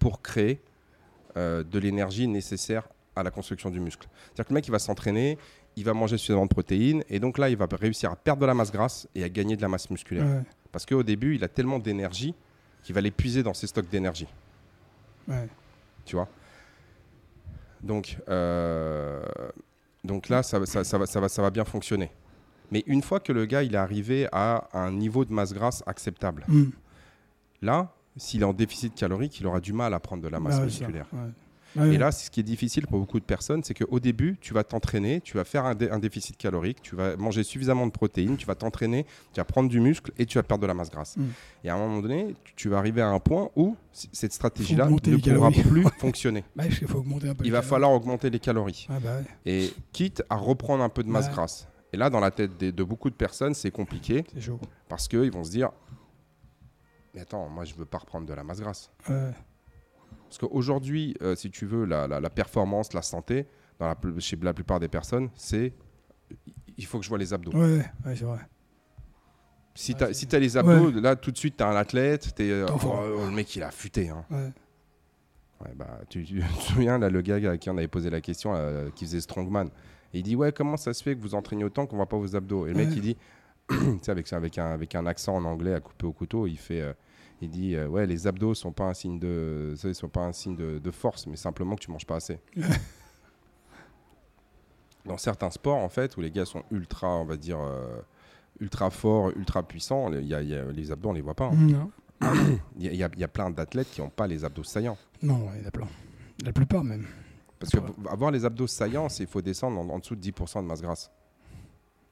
pour 0.00 0.22
créer 0.22 0.60
euh, 1.36 1.62
de 1.62 1.78
l'énergie 1.78 2.26
nécessaire 2.26 2.88
à 3.14 3.22
la 3.22 3.30
construction 3.30 3.70
du 3.70 3.78
muscle. 3.78 4.08
C'est-à-dire 4.26 4.46
que 4.46 4.50
le 4.50 4.54
mec, 4.54 4.66
il 4.66 4.72
va 4.72 4.80
s'entraîner, 4.80 5.38
il 5.76 5.84
va 5.84 5.94
manger 5.94 6.18
suffisamment 6.18 6.46
de 6.46 6.50
protéines, 6.50 7.04
et 7.08 7.20
donc 7.20 7.38
là, 7.38 7.48
il 7.48 7.56
va 7.56 7.68
réussir 7.70 8.10
à 8.10 8.16
perdre 8.16 8.40
de 8.42 8.46
la 8.46 8.54
masse 8.54 8.72
grasse 8.72 9.06
et 9.14 9.22
à 9.22 9.28
gagner 9.28 9.54
de 9.56 9.62
la 9.62 9.68
masse 9.68 9.88
musculaire. 9.88 10.26
Ouais. 10.26 10.42
Parce 10.72 10.84
qu'au 10.84 11.04
début, 11.04 11.36
il 11.36 11.44
a 11.44 11.48
tellement 11.48 11.78
d'énergie 11.78 12.34
qu'il 12.82 12.92
va 12.96 13.00
l'épuiser 13.00 13.44
dans 13.44 13.54
ses 13.54 13.68
stocks 13.68 13.88
d'énergie. 13.88 14.26
Ouais. 15.28 15.46
Tu 16.04 16.16
vois? 16.16 16.28
Donc, 17.84 18.18
euh, 18.28 19.24
donc 20.02 20.28
là, 20.28 20.42
ça, 20.42 20.64
ça- 20.66 20.82
ça 20.82 20.98
va, 20.98 21.06
ça, 21.06 21.20
va, 21.20 21.28
ça 21.28 21.40
va 21.40 21.50
bien 21.50 21.64
fonctionner. 21.64 22.10
Mais 22.70 22.82
une 22.86 23.02
fois 23.02 23.20
que 23.20 23.32
le 23.32 23.44
gars 23.46 23.62
il 23.62 23.74
est 23.74 23.78
arrivé 23.78 24.26
à 24.32 24.68
un 24.72 24.90
niveau 24.92 25.24
de 25.24 25.32
masse 25.32 25.52
grasse 25.52 25.82
acceptable, 25.86 26.44
Mm. 26.48 26.64
là, 27.62 27.92
s'il 28.16 28.42
est 28.42 28.44
en 28.44 28.52
déficit 28.52 28.94
calorique, 28.94 29.38
il 29.40 29.46
aura 29.46 29.60
du 29.60 29.72
mal 29.72 29.92
à 29.94 30.00
prendre 30.00 30.22
de 30.22 30.28
la 30.28 30.40
masse 30.40 30.58
Bah 30.58 30.64
musculaire. 30.64 31.06
Ouais. 31.12 31.30
Et 31.92 31.98
là, 31.98 32.12
ce 32.12 32.30
qui 32.30 32.38
est 32.38 32.44
difficile 32.44 32.86
pour 32.86 33.00
beaucoup 33.00 33.18
de 33.18 33.24
personnes, 33.24 33.64
c'est 33.64 33.74
qu'au 33.74 33.98
début, 33.98 34.36
tu 34.40 34.54
vas 34.54 34.62
t'entraîner, 34.62 35.20
tu 35.20 35.36
vas 35.36 35.42
faire 35.42 35.64
un, 35.64 35.74
dé- 35.74 35.90
un 35.90 35.98
déficit 35.98 36.36
calorique, 36.36 36.80
tu 36.82 36.94
vas 36.94 37.16
manger 37.16 37.42
suffisamment 37.42 37.84
de 37.84 37.90
protéines, 37.90 38.36
tu 38.36 38.46
vas 38.46 38.54
t'entraîner, 38.54 39.04
tu 39.32 39.40
vas 39.40 39.44
prendre 39.44 39.68
du 39.68 39.80
muscle 39.80 40.12
et 40.16 40.24
tu 40.24 40.38
vas 40.38 40.44
perdre 40.44 40.62
de 40.62 40.68
la 40.68 40.74
masse 40.74 40.88
grasse. 40.88 41.16
Mm. 41.16 41.22
Et 41.64 41.70
à 41.70 41.74
un 41.74 41.78
moment 41.78 42.00
donné, 42.00 42.36
tu, 42.54 42.68
vas 42.68 42.78
arriver 42.78 43.02
à 43.02 43.08
un 43.08 43.18
point 43.18 43.50
où 43.56 43.74
cette 43.92 44.32
stratégie-là 44.32 44.88
ne 44.88 45.16
pourra 45.16 45.50
plus 45.50 45.82
fonctionner. 45.98 46.44
Bah, 46.54 46.62
faut 46.86 47.00
un 47.00 47.02
peu. 47.02 47.44
Il 47.44 47.50
va 47.50 47.58
calories. 47.58 47.66
falloir 47.66 47.90
augmenter 47.90 48.30
les 48.30 48.38
calories. 48.38 48.86
Ah 48.88 49.00
bah 49.02 49.16
ouais, 49.16 49.24
Et 49.44 49.72
quitte 49.90 50.22
à 50.30 50.36
reprendre 50.36 50.84
un 50.84 50.88
peu 50.88 51.02
de 51.02 51.08
masse 51.08 51.28
grasse. 51.28 51.66
Et 51.94 51.96
là, 51.96 52.10
dans 52.10 52.18
la 52.20 52.30
tête 52.32 52.56
des- 52.56 52.72
de 52.72 52.82
beaucoup 52.84 53.08
de 53.08 53.14
personnes, 53.14 53.54
c'est 53.54 53.70
compliqué 53.70 54.24
c'est 54.34 54.40
chaud. 54.40 54.58
parce 54.88 55.06
qu'ils 55.08 55.30
vont 55.30 55.44
se 55.44 55.50
dire 55.52 55.70
Mais 57.14 57.20
attends, 57.20 57.48
moi, 57.48 57.64
je 57.64 57.74
veux 57.74 57.84
pas 57.84 57.98
reprendre 57.98 58.26
de 58.26 58.34
la 58.34 58.42
masse 58.42 58.60
grasse. 58.60 58.90
Ouais. 59.08 59.30
Parce 60.24 60.38
qu'aujourd'hui, 60.38 61.14
euh, 61.22 61.36
si 61.36 61.48
tu 61.50 61.64
veux, 61.66 61.84
la, 61.84 62.08
la- 62.08 62.18
la 62.18 62.30
performance, 62.30 62.92
la 62.92 63.02
santé, 63.02 63.46
dans 63.78 63.86
la, 63.86 63.94
pl- 63.94 64.18
chez 64.20 64.36
la 64.42 64.52
plupart 64.52 64.80
des 64.80 64.88
personnes, 64.88 65.30
c'est 65.36 65.72
il 66.76 66.84
faut 66.86 66.98
que 66.98 67.04
je 67.04 67.08
vois 67.08 67.18
les 67.18 67.32
abdos. 67.32 67.52
Ouais, 67.52 67.84
ouais, 68.04 68.16
c'est 68.16 68.24
vrai. 68.24 68.40
Si 69.76 69.92
Ouais, 69.92 69.98
tu 69.98 70.04
as, 70.04 70.12
si 70.12 70.26
les 70.26 70.56
abdos, 70.56 70.90
là, 71.00 71.14
tout 71.14 71.30
de 71.30 71.36
suite, 71.36 71.56
tu 71.56 71.62
as 71.62 71.68
un 71.68 71.76
athlète, 71.76 72.34
t'es, 72.34 72.50
euh, 72.50 72.66
oh, 72.68 72.78
oh, 72.84 73.24
le 73.26 73.30
mec, 73.30 73.54
il 73.54 73.62
a 73.62 73.68
affûté. 73.68 74.08
Hein. 74.08 74.24
Ouais. 74.30 74.52
Ouais, 75.60 75.72
bah, 75.76 76.00
tu, 76.08 76.24
tu 76.24 76.40
te 76.58 76.62
souviens, 76.62 76.98
là, 76.98 77.08
le 77.10 77.22
gars 77.22 77.36
à 77.50 77.56
qui 77.58 77.70
on 77.70 77.76
avait 77.78 77.86
posé 77.86 78.10
la 78.10 78.20
question, 78.20 78.54
euh, 78.56 78.90
qui 78.90 79.04
faisait 79.04 79.20
Strongman, 79.20 79.68
et 80.14 80.18
il 80.20 80.22
dit 80.22 80.36
Ouais, 80.36 80.52
comment 80.52 80.76
ça 80.78 80.94
se 80.94 81.02
fait 81.02 81.14
que 81.14 81.20
vous 81.20 81.34
entraînez 81.34 81.64
autant 81.64 81.86
qu'on 81.86 81.96
voit 81.96 82.06
pas 82.08 82.16
vos 82.16 82.34
abdos? 82.36 82.66
Et 82.66 82.70
le 82.70 82.76
mec, 82.76 82.88
il 82.94 83.02
dit 83.02 83.16
Tu 83.68 83.76
sais, 84.02 84.10
avec, 84.10 84.32
avec, 84.32 84.56
un, 84.58 84.66
avec 84.70 84.94
un 84.94 85.04
accent 85.06 85.34
en 85.36 85.44
anglais 85.44 85.74
à 85.74 85.80
couper 85.80 86.06
au 86.06 86.12
couteau, 86.12 86.46
il 86.46 86.56
fait. 86.58 86.80
euh, 86.80 86.92
il 87.42 87.50
dit 87.50 87.74
euh, 87.74 87.88
ouais 87.88 88.06
les 88.06 88.26
abdos 88.28 88.54
sont 88.54 88.72
pas 88.72 88.84
un 88.84 88.94
signe 88.94 89.18
de 89.18 89.74
ça, 89.76 89.92
sont 89.92 90.08
pas 90.08 90.22
un 90.24 90.32
signe 90.32 90.54
de, 90.56 90.78
de 90.78 90.90
force 90.92 91.26
mais 91.26 91.36
simplement 91.36 91.74
que 91.74 91.80
tu 91.82 91.90
manges 91.90 92.06
pas 92.06 92.14
assez. 92.16 92.38
Dans 95.04 95.18
certains 95.18 95.50
sports 95.50 95.76
en 95.76 95.88
fait 95.88 96.16
où 96.16 96.20
les 96.22 96.30
gars 96.30 96.44
sont 96.46 96.62
ultra 96.70 97.08
on 97.08 97.24
va 97.26 97.36
dire 97.36 97.58
euh, 97.60 98.00
ultra 98.60 98.88
forts, 98.90 99.30
ultra 99.36 99.62
puissants, 99.62 100.10
y 100.12 100.32
a- 100.32 100.42
y 100.42 100.54
a- 100.54 100.64
les 100.72 100.90
abdos 100.92 101.10
on 101.10 101.12
les 101.12 101.20
voit 101.20 101.34
pas. 101.34 101.50
hein. 101.52 101.90
Il 102.78 102.86
y, 102.86 102.94
y 102.94 102.96
y 102.98 103.24
a 103.24 103.28
plein 103.28 103.50
d'athlètes 103.50 103.90
qui 103.90 104.00
n'ont 104.00 104.08
pas 104.08 104.26
les 104.26 104.44
abdos 104.44 104.62
saillants. 104.64 104.96
Non, 105.20 105.48
il 105.56 105.60
y 105.60 105.64
en 105.64 105.68
a 105.68 105.70
plein. 105.70 105.88
La 106.44 106.52
plupart 106.52 106.84
même. 106.84 107.04
Parce 107.58 107.70
que 107.72 107.78
Ouais. 107.78 108.08
avoir 108.10 108.30
les 108.30 108.44
abdos 108.44 108.66
saillants, 108.66 109.08
c'est- 109.08 109.22
il 109.24 109.28
faut 109.28 109.42
descendre 109.42 109.78
en, 109.80 109.88
en 109.88 109.98
dessous 109.98 110.16
de 110.16 110.20
10% 110.20 110.62
de 110.62 110.66
masse 110.68 110.82
grasse. 110.82 111.10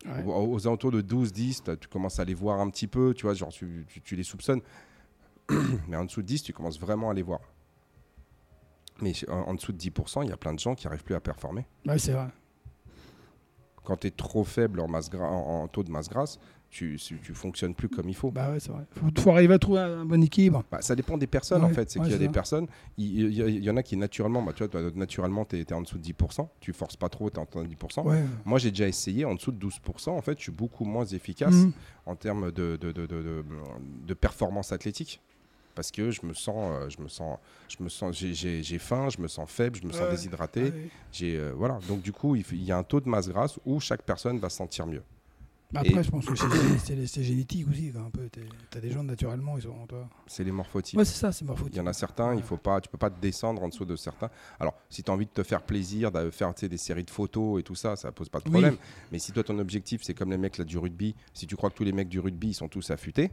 Ouais. 0.07 0.25
Aux, 0.25 0.53
aux 0.55 0.67
alentours 0.67 0.91
de 0.93 1.01
12-10, 1.01 1.63
t'as- 1.63 1.77
tu 1.77 1.89
commences 1.89 2.19
à 2.19 2.25
les 2.25 2.35
voir 2.35 2.61
un 2.61 2.71
petit 2.71 2.87
peu, 2.87 3.15
tu 3.15 3.23
vois, 3.27 3.35
genre 3.35 3.51
tu, 3.51 3.85
tu- 3.89 4.01
tu 4.01 4.17
les 4.17 4.23
soupçonnes. 4.25 4.61
Mais 5.89 5.97
en 5.97 6.05
dessous 6.05 6.23
de 6.23 6.27
10, 6.27 6.43
tu 6.43 6.53
commences 6.53 6.79
vraiment 6.81 7.11
à 7.11 7.15
les 7.15 7.23
voir. 7.23 7.41
Mais 9.01 9.13
en, 9.29 9.33
en 9.49 9.55
dessous 9.55 9.73
de 9.73 9.79
10%, 9.79 10.23
il 10.23 10.29
y 10.29 10.33
a 10.33 10.37
plein 10.37 10.55
de 10.55 10.59
gens 10.61 10.75
qui 10.75 10.87
n'arrivent 10.87 11.05
plus 11.05 11.15
à 11.15 11.21
performer. 11.21 11.67
Ouais, 11.87 11.99
c'est 11.99 12.13
vrai. 12.13 12.29
Quand 13.85 13.97
tu 13.97 14.07
es 14.07 14.11
trop 14.11 14.45
faible 14.45 14.81
en, 14.81 14.87
masse 14.89 15.11
en, 15.15 15.19
en 15.63 15.69
taux 15.69 15.83
de 15.83 15.91
masse 15.91 16.09
grasse, 16.09 16.39
tu, 16.73 16.99
tu, 16.99 17.35
fonctionnes 17.35 17.75
plus 17.75 17.91
comme 17.91 18.09
il 18.09 18.15
faut. 18.15 18.31
Bah 18.31 18.51
ouais, 18.51 18.59
c'est 18.59 18.73
vrai. 18.73 18.85
Faut, 18.93 19.07
faut 19.23 19.31
arriver 19.31 19.53
à 19.53 19.59
trouver 19.59 19.81
un, 19.81 20.01
un 20.01 20.05
bon 20.07 20.23
équilibre. 20.23 20.65
Bah, 20.73 20.81
ça 20.81 20.97
dépend 20.97 21.19
des 21.19 21.27
personnes 21.27 21.63
Ouais, 21.63 21.71
en 21.71 21.75
fait. 21.75 21.91
C'est 21.91 21.99
ouais, 21.99 22.07
qu'il 22.07 22.13
y 22.13 22.17
a 22.17 22.19
des 22.19 22.25
ça. 22.27 22.33
personnes, 22.33 22.67
il, 22.97 23.31
y, 23.31 23.71
en 23.71 23.77
a 23.77 23.83
qui 23.83 23.95
naturellement, 23.99 24.43
bah, 24.43 24.53
tu 24.55 24.65
vois, 24.65 24.69
toi, 24.69 24.81
naturellement, 24.95 25.45
tu 25.45 25.61
es, 25.61 25.73
en 25.75 25.83
dessous 25.83 25.99
de 25.99 26.03
10%, 26.03 26.49
tu 26.61 26.73
forces 26.73 26.97
pas 26.97 27.11
trop, 27.11 27.29
tu 27.29 27.37
es 27.37 27.39
en 27.41 27.45
dessous 27.45 27.63
de 27.63 27.75
10%. 27.75 28.03
Ouais. 28.07 28.23
Moi, 28.47 28.59
j'ai 28.59 28.71
déjà 28.71 28.89
essayé 28.89 29.27
en 29.27 29.35
dessous 29.35 29.53
de 29.53 29.59
12%. 29.67 30.09
En 30.11 30.23
fait, 30.23 30.39
je 30.39 30.45
suis 30.45 30.53
beaucoup 30.53 30.87
moins 30.87 31.05
efficace 31.05 31.53
Mm. 31.55 31.73
en 32.07 32.17
termes 32.17 32.51
de, 32.53 32.77
de, 32.81 32.91
de, 32.91 33.07
de- 33.07 34.15
performance 34.15 34.73
athlétique. 34.73 35.21
Parce 35.75 35.91
que 35.91 36.11
je 36.11 36.25
me 36.25 36.33
sens, 36.33 36.57
euh, 36.57 36.89
je 36.89 37.03
me 37.03 37.09
sens, 37.09 37.39
je 37.69 37.83
me 37.85 37.89
sens, 37.91 38.17
j'ai- 38.17 38.79
faim, 38.79 39.09
je 39.15 39.21
me 39.21 39.29
sens 39.29 39.49
faible, 39.51 39.79
je 39.83 39.87
me 39.87 39.93
sens 39.93 40.03
Ouais. 40.03 40.11
déshydraté. 40.13 40.63
Ouais. 40.65 40.89
J'ai, 41.13 41.37
euh, 41.37 41.53
voilà. 41.55 41.79
Donc 41.89 42.01
du 42.03 42.13
coup, 42.13 42.35
il 42.37 42.63
y 42.65 42.73
a 42.73 42.79
un 42.79 42.83
taux 42.83 43.01
de 43.01 43.09
masse 43.11 43.29
grasse 43.29 43.59
où 43.67 43.79
chaque 43.81 44.03
personne 44.03 44.39
va 44.39 44.49
se 44.49 44.57
sentir 44.57 44.87
mieux. 44.87 45.03
Bah 45.73 45.81
après, 45.81 46.01
Et- 46.01 46.03
je 46.03 46.11
pense 46.11 46.27
que 46.27 46.35
c'est- 46.37 47.23
génétique 47.23 47.67
aussi. 47.69 47.91
quoi, 47.93 48.03
un 48.03 48.11
peu. 48.11 48.29
T'as 48.71 48.81
des 48.81 48.91
gens 48.91 49.03
naturellement, 49.03 49.57
ils 49.57 49.63
sont. 49.63 49.87
Toi. 49.87 50.07
C'est 50.27 50.45
les 50.45 50.53
morphotypes. 50.53 50.99
Ouais, 50.99 51.05
c'est 51.07 51.17
ça, 51.19 51.33
c'est 51.33 51.47
ma 51.47 51.55
Il 51.71 51.77
y 51.77 51.81
en 51.81 51.87
a 51.87 51.95
certains, 51.95 52.35
il 52.35 52.43
faut 52.43 52.59
pas, 52.59 52.79
tu 52.81 52.91
peux 52.91 52.99
pas 52.99 53.09
te 53.09 53.19
descendre 53.21 53.63
en 53.63 53.69
dessous 53.69 53.87
de 53.87 53.97
certains. 53.97 54.29
Alors, 54.61 54.75
si 54.91 55.03
tu 55.03 55.11
as 55.11 55.15
envie 55.15 55.25
de 55.25 55.31
te 55.31 55.43
faire 55.43 55.63
plaisir, 55.63 56.13
de 56.13 56.29
faire 56.31 56.53
des 56.55 56.77
séries 56.77 57.05
de 57.05 57.11
photos 57.11 57.59
et 57.61 57.63
tout 57.63 57.75
ça, 57.75 57.97
ça 57.97 58.13
pose 58.13 58.29
pas 58.29 58.39
de 58.41 58.45
Oui. 58.47 58.51
problème. 58.51 58.77
Mais 59.11 59.19
si 59.19 59.33
toi 59.33 59.43
ton 59.43 59.59
objectif 59.59 60.03
c'est 60.03 60.13
comme 60.15 60.31
les 60.31 60.37
mecs 60.39 60.59
là 60.59 60.65
du 60.65 60.77
rugby, 60.77 61.15
si 61.33 61.47
tu 61.47 61.57
crois 61.57 61.71
que 61.71 61.75
tous 61.77 61.85
les 61.85 61.93
mecs 61.93 62.09
du 62.11 62.21
rugby 62.21 62.49
ils 62.49 62.55
sont 62.55 62.69
tous 62.69 62.91
affûtés, 62.91 63.31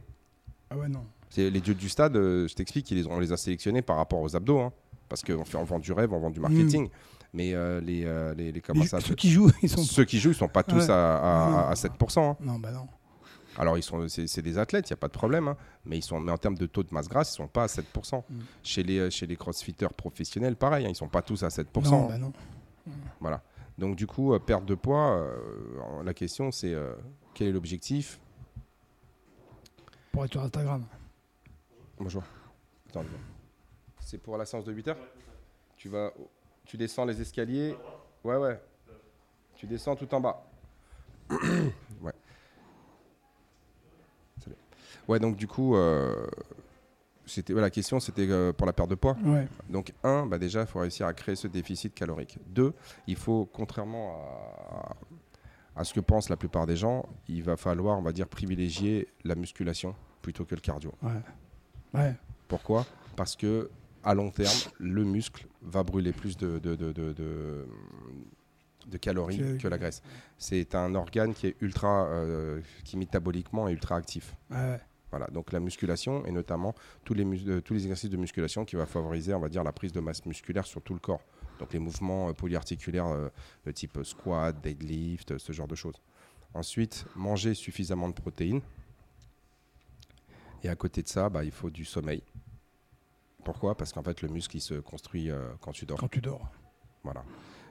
Ah 0.70 0.78
ouais, 0.78 0.88
non. 0.88 1.04
c'est 1.28 1.50
les 1.50 1.60
dieux 1.60 1.74
du 1.74 1.88
stade, 1.90 2.16
euh, 2.16 2.48
je 2.48 2.54
t'explique, 2.54 2.90
ils 2.90 2.96
les 2.96 3.06
ont- 3.06 3.12
on 3.12 3.20
les 3.20 3.32
a 3.32 3.36
sélectionnés 3.36 3.82
par 3.82 3.96
rapport 3.96 4.20
aux 4.20 4.34
abdos, 4.34 4.60
hein, 4.60 4.72
parce 5.10 5.22
qu'on 5.22 5.42
vend 5.64 5.78
du 5.78 5.92
rêve, 5.92 6.12
on 6.14 6.20
vend 6.20 6.30
du 6.30 6.40
marketing. 6.40 6.88
Mais 7.32 7.54
euh, 7.54 7.80
les, 7.80 8.04
euh, 8.04 8.34
les, 8.34 8.50
les- 8.52 8.60
comment 8.60 8.82
Les- 8.82 8.88
ça 8.88 9.00
ceux 9.00 9.14
qui 9.14 9.30
jouent, 9.30 9.50
ils 9.62 9.68
sont. 9.68 9.82
Ceux 9.82 10.04
qui 10.04 10.18
jouent, 10.18 10.30
ils 10.30 10.34
sont 10.36 10.48
pas 10.48 10.62
tous 10.64 10.84
Ouais. 10.86 10.90
à, 10.90 11.16
à- 11.16 11.70
à 11.70 11.74
7%. 11.74 12.20
hein. 12.30 12.36
Non, 12.40 12.58
bah 12.58 12.72
non. 12.72 12.86
Alors, 13.56 13.76
ils 13.76 13.82
sont, 13.82 14.08
c'est, 14.08 14.42
des 14.42 14.58
athlètes, 14.58 14.88
il 14.88 14.92
n'y 14.92 14.94
a 14.94 14.96
pas 14.98 15.08
de 15.08 15.12
problème, 15.12 15.48
hein, 15.48 15.56
mais, 15.84 15.98
ils 15.98 16.02
sont, 16.02 16.18
mais 16.20 16.30
en 16.32 16.38
termes 16.38 16.56
de 16.56 16.66
taux 16.66 16.82
de 16.84 16.94
masse 16.94 17.08
grasse, 17.08 17.30
ils 17.36 17.40
ne 17.42 17.46
sont 17.46 17.52
pas 17.52 17.64
à 17.64 17.66
7%. 17.66 18.22
Mm. 18.28 18.38
Chez, 18.62 18.82
les, 18.84 19.10
chez 19.10 19.26
les 19.26 19.36
crossfitters 19.36 19.88
professionnels, 19.96 20.54
pareil, 20.56 20.84
hein, 20.84 20.88
ils 20.88 20.92
ne 20.92 20.96
sont 20.96 21.08
pas 21.08 21.20
tous 21.20 21.42
à 21.42 21.48
7%. 21.48 21.90
Non, 21.90 22.06
bah 22.08 22.16
non. 22.18 22.32
Voilà. 23.20 23.42
Donc, 23.76 23.96
du 23.96 24.06
coup, 24.06 24.32
euh, 24.34 24.38
perte 24.38 24.64
de 24.66 24.74
poids, 24.76 25.16
euh, 25.16 26.02
la 26.04 26.14
question, 26.14 26.50
c'est 26.52 26.72
euh, 26.72 26.94
quel 27.34 27.48
est 27.48 27.52
l'objectif? 27.52 28.20
Pour 30.12 30.24
être 30.24 30.32
sur 30.32 30.42
Instagram. 30.42 30.84
Bonjour. 31.98 32.22
C'est 34.00 34.18
pour 34.18 34.36
la 34.36 34.44
séance 34.46 34.64
de 34.64 34.72
8 34.72 34.88
heures? 34.88 34.96
Tu, 35.76 35.88
vas, 35.88 36.12
tu 36.70 36.76
descends 36.76 37.04
les 37.04 37.20
escaliers. 37.20 37.74
Ouais, 38.22 38.36
ouais. 38.36 38.60
Tu 39.56 39.66
descends 39.66 39.96
tout 39.96 40.14
en 40.14 40.20
bas. 40.20 40.46
ouais. 42.00 42.12
Salut. 44.38 44.56
Ouais, 45.08 45.18
donc 45.18 45.36
du 45.36 45.48
coup, 45.48 45.74
euh, 45.74 46.28
c'était 47.26 47.52
ouais, 47.52 47.60
la 47.60 47.70
question, 47.70 47.98
c'était 47.98 48.28
euh, 48.30 48.52
pour 48.52 48.68
la 48.68 48.72
perte 48.72 48.88
de 48.88 48.94
poids. 48.94 49.16
Ouais. 49.24 49.48
Donc, 49.68 49.92
un, 50.04 50.26
bah 50.26 50.38
déjà, 50.38 50.60
il 50.60 50.68
faut 50.68 50.78
réussir 50.78 51.08
à 51.08 51.12
créer 51.12 51.34
ce 51.34 51.48
déficit 51.48 51.92
calorique. 51.92 52.38
Deux, 52.46 52.72
il 53.08 53.16
faut, 53.16 53.50
contrairement 53.52 54.94
à, 55.74 55.80
à 55.80 55.82
ce 55.82 55.92
que 55.92 55.98
pensent 55.98 56.28
la 56.28 56.36
plupart 56.36 56.68
des 56.68 56.76
gens, 56.76 57.04
il 57.26 57.42
va 57.42 57.56
falloir, 57.56 57.98
on 57.98 58.02
va 58.02 58.12
dire, 58.12 58.28
privilégier 58.28 59.08
la 59.24 59.34
musculation 59.34 59.96
plutôt 60.22 60.44
que 60.44 60.54
le 60.54 60.60
cardio. 60.60 60.94
Ouais. 61.02 61.10
Ouais. 61.94 62.14
Pourquoi? 62.46 62.86
Parce 63.16 63.34
que 63.34 63.68
à 64.04 64.14
long 64.14 64.30
terme, 64.30 64.50
le 64.78 65.04
muscle 65.04 65.46
va 65.62 65.82
brûler 65.82 66.12
plus 66.12 66.36
de, 66.36 66.58
de, 66.58 66.74
de, 66.74 66.92
de- 66.92 67.12
de- 67.12 67.66
de 68.86 68.96
calories 68.98 69.58
Que- 69.58 69.68
la 69.68 69.78
graisse. 69.78 70.02
C'est 70.38 70.74
un 70.74 70.94
organe 70.94 71.34
qui 71.34 71.48
est 71.48 71.56
ultra, 71.60 72.06
euh, 72.06 72.60
qui 72.84 72.96
métaboliquement 72.96 73.68
est 73.68 73.72
ultra 73.72 73.96
actif. 73.96 74.34
Ouais. 74.50 74.80
Voilà, 75.10 75.26
donc 75.26 75.52
la 75.52 75.60
musculation 75.60 76.24
et 76.24 76.30
notamment 76.32 76.74
tous 77.04 77.14
les, 77.14 77.24
mus- 77.24 77.44
euh, 77.48 77.60
tous 77.60 77.74
les 77.74 77.82
exercices 77.82 78.10
de 78.10 78.16
musculation 78.16 78.64
qui 78.64 78.76
va 78.76 78.86
favoriser, 78.86 79.34
on 79.34 79.40
va 79.40 79.48
dire, 79.48 79.62
la 79.64 79.72
prise 79.72 79.92
de 79.92 80.00
masse 80.00 80.24
musculaire 80.24 80.64
sur 80.66 80.80
tout 80.82 80.94
le 80.94 81.00
corps. 81.00 81.20
Donc 81.58 81.72
les 81.72 81.78
mouvements 81.78 82.28
euh, 82.28 82.32
polyarticulaires 82.32 83.06
euh, 83.08 83.28
de 83.66 83.70
type 83.72 83.98
squat, 84.04 84.56
deadlift, 84.62 85.36
ce 85.36 85.52
genre 85.52 85.68
de 85.68 85.74
choses. 85.74 86.00
Ensuite, 86.54 87.04
manger 87.16 87.54
suffisamment 87.54 88.08
de 88.08 88.14
protéines. 88.14 88.60
Et 90.62 90.68
à 90.68 90.74
côté 90.76 91.02
de 91.02 91.08
ça, 91.08 91.28
bah, 91.28 91.44
il 91.44 91.50
faut 91.52 91.70
du 91.70 91.84
sommeil. 91.84 92.22
Pourquoi? 93.44 93.74
Parce 93.76 93.92
qu'en 93.92 94.02
fait, 94.02 94.22
le 94.22 94.28
muscle, 94.28 94.56
il 94.56 94.60
se 94.60 94.74
construit 94.74 95.30
euh, 95.30 95.48
quand 95.60 95.72
tu 95.72 95.86
dors. 95.86 95.98
Quand 95.98 96.08
tu 96.08 96.20
dors. 96.20 96.48
Voilà, 97.02 97.24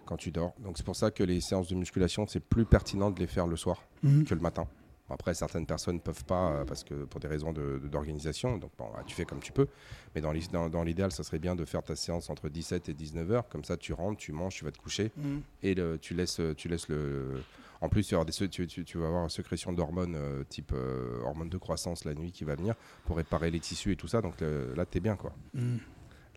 quand 0.05 0.17
tu 0.17 0.32
dors. 0.32 0.53
Donc 0.60 0.77
c'est 0.77 0.86
pour 0.86 0.95
ça 0.95 1.12
que 1.12 1.23
les 1.23 1.39
séances 1.41 1.67
de 1.67 1.75
musculation, 1.75 2.25
c'est 2.27 2.39
plus 2.39 2.65
pertinent 2.65 3.12
de 3.12 3.19
les 3.19 3.27
faire 3.27 3.47
le 3.47 3.55
soir 3.55 3.84
Mhm. 4.03 4.25
que 4.25 4.34
le 4.34 4.41
matin. 4.41 4.67
Après, 5.12 5.34
certaines 5.34 5.65
personnes 5.65 5.95
ne 5.95 5.99
peuvent 6.01 6.23
pas 6.25 6.51
euh, 6.51 6.65
parce 6.65 6.84
que 6.84 6.93
pour 7.05 7.19
des 7.19 7.27
raisons 7.27 7.51
de- 7.51 7.79
de- 7.82 7.88
d'organisation. 7.88 8.58
donc, 8.58 8.71
bon, 8.77 8.86
bah, 8.93 9.01
tu 9.08 9.15
fais 9.15 9.25
comme 9.25 9.39
tu 9.39 9.51
peux. 9.51 9.67
Mais 10.13 10.21
dans 10.21 10.32
l'is- 10.32 10.51
dans 10.51 10.69
dans 10.69 10.84
l'idéal, 10.84 11.12
ça 11.12 11.23
serait 11.23 11.39
bien 11.39 11.55
de 11.55 11.65
faire 11.65 11.82
ta 11.82 11.95
séance 11.95 12.29
entre 12.29 12.47
17 12.47 12.89
et 12.89 12.93
19 12.93 13.32
heures. 13.32 13.49
Comme 13.49 13.63
ça, 13.63 13.75
tu 13.75 13.91
rentres, 13.93 14.17
tu 14.17 14.32
manges, 14.34 14.55
tu 14.55 14.65
vas 14.65 14.71
te 14.71 14.77
coucher 14.77 15.12
Mhm. 15.17 15.41
et 15.63 15.73
le- 15.73 15.97
tu 15.99 16.13
laisses, 16.13 16.41
tu 16.58 16.67
laisses 16.67 16.88
le. 16.89 17.41
En 17.82 17.88
plus, 17.89 18.10
il 18.10 18.13
y 18.13 18.15
aura 18.15 18.26
des, 18.26 18.32
tu, 18.50 18.68
tu- 18.68 18.84
tu 18.84 18.98
vas 18.98 19.08
avoir 19.08 19.24
une 19.24 19.30
sécrétion 19.30 19.72
d'hormones 19.72 20.15
euh, 20.15 20.44
type 20.44 20.72
euh, 20.74 21.22
hormones 21.24 21.50
de 21.50 21.58
croissance 21.58 22.04
la 22.06 22.13
nuit 22.13 22.32
qui 22.34 22.44
va 22.44 22.56
venir 22.56 22.76
pour 23.06 23.15
réparer 23.18 23.52
les 23.52 23.60
tissus 23.60 23.92
et 23.94 23.96
tout 23.96 24.08
ça. 24.08 24.22
Donc 24.22 24.42
le- 24.42 24.74
là, 24.76 24.86
tu 24.86 24.98
es 24.98 25.02
bien 25.02 25.15
quoi. 25.15 25.34
Mhm. 25.54 25.80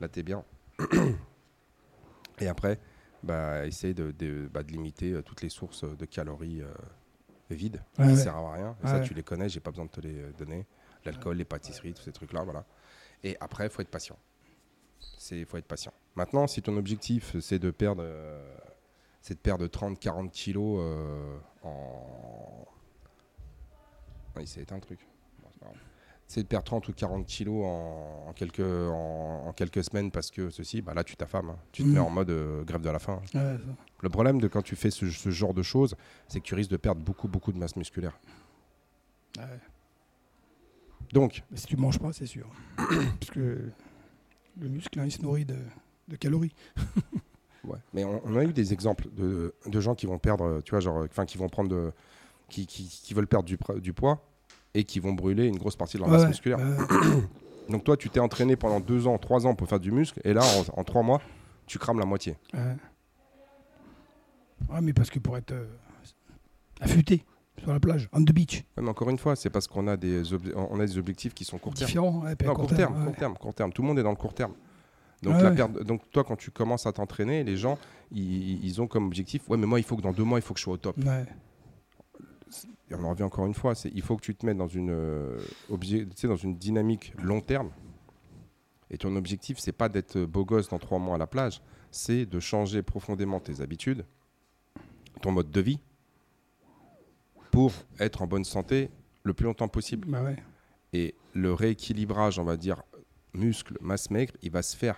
Là, 0.01 0.09
tu 0.09 0.21
es 0.21 0.23
bien. 0.23 0.45
Et 2.41 2.47
après, 2.49 2.79
bah, 3.23 3.67
essayer 3.67 3.95
de, 3.95 4.11
de- 4.13 4.49
bah, 4.53 4.63
de 4.63 4.73
limiter 4.73 5.13
euh, 5.13 5.23
toutes 5.23 5.43
les 5.43 5.49
sources 5.49 5.85
de 5.85 6.05
calories 6.07 6.63
euh, 6.63 6.73
vides 7.51 7.83
Ouais, 7.99 8.07
qui 8.07 8.11
ouais. 8.13 8.17
servent 8.17 8.47
à 8.47 8.53
rien. 8.55 8.77
Et 8.83 8.87
ça, 8.87 8.99
Ouais. 8.99 9.05
tu 9.05 9.15
les 9.15 9.23
connais, 9.23 9.49
j'ai 9.49 9.61
pas 9.61 9.71
besoin 9.71 9.87
de 9.87 9.91
te 9.91 10.01
les 10.01 10.33
donner. 10.39 10.67
L'alcool, 11.05 11.37
les 11.37 11.45
pâtisseries, 11.45 11.93
tous 11.95 12.03
ces 12.03 12.13
trucs-là, 12.13 12.43
voilà. 12.45 12.65
Et 13.25 13.37
après, 13.41 13.67
il 13.67 13.71
faut 13.71 13.83
être 13.83 13.91
patient. 13.91 14.17
Il 15.33 15.45
faut 15.47 15.57
être 15.57 15.67
patient. 15.67 15.93
Maintenant, 16.15 16.47
si 16.47 16.63
ton 16.63 16.77
objectif, 16.77 17.37
c'est 17.41 17.59
de 17.59 17.71
perdre, 17.71 18.03
c'est 19.23 19.35
de 19.35 19.39
perdre 19.39 19.65
30-40 19.67 20.29
kilos 20.31 20.79
euh, 20.83 21.39
en... 21.63 22.67
Ah, 24.37 24.41
il 24.41 24.47
s'est 24.49 24.61
éteint 24.63 24.75
le 24.77 24.81
truc. 24.83 25.07
Bon, 25.43 25.49
c'est 26.27 26.43
de 26.43 26.49
perdre 26.49 26.65
30 26.65 26.89
ou 26.89 26.93
40 26.93 27.27
kilos 27.27 27.65
en, 27.65 28.25
en 28.29 28.33
quelques, 28.33 28.61
en, 28.61 29.47
en 29.49 29.53
quelques 29.53 29.85
semaines 29.85 30.11
parce 30.11 30.31
que 30.31 30.49
ceci, 30.51 30.81
bah 30.83 30.95
là, 30.95 31.05
tu 31.05 31.15
t'affames. 31.17 31.51
hein. 31.51 31.59
Tu 31.73 31.83
te 31.83 31.89
mets 31.89 31.99
en 31.99 32.09
mode 32.11 32.31
euh, 32.31 32.65
grève 32.65 32.81
de 32.81 32.89
la 32.91 32.99
faim. 32.99 33.21
Ouais, 33.35 33.41
ça. 33.41 33.57
Le 34.01 34.09
problème 34.09 34.41
de 34.41 34.49
quand 34.49 34.63
tu 34.63 34.75
fais 34.75 34.91
ce, 34.91 35.09
ce 35.11 35.31
genre 35.31 35.55
de 35.55 35.63
choses, 35.63 35.95
c'est 36.29 36.41
que 36.41 36.45
tu 36.45 36.55
risques 36.55 36.71
de 36.71 36.77
perdre 36.79 37.01
beaucoup, 37.03 37.29
beaucoup 37.29 37.53
de 37.53 37.59
masse 37.59 37.77
musculaire. 37.77 38.19
Ouais. 39.39 39.45
Donc, 41.13 41.43
Mais 41.51 41.59
si 41.59 41.67
tu 41.67 41.77
manges 41.77 41.99
pas, 41.99 42.13
c'est 42.13 42.27
sûr. 42.27 42.49
Parce 42.77 43.31
que 43.31 43.71
le 44.59 44.69
muscle, 44.69 44.99
hein, 44.99 45.05
il 45.05 45.13
se 45.13 45.21
nourrit 45.23 45.45
de, 45.45 45.59
de 46.09 46.17
calories. 46.17 46.55
Ouais. 47.65 47.79
Mais 47.95 48.05
on, 48.05 48.21
on 48.25 48.37
a 48.37 48.45
eu 48.45 48.53
des 48.53 48.73
exemples 48.73 49.07
de, 49.17 49.55
de 49.67 49.81
gens 49.81 49.95
qui 49.95 50.07
vont 50.07 50.19
perdre, 50.19 50.61
tu 50.65 50.71
vois, 50.71 50.81
genre, 50.81 51.05
enfin, 51.09 51.25
qui 51.27 51.39
vont 51.39 51.49
prendre, 51.49 51.69
de, 51.71 51.93
qui, 52.49 52.67
qui, 52.67 52.85
qui 52.89 53.15
veulent 53.15 53.27
perdre 53.29 53.45
du, 53.47 53.93
poids 53.93 54.21
et 54.75 54.85
qui 54.85 54.99
vont 55.01 55.13
brûler 55.13 55.47
une 55.47 55.59
grosse 55.59 55.77
partie 55.77 55.97
de 55.97 56.03
leur 56.03 56.11
masse 56.11 56.23
Ouais, 56.23 56.29
musculaire. 56.29 56.59
Donc 57.69 57.85
toi, 57.85 57.97
tu 57.97 58.11
t'es 58.11 58.21
entraîné 58.21 58.57
pendant 58.57 58.81
deux 58.81 59.07
ans, 59.07 59.17
trois 59.19 59.47
ans 59.47 59.55
pour 59.55 59.69
faire 59.69 59.79
du 59.81 59.93
muscle, 59.93 60.21
et 60.25 60.33
là, 60.35 60.43
en, 60.43 60.81
en 60.81 60.85
trois 60.85 61.03
mois, 61.03 61.21
tu 61.67 61.79
crames 61.79 61.99
la 62.01 62.05
moitié. 62.05 62.37
Ouais. 62.53 62.77
Ouais, 64.71 64.81
mais 64.81 64.93
parce 64.93 65.11
que 65.11 65.19
pour 65.19 65.37
être 65.37 65.53
euh, 65.53 65.67
affûté 66.81 67.25
sur 67.59 67.73
la 67.73 67.81
plage, 67.81 68.09
on 68.13 68.23
the 68.25 68.33
beach, 68.33 68.65
Ouais, 68.77 68.83
mais 68.83 68.89
encore 68.89 69.11
une 69.11 69.19
fois, 69.19 69.37
c'est 69.37 69.51
parce 69.51 69.67
qu'on 69.67 69.87
a 69.87 69.97
des, 69.97 70.23
on 70.57 70.81
a 70.81 70.87
des 70.87 70.99
objectifs 70.99 71.35
qui 71.35 71.45
sont 71.45 71.59
court 71.59 71.75
terme. 71.75 71.87
différent. 71.87 72.23
ouais, 72.25 72.31
Non, 72.45 72.55
court 72.55 72.67
court 72.67 72.77
terme, 72.77 73.05
court 73.05 73.15
terme, 73.17 73.35
court 73.39 73.55
terme. 73.55 73.73
Tout 73.73 73.83
le 73.83 73.89
monde 73.89 73.99
est 73.99 74.03
dans 74.03 74.11
le 74.11 74.17
court 74.17 74.35
terme. 74.35 74.53
Donc, 75.23 75.37
Ouais, 75.37 75.43
la 75.43 75.51
ouais. 75.51 75.57
perte- 75.57 75.83
donc 75.85 76.11
toi, 76.11 76.25
quand 76.25 76.37
tu 76.37 76.51
commences 76.51 76.87
à 76.87 76.93
t'entraîner, 76.93 77.45
les 77.45 77.57
gens, 77.57 77.79
ils, 78.11 78.65
ils 78.65 78.81
ont 78.83 78.87
comme 78.89 79.07
objectif, 79.07 79.49
ouais, 79.49 79.57
mais 79.57 79.67
moi, 79.67 79.79
il 79.79 79.85
faut 79.85 79.97
que 79.97 80.03
dans 80.03 80.13
deux 80.13 80.25
mois, 80.25 80.39
il 80.39 80.43
faut 80.43 80.53
que 80.55 80.59
je 80.59 80.65
sois 80.65 80.75
au 80.75 80.79
top. 80.79 80.97
Ouais. 80.99 81.25
Et 82.91 82.95
on 82.95 83.05
en 83.05 83.11
revient 83.11 83.23
encore 83.23 83.47
une 83.47 83.55
fois, 83.55 83.75
c'est 83.75 83.91
il 83.95 84.03
faut 84.03 84.17
que 84.17 84.23
tu 84.23 84.35
te 84.35 84.45
mettes 84.45 84.59
dans 84.59 84.67
une, 84.69 84.91
euh, 84.91 85.39
obje- 85.71 86.07
tu 86.09 86.17
sais, 86.17 86.27
dans 86.29 86.37
une 86.37 86.57
dynamique 86.57 87.15
long 87.23 87.41
terme. 87.41 87.71
Et 88.91 88.99
ton 88.99 89.15
objectif, 89.17 89.59
c'est 89.59 89.73
pas 89.73 89.89
d'être 89.89 90.19
beau 90.25 90.45
gosse 90.45 90.69
dans 90.69 90.79
trois 90.79 90.99
mois 90.99 91.15
à 91.15 91.19
la 91.19 91.27
plage, 91.27 91.63
c'est 91.91 92.27
de 92.27 92.41
changer 92.41 92.83
profondément 92.83 93.41
tes 93.41 93.61
habitudes, 93.63 94.05
ton 95.23 95.31
mode 95.33 95.51
de 95.51 95.61
vie, 95.61 95.79
pour 97.51 97.73
être 97.99 98.23
en 98.23 98.27
bonne 98.27 98.45
santé 98.45 98.91
le 99.23 99.35
plus 99.35 99.45
longtemps 99.47 99.69
possible. 99.69 100.09
Bah 100.09 100.23
ouais. 100.23 100.37
Et 100.93 101.15
le 101.33 101.53
rééquilibrage, 101.55 102.39
on 102.39 102.45
va 102.45 102.57
dire, 102.57 102.83
muscle, 103.35 103.79
masse 103.81 104.11
maigre, 104.11 104.35
il 104.43 104.51
va 104.51 104.61
se 104.63 104.77
faire. 104.77 104.97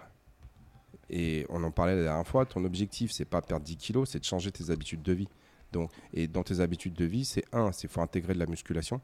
Et 1.10 1.46
on 1.50 1.62
en 1.64 1.70
parlait 1.70 1.96
la 1.96 2.02
dernière 2.04 2.26
fois, 2.26 2.46
ton 2.46 2.64
objectif, 2.64 3.12
c'est 3.12 3.24
pas 3.24 3.42
perdre 3.42 3.64
10 3.64 3.76
kilos, 3.76 4.10
c'est 4.10 4.18
de 4.20 4.24
changer 4.24 4.50
tes 4.50 4.70
habitudes 4.70 5.02
de 5.02 5.12
vie. 5.12 5.28
Donc, 5.72 5.90
et 6.12 6.26
dans 6.28 6.42
tes 6.42 6.60
habitudes 6.60 6.94
de 6.94 7.04
vie, 7.04 7.24
c'est 7.24 7.44
un, 7.52 7.72
c'est 7.72 7.88
faut 7.88 8.00
intégrer 8.00 8.34
de 8.34 8.38
la 8.38 8.46
musculation. 8.46 9.00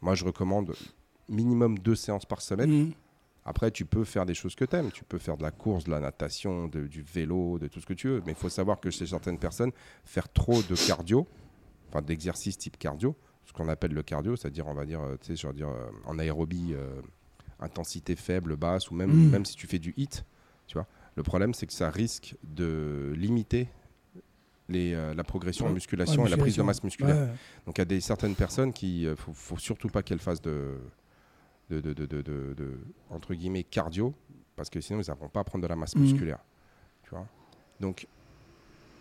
Moi, 0.00 0.14
je 0.14 0.24
recommande 0.24 0.74
minimum 1.28 1.78
deux 1.78 1.94
séances 1.96 2.24
par 2.26 2.40
semaine. 2.40 2.70
Mhm. 2.70 2.92
Après, 3.44 3.70
tu 3.70 3.84
peux 3.86 4.04
faire 4.04 4.26
des 4.26 4.34
choses 4.34 4.54
que 4.54 4.64
tu 4.64 4.76
aimes. 4.76 4.90
Tu 4.92 5.04
peux 5.04 5.18
faire 5.18 5.36
de 5.36 5.42
la 5.42 5.50
course, 5.50 5.84
de 5.84 5.90
la 5.90 6.00
natation, 6.00 6.68
de- 6.68 6.86
du 6.86 7.02
vélo, 7.02 7.58
de 7.58 7.66
tout 7.66 7.80
ce 7.80 7.86
que 7.86 7.94
tu 7.94 8.08
veux. 8.08 8.22
Mais 8.26 8.32
il 8.32 8.38
faut 8.38 8.50
savoir 8.50 8.78
que 8.78 8.90
chez 8.90 9.06
certaines 9.06 9.38
personnes, 9.38 9.72
faire 10.04 10.30
trop 10.30 10.62
de 10.62 10.86
cardio, 10.86 11.26
enfin 11.88 12.02
d'exercices 12.02 12.58
type 12.58 12.78
cardio, 12.78 13.16
ce 13.46 13.52
qu'on 13.54 13.68
appelle 13.68 13.92
le 13.92 14.02
cardio, 14.02 14.36
c'est-à-dire, 14.36 14.66
on 14.66 14.74
va 14.74 14.84
dire, 14.84 15.00
euh, 15.00 15.16
tu 15.18 15.28
sais, 15.28 15.36
je 15.36 15.46
veux 15.46 15.54
dire, 15.54 15.70
euh, 15.70 15.88
en 16.04 16.18
aérobie, 16.18 16.74
euh, 16.74 17.00
intensité 17.58 18.14
faible, 18.16 18.56
basse, 18.56 18.90
ou 18.90 18.94
même, 18.94 19.10
Mm. 19.10 19.30
même 19.30 19.44
si 19.46 19.56
tu 19.56 19.66
fais 19.66 19.78
du 19.78 19.94
hit, 19.96 20.24
tu 20.68 20.74
vois. 20.74 20.86
Le 21.16 21.22
problème, 21.24 21.52
c'est 21.54 21.66
que 21.66 21.72
ça 21.72 21.90
risque 21.90 22.36
de 22.44 23.12
limiter 23.16 23.68
les, 24.68 24.94
euh, 24.94 25.14
la 25.14 25.24
progression 25.24 25.66
en 25.66 25.70
musculation 25.70 26.22
Ouais, 26.22 26.28
et 26.28 26.30
la 26.30 26.36
prise 26.36 26.56
de 26.56 26.62
masse 26.62 26.84
musculaire. 26.84 27.16
Ouais. 27.16 27.28
Donc 27.66 27.78
il 27.78 27.80
y 27.80 27.82
a 27.82 27.86
des, 27.86 28.00
certaines 28.00 28.34
personnes 28.36 28.72
qui, 28.72 29.06
euh, 29.06 29.16
faut, 29.16 29.32
faut 29.32 29.56
surtout 29.56 29.88
pas 29.88 30.02
qu'elles 30.04 30.20
fassent 30.20 30.42
de, 30.42 30.76
de, 31.70 31.80
de, 31.80 31.92
de, 32.06 32.78
entre 33.10 33.34
guillemets 33.34 33.64
cardio, 33.64 34.14
parce 34.54 34.70
que 34.70 34.80
sinon 34.80 35.00
ils 35.00 35.06
n'arriveront 35.08 35.28
pas 35.30 35.40
à 35.40 35.44
prendre 35.44 35.62
de 35.64 35.68
la 35.68 35.74
masse 35.76 35.96
Mhm. 35.96 36.02
musculaire. 36.02 36.38
Tu 37.02 37.10
vois 37.10 37.26
Donc 37.80 38.06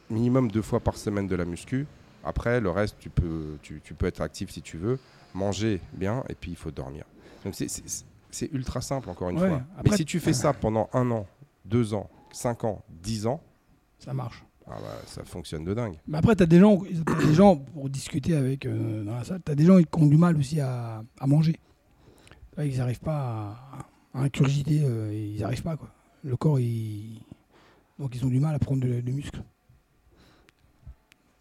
minimum 0.09 0.49
deux 0.49 0.61
fois 0.61 0.79
par 0.79 0.95
semaine 0.97 1.27
de 1.27 1.35
la 1.35 1.45
muscu. 1.45 1.85
Après 2.23 2.59
le 2.61 2.69
reste, 2.71 2.95
tu 2.99 3.09
peux, 3.09 3.57
tu, 3.61 3.81
tu 3.83 3.93
peux 3.93 4.05
être 4.05 4.21
actif 4.21 4.49
si 4.49 4.61
tu 4.61 4.77
veux, 4.77 4.97
manger 5.33 5.81
bien 5.93 6.23
et 6.29 6.35
puis 6.35 6.51
il 6.51 6.57
faut 6.57 6.71
dormir. 6.71 7.03
Donc 7.43 7.53
c'est- 7.55 8.51
ultra 8.53 8.81
simple 8.81 9.09
encore 9.09 9.29
une 9.31 9.37
fois. 9.37 9.61
après- 9.77 9.89
Mais 9.91 9.97
si 9.97 10.05
tu 10.05 10.19
fais 10.19 10.33
ça 10.33 10.53
pendant 10.53 10.89
un 10.93 11.09
an, 11.11 11.27
deux 11.67 11.93
ans, 11.93 12.09
cinq 12.31 12.63
ans, 12.63 12.83
dix 12.89 13.25
ans, 13.27 13.41
Ça 13.99 14.13
marche. 14.13 14.43
ah 14.67 14.71
bah, 14.81 15.01
ça 15.05 15.23
fonctionne 15.23 15.63
de 15.65 15.73
dingue. 15.73 15.95
Mais 16.07 16.17
après, 16.17 16.35
tu 16.35 16.43
as 16.43 16.45
des 16.45 16.59
gens, 16.59 16.77
des 16.77 17.33
gens 17.33 17.55
pour 17.57 17.89
discuter 17.89 18.35
avec 18.35 18.65
euh, 18.65 19.03
dans 19.03 19.15
la 19.15 19.23
salle, 19.23 19.41
tu 19.45 19.51
as 19.51 19.55
des 19.55 19.65
gens 19.65 19.77
qui 19.81 19.87
ont 20.01 20.07
du 20.07 20.17
mal 20.17 20.37
aussi 20.37 20.59
à, 20.61 21.03
à 21.19 21.27
manger. 21.27 21.55
Ils 22.59 22.77
n'arrivent 22.77 22.99
pas 23.01 23.55
à, 24.13 24.19
à 24.19 24.23
incurgiter, 24.23 24.81
euh, 24.83 25.13
ils 25.13 25.39
n'arrivent 25.41 25.61
pas. 25.63 25.77
Quoi. 25.77 25.89
Le 26.23 26.35
corps, 26.35 26.59
il... 26.59 27.21
donc 27.99 28.15
ils 28.15 28.25
ont 28.25 28.29
du 28.29 28.39
mal 28.39 28.55
à 28.55 28.59
prendre 28.59 28.81
du 28.85 29.11
muscle. 29.13 29.43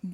Bah, 0.04 0.10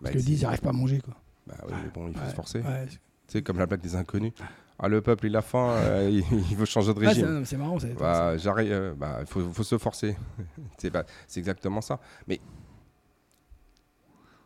Parce 0.00 0.12
qu'ils 0.12 0.20
c'est- 0.22 0.26
disent 0.26 0.40
ils 0.40 0.44
n'arrivent 0.44 0.60
pas 0.62 0.70
à 0.70 0.72
manger. 0.72 1.00
Quoi. 1.00 1.14
bah 1.46 1.56
oui, 1.68 1.74
mais 1.84 1.90
bon, 1.92 2.08
il 2.08 2.14
faut 2.14 2.20
Ouais, 2.22 2.30
se 2.30 2.34
forcer. 2.34 2.60
ouais, 2.62 2.86
C'est 3.28 3.42
comme 3.42 3.58
la 3.58 3.66
blague 3.66 3.80
des 3.82 3.94
inconnus. 3.94 4.32
Ah, 4.82 4.88
le 4.88 5.02
peuple, 5.02 5.26
il 5.26 5.36
a 5.36 5.42
faim, 5.42 5.68
euh, 5.76 6.08
il, 6.10 6.24
il 6.50 6.56
veut 6.56 6.64
changer 6.64 6.94
de 6.94 7.00
Ah, 7.04 7.08
régime. 7.08 7.44
c'est 7.44 7.56
marrant. 7.58 7.78
c'est- 7.78 7.92
bah, 7.94 8.30
euh, 8.34 8.94
bah, 8.94 9.18
il 9.20 9.26
faut, 9.26 9.40
faut 9.52 9.62
se 9.62 9.76
forcer. 9.78 10.16
c'est 10.78 10.90
bah, 10.90 11.04
exactement 11.36 11.80
ça. 11.82 12.00
Mais 12.26 12.40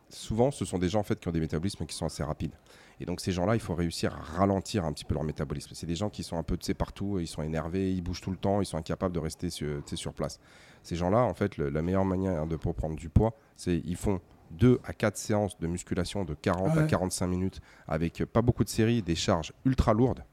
souvent, 0.09 0.51
ce 0.51 0.65
sont 0.65 0.77
des 0.77 0.89
gens 0.89 0.99
en 0.99 1.03
fait 1.03 1.19
qui 1.19 1.27
ont 1.27 1.31
des 1.31 1.39
métabolismes 1.39 1.85
qui 1.85 1.95
sont 1.95 2.05
assez 2.05 2.23
rapides. 2.23 2.53
Et 2.99 3.05
donc 3.05 3.19
ces 3.19 3.31
gens-là, 3.33 3.55
il 3.55 3.59
faut 3.61 3.75
réussir 3.75 4.13
à 4.15 4.21
ralentir 4.37 4.85
un 4.85 4.93
petit 4.93 5.03
peu 5.03 5.13
leur 5.13 5.23
métabolisme. 5.23 5.71
C'est 5.73 5.87
des 5.87 5.95
gens 5.95 6.09
qui 6.09 6.23
sont 6.23 6.37
un 6.37 6.43
peu 6.43 6.57
sais, 6.61 6.73
partout, 6.73 7.19
ils 7.19 7.27
sont 7.27 7.41
énervés, 7.41 7.91
ils 7.91 8.01
bougent 8.01 8.21
tout 8.21 8.31
le 8.31 8.37
temps, 8.37 8.61
ils 8.61 8.65
sont 8.65 8.77
incapables 8.77 9.13
de 9.13 9.19
rester 9.19 9.49
sur, 9.49 9.81
sur 9.93 10.13
place. 10.13 10.39
Ces 10.83 10.95
gens-là, 10.95 11.17
en 11.19 11.33
fait, 11.33 11.57
le- 11.57 11.69
la 11.69 11.81
meilleure 11.81 12.05
manière 12.05 12.45
de 12.47 12.55
pour 12.55 12.73
prendre 12.75 12.95
du 12.95 13.09
poids, 13.09 13.33
c'est 13.57 13.81
ils 13.83 13.97
font 13.97 14.21
2 14.55 14.79
à 14.83 14.93
4 14.93 15.17
séances 15.17 15.57
de 15.59 15.67
musculation 15.67 16.23
de 16.25 16.33
40 16.33 16.71
Ah 16.75 16.79
à 16.79 16.81
ouais. 16.83 16.87
45 16.87 17.27
minutes 17.27 17.61
avec 17.87 18.23
pas 18.25 18.41
beaucoup 18.41 18.63
de 18.63 18.69
séries, 18.69 19.01
des 19.01 19.15
charges 19.15 19.53
ultra 19.65 19.93
lourdes. 19.93 20.23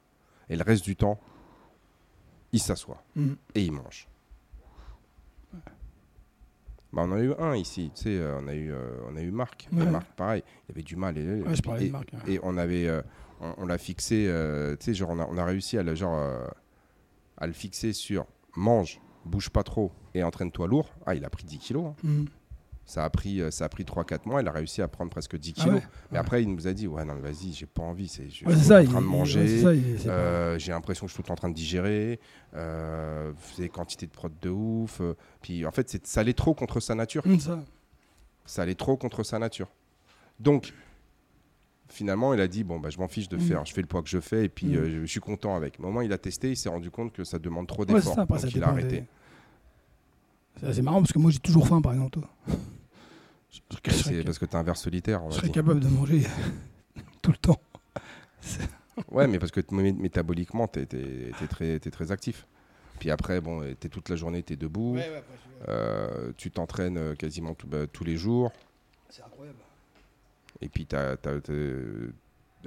Et 0.48 0.56
le 0.56 0.62
reste 0.62 0.84
du 0.84 0.96
temps, 0.96 1.18
ils 2.52 2.60
s'assoient 2.60 3.02
Mhm. 3.16 3.36
et 3.54 3.62
ils 3.64 3.72
mangent. 3.72 4.08
Bah, 6.92 7.02
on 7.06 7.12
en 7.12 7.12
a 7.12 7.20
eu 7.20 7.32
un 7.38 7.56
ici, 7.56 7.90
tu 7.94 8.02
sais, 8.02 8.18
euh, 8.18 8.38
on 8.42 8.48
a 8.48 8.54
eu, 8.54 8.70
euh, 8.70 8.98
on 9.10 9.16
a 9.16 9.22
eu 9.22 9.30
Marc. 9.30 9.66
Et. 9.72 9.76
Marc, 9.76 10.06
pareil, 10.12 10.42
il 10.68 10.72
avait 10.72 10.82
du 10.82 10.96
mal. 10.96 11.16
Et, 11.16 11.42
Ouais, 11.42 11.56
je 11.56 11.62
parlais 11.62 11.84
et, 11.84 11.86
de 11.86 11.92
Marc, 11.92 12.12
hein. 12.12 12.18
et 12.26 12.38
on 12.42 12.58
avait, 12.58 12.86
euh, 12.86 13.00
on, 13.40 13.54
on 13.58 13.66
l'a 13.66 13.78
fixé, 13.78 14.26
euh, 14.28 14.76
tu 14.76 14.86
sais, 14.86 14.94
genre 14.94 15.08
on 15.10 15.18
a, 15.18 15.26
on 15.26 15.38
a 15.38 15.44
réussi 15.44 15.78
à 15.78 15.82
le 15.82 15.94
genre 15.94 16.20
à 17.38 17.46
le 17.46 17.52
fixer 17.54 17.94
sur 17.94 18.26
mange, 18.56 19.00
bouge 19.24 19.48
pas 19.48 19.62
trop 19.62 19.90
et 20.14 20.22
entraîne-toi 20.22 20.66
lourd. 20.68 20.90
Ah, 21.06 21.14
il 21.14 21.24
a 21.24 21.30
pris 21.30 21.44
10 21.44 21.58
kilos. 21.58 21.86
hein. 21.86 21.94
Mhm. 22.04 22.26
Ça 22.84 23.04
a 23.04 23.10
pris, 23.10 23.40
euh, 23.40 23.50
ça 23.50 23.64
a 23.66 23.68
pris 23.68 23.84
3-4 23.84 24.26
mois. 24.28 24.42
Il 24.42 24.48
a 24.48 24.52
réussi 24.52 24.82
à 24.82 24.88
prendre 24.88 25.10
presque 25.10 25.36
10 25.38 25.54
Ah 25.56 25.62
kilos. 25.62 25.74
ouais 25.76 25.86
Mais 26.10 26.18
après, 26.18 26.42
il 26.42 26.48
nous 26.52 26.66
a 26.66 26.72
dit, 26.72 26.86
ouais, 26.88 27.04
non, 27.04 27.14
mais 27.14 27.20
vas-y, 27.30 27.52
j'ai 27.52 27.64
pas 27.66 27.82
envie. 27.82 28.08
C'est, 28.08 28.28
je 28.28 28.44
Ouais, 28.44 28.54
suis 28.56 28.64
ça, 28.64 28.78
en 28.78 28.80
il- 28.80 28.88
train 28.88 29.00
de 29.00 29.06
manger. 29.06 29.64
Euh, 30.06 30.58
j'ai 30.58 30.72
l'impression 30.72 31.06
que 31.06 31.10
je 31.10 31.14
suis 31.14 31.22
tout 31.22 31.22
le 31.22 31.28
temps 31.28 31.32
en 31.34 31.36
train 31.36 31.48
de 31.48 31.54
digérer, 31.54 32.18
euh, 32.54 33.32
des 33.56 33.68
quantités 33.68 34.06
de 34.06 34.10
prod 34.10 34.32
de 34.42 34.50
ouf. 34.50 35.00
euh, 35.00 35.14
puis 35.40 35.64
en 35.64 35.70
fait, 35.70 35.88
c'est, 35.88 36.06
ça 36.06 36.20
allait 36.20 36.32
trop 36.34 36.54
contre 36.54 36.80
sa 36.80 36.94
nature. 36.94 37.22
Hum, 37.26 37.38
ça. 37.38 37.60
Ça 38.44 38.62
allait 38.62 38.74
trop 38.74 38.96
contre 38.96 39.22
sa 39.22 39.38
nature. 39.38 39.68
Donc, 40.40 40.72
finalement, 41.88 42.34
il 42.34 42.40
a 42.40 42.48
dit 42.48 42.64
bon, 42.64 42.80
bah, 42.80 42.90
je 42.90 42.98
m'en 42.98 43.08
fiche 43.08 43.28
de 43.28 43.36
Mm. 43.36 43.40
faire, 43.40 43.64
je 43.64 43.72
fais 43.72 43.80
le 43.82 43.86
poids 43.86 44.02
que 44.02 44.08
je 44.08 44.18
fais 44.20 44.46
et 44.46 44.48
puis 44.48 44.76
euh, 44.76 44.86
je, 44.90 45.00
je 45.02 45.10
suis 45.10 45.20
content 45.20 45.54
avec. 45.56 45.78
Mais 45.78 45.86
au 45.86 45.90
moins, 45.92 46.04
il 46.04 46.12
a 46.12 46.18
testé, 46.18 46.50
il 46.50 46.56
s'est 46.56 46.68
rendu 46.68 46.90
compte 46.90 47.12
que 47.12 47.24
ça 47.24 47.38
demande 47.38 47.66
trop 47.68 47.84
d'efforts. 47.84 48.16
donc, 48.26 48.54
il 48.54 48.62
a 48.64 48.68
arrêté. 48.68 49.00
des- 49.02 49.06
C'est 50.60 50.82
marrant 50.82 51.00
parce 51.00 51.12
que 51.12 51.18
moi 51.18 51.30
j'ai 51.30 51.38
toujours 51.38 51.66
faim 51.66 51.80
par 51.80 51.92
exemple. 51.92 52.20
C'est 53.50 53.62
parce 54.24 54.38
que 54.38 54.44
tu 54.46 54.52
es 54.52 54.56
un 54.56 54.62
ver 54.62 54.76
solitaire. 54.76 55.22
on 55.24 55.30
je 55.30 55.36
serais 55.36 55.50
capable 55.50 55.80
de 55.80 55.88
manger 55.88 56.22
tout 57.22 57.30
le 57.32 57.36
temps. 57.38 57.60
Ouais, 59.10 59.26
mais 59.26 59.38
parce 59.38 59.50
que 59.50 59.60
métaboliquement, 59.72 60.68
tu 60.68 60.80
es, 60.80 60.86
très, 61.48 61.78
t'es 61.78 61.90
très 61.90 62.12
actif. 62.12 62.46
Puis 62.98 63.10
après, 63.10 63.40
bon, 63.40 63.62
tu 63.62 63.86
es 63.86 63.90
toute 63.90 64.10
la 64.10 64.16
journée, 64.16 64.42
tu 64.42 64.52
es 64.52 64.56
debout. 64.56 64.98
Euh, 65.68 66.32
tu 66.36 66.50
t'entraînes 66.50 66.98
euh, 66.98 67.14
quasiment 67.14 67.54
tout- 67.54 67.66
bah, 67.66 67.86
tous 67.90 68.04
les 68.04 68.16
jours. 68.18 68.52
C'est 69.08 69.22
incroyable. 69.22 69.56
Et 70.60 70.68
puis, 70.68 70.86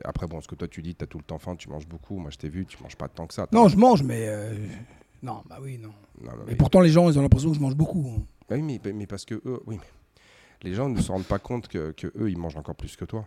après, 0.04 0.26
bon, 0.28 0.42
ce 0.42 0.48
que 0.48 0.56
toi 0.56 0.68
tu 0.68 0.82
dis, 0.82 0.96
tu 0.96 1.04
as 1.04 1.08
tout 1.08 1.20
le 1.20 1.24
temps 1.24 1.38
faim, 1.38 1.56
tu 1.56 1.70
manges 1.70 1.88
beaucoup. 1.88 2.18
Moi, 2.18 2.32
je 2.32 2.38
t'ai 2.38 2.50
vu, 2.50 2.66
tu 2.66 2.82
manges 2.82 2.96
pas 2.96 3.08
tant 3.08 3.28
que 3.28 3.34
ça. 3.36 3.48
Non, 3.52 3.68
je 3.68 3.78
mange, 3.78 4.02
mais. 4.02 4.28
euh, 4.28 4.56
Non, 5.26 5.42
bah 5.50 5.58
oui, 5.62 5.78
non. 5.78 5.90
Non, 6.22 6.32
non, 6.32 6.38
Mais 6.40 6.44
mais- 6.52 6.56
pourtant, 6.56 6.82
les 6.82 6.90
gens, 6.90 7.10
ils 7.10 7.18
ont 7.18 7.22
l'impression 7.22 7.50
que 7.50 7.56
je 7.56 7.62
mange 7.62 7.76
beaucoup. 7.76 8.08
hein. 8.16 8.22
Bah 8.50 8.56
oui, 8.58 8.62
mais, 8.62 8.94
mais 8.94 9.08
parce 9.08 9.26
que 9.26 9.36
eux, 9.46 9.60
oui, 9.66 9.78
mais 10.64 10.70
les 10.70 10.76
gens 10.76 10.88
ne 10.88 11.02
se 11.02 11.12
rendent 11.12 11.26
pas 11.26 11.40
compte 11.40 11.68
que, 11.68 11.92
que 11.92 12.08
eux, 12.18 12.30
ils 12.30 12.38
mangent 12.38 12.58
encore 12.58 12.76
plus 12.76 12.96
que 12.96 13.06
toi. 13.06 13.26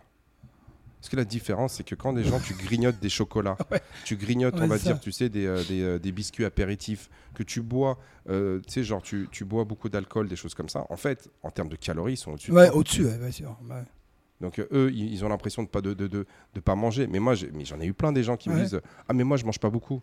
Parce 0.99 1.09
que 1.09 1.15
la 1.15 1.23
différence, 1.25 1.73
c'est 1.75 1.83
que 1.85 1.95
quand 1.95 2.11
des 2.13 2.23
gens, 2.25 2.39
tu 2.41 2.53
grignotes 2.53 2.99
des 2.99 3.09
chocolats, 3.09 3.57
tu 4.05 4.17
grignotes, 4.17 4.55
Ouais, 4.55 4.61
on 4.63 4.67
va 4.67 4.77
dire, 4.77 4.99
tu 4.99 5.11
sais, 5.13 5.29
des, 5.29 5.45
euh, 5.45 5.63
des, 5.63 5.81
euh, 5.81 5.99
des 5.99 6.11
biscuits 6.11 6.43
apéritifs, 6.45 7.09
que 7.33 7.43
tu 7.43 7.61
bois, 7.61 7.97
euh, 8.29 8.59
tu 8.67 8.73
sais, 8.73 8.83
genre, 8.83 9.01
tu, 9.01 9.27
tu 9.31 9.45
bois 9.45 9.63
beaucoup 9.63 9.87
d'alcool, 9.89 10.27
des 10.27 10.35
choses 10.35 10.53
comme 10.55 10.67
ça. 10.69 10.85
En 10.89 10.97
fait, 10.97 11.29
en 11.43 11.51
termes 11.51 11.69
de 11.69 11.77
calories, 11.77 12.13
ils 12.13 12.17
sont 12.17 12.31
au-dessus. 12.31 12.51
de 12.51 12.55
Ouais, 12.55 12.69
au-dessus, 12.69 13.05
ouais, 13.05 13.17
bien 13.17 13.31
sûr. 13.31 13.57
Donc 14.41 14.59
eux, 14.71 14.89
ils, 14.93 15.13
ils 15.13 15.25
ont 15.25 15.29
l'impression 15.29 15.63
de 15.63 15.67
pas 15.67 15.81
de, 15.81 15.93
de, 15.93 16.07
de, 16.07 16.25
de 16.53 16.59
pas 16.61 16.75
manger. 16.75 17.07
Mais 17.07 17.19
moi, 17.19 17.33
j'en 17.35 17.79
ai 17.79 17.85
eu 17.85 17.93
plein 17.93 18.11
des 18.13 18.23
gens 18.23 18.37
qui 18.37 18.49
me 18.49 18.59
disent 18.61 18.79
ah 19.07 19.13
mais 19.13 19.23
moi 19.25 19.35
je 19.35 19.45
mange 19.45 19.59
pas 19.59 19.69
beaucoup. 19.69 20.01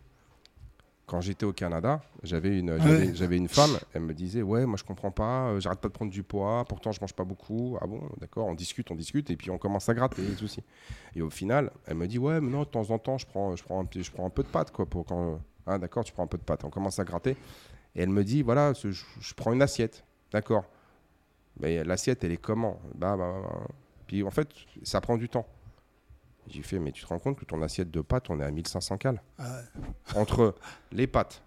Quand 1.07 1.21
j'étais 1.21 1.47
au 1.47 1.53
Canada, 1.53 2.03
j'avais 2.25 2.59
une 2.59 2.73
Ouais. 2.73 3.15
j'avais 3.15 3.37
une 3.37 3.47
femme, 3.47 3.79
elle 3.95 4.03
me 4.03 4.13
disait 4.13 4.43
ouais 4.43 4.67
moi 4.67 4.77
je 4.77 4.83
comprends 4.83 5.13
pas, 5.13 5.51
euh, 5.51 5.61
j'arrête 5.61 5.79
pas 5.79 5.87
de 5.87 5.93
prendre 5.93 6.11
du 6.11 6.25
poids, 6.25 6.65
pourtant 6.69 6.91
je 6.91 7.01
mange 7.01 7.13
pas 7.15 7.23
beaucoup. 7.23 7.79
Ah 7.81 7.87
bon 7.87 8.01
d'accord, 8.19 8.47
on 8.49 8.55
discute, 8.55 8.91
on 8.91 8.97
discute 8.97 9.31
et 9.31 9.37
puis 9.37 9.51
on 9.53 9.59
commence 9.59 9.89
à 9.89 9.95
gratter 9.95 10.21
tout 10.37 10.45
aussi. 10.45 10.65
Et 11.15 11.23
au 11.23 11.31
final, 11.31 11.71
elle 11.87 11.97
me 11.97 12.09
dit 12.09 12.19
ouais 12.19 12.41
mais 12.41 12.51
non 12.51 12.61
de 12.61 12.69
temps 12.69 12.91
en 12.91 12.99
temps 12.99 13.19
je 13.19 13.27
prends 13.27 13.55
je 13.55 13.63
prends 13.63 13.81
un 13.83 13.87
je 13.95 14.11
prends 14.11 14.27
un 14.27 14.31
peu 14.31 14.43
de 14.43 14.49
pâte 14.49 14.73
quoi 14.73 14.85
pour 14.85 15.05
quand 15.07 15.39
ah 15.67 15.79
d'accord 15.79 16.03
tu 16.03 16.13
prends 16.13 16.25
un 16.25 16.29
peu 16.29 16.39
de 16.39 16.43
pâte. 16.43 16.65
On 16.65 16.71
commence 16.71 16.99
à 16.99 17.05
gratter 17.05 17.37
et 17.95 18.03
elle 18.03 18.11
me 18.11 18.25
dit 18.25 18.43
voilà 18.43 18.73
je 18.73 19.35
prends 19.35 19.53
une 19.53 19.63
assiette 19.63 20.05
d'accord. 20.33 20.65
Mais 21.61 21.85
l'assiette 21.85 22.25
elle 22.25 22.33
est 22.33 22.37
comment? 22.37 22.81
Bah, 22.97 23.17
bah, 23.17 23.33
bah, 23.33 23.49
bah. 23.49 23.67
Puis 24.09 24.23
en 24.25 24.31
fait, 24.31 24.49
ça 24.83 25.01
prend 25.01 25.17
du 25.17 25.29
temps. 25.29 25.47
J'ai 26.49 26.63
fait, 26.63 26.79
mais 26.79 26.93
tu 26.93 27.03
te 27.03 27.09
rends 27.09 27.19
compte 27.19 27.39
que 27.39 27.45
ton 27.45 27.61
assiette 27.63 27.91
de 27.91 28.01
pâtes, 28.01 28.31
on 28.31 28.39
est 28.41 28.45
à 28.45 28.51
1500 28.51 28.99
cales. 28.99 29.21
Ah 29.39 29.45
ouais. 29.57 29.83
Entre 30.21 30.55
les 30.93 31.07
pâtes, 31.07 31.43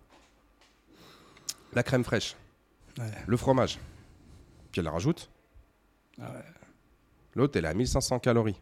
la 1.73 1.83
crème 1.83 2.03
fraîche, 2.03 2.35
Ouais. 2.97 3.05
le 3.27 3.37
fromage, 3.37 3.79
puis 4.71 4.81
elle 4.81 4.87
rajoute. 4.89 5.29
Ah 6.21 6.31
ouais. 6.33 6.43
L'autre, 7.35 7.57
elle 7.57 7.65
est 7.65 7.69
à 7.69 7.73
1500 7.73 8.19
calories. 8.19 8.59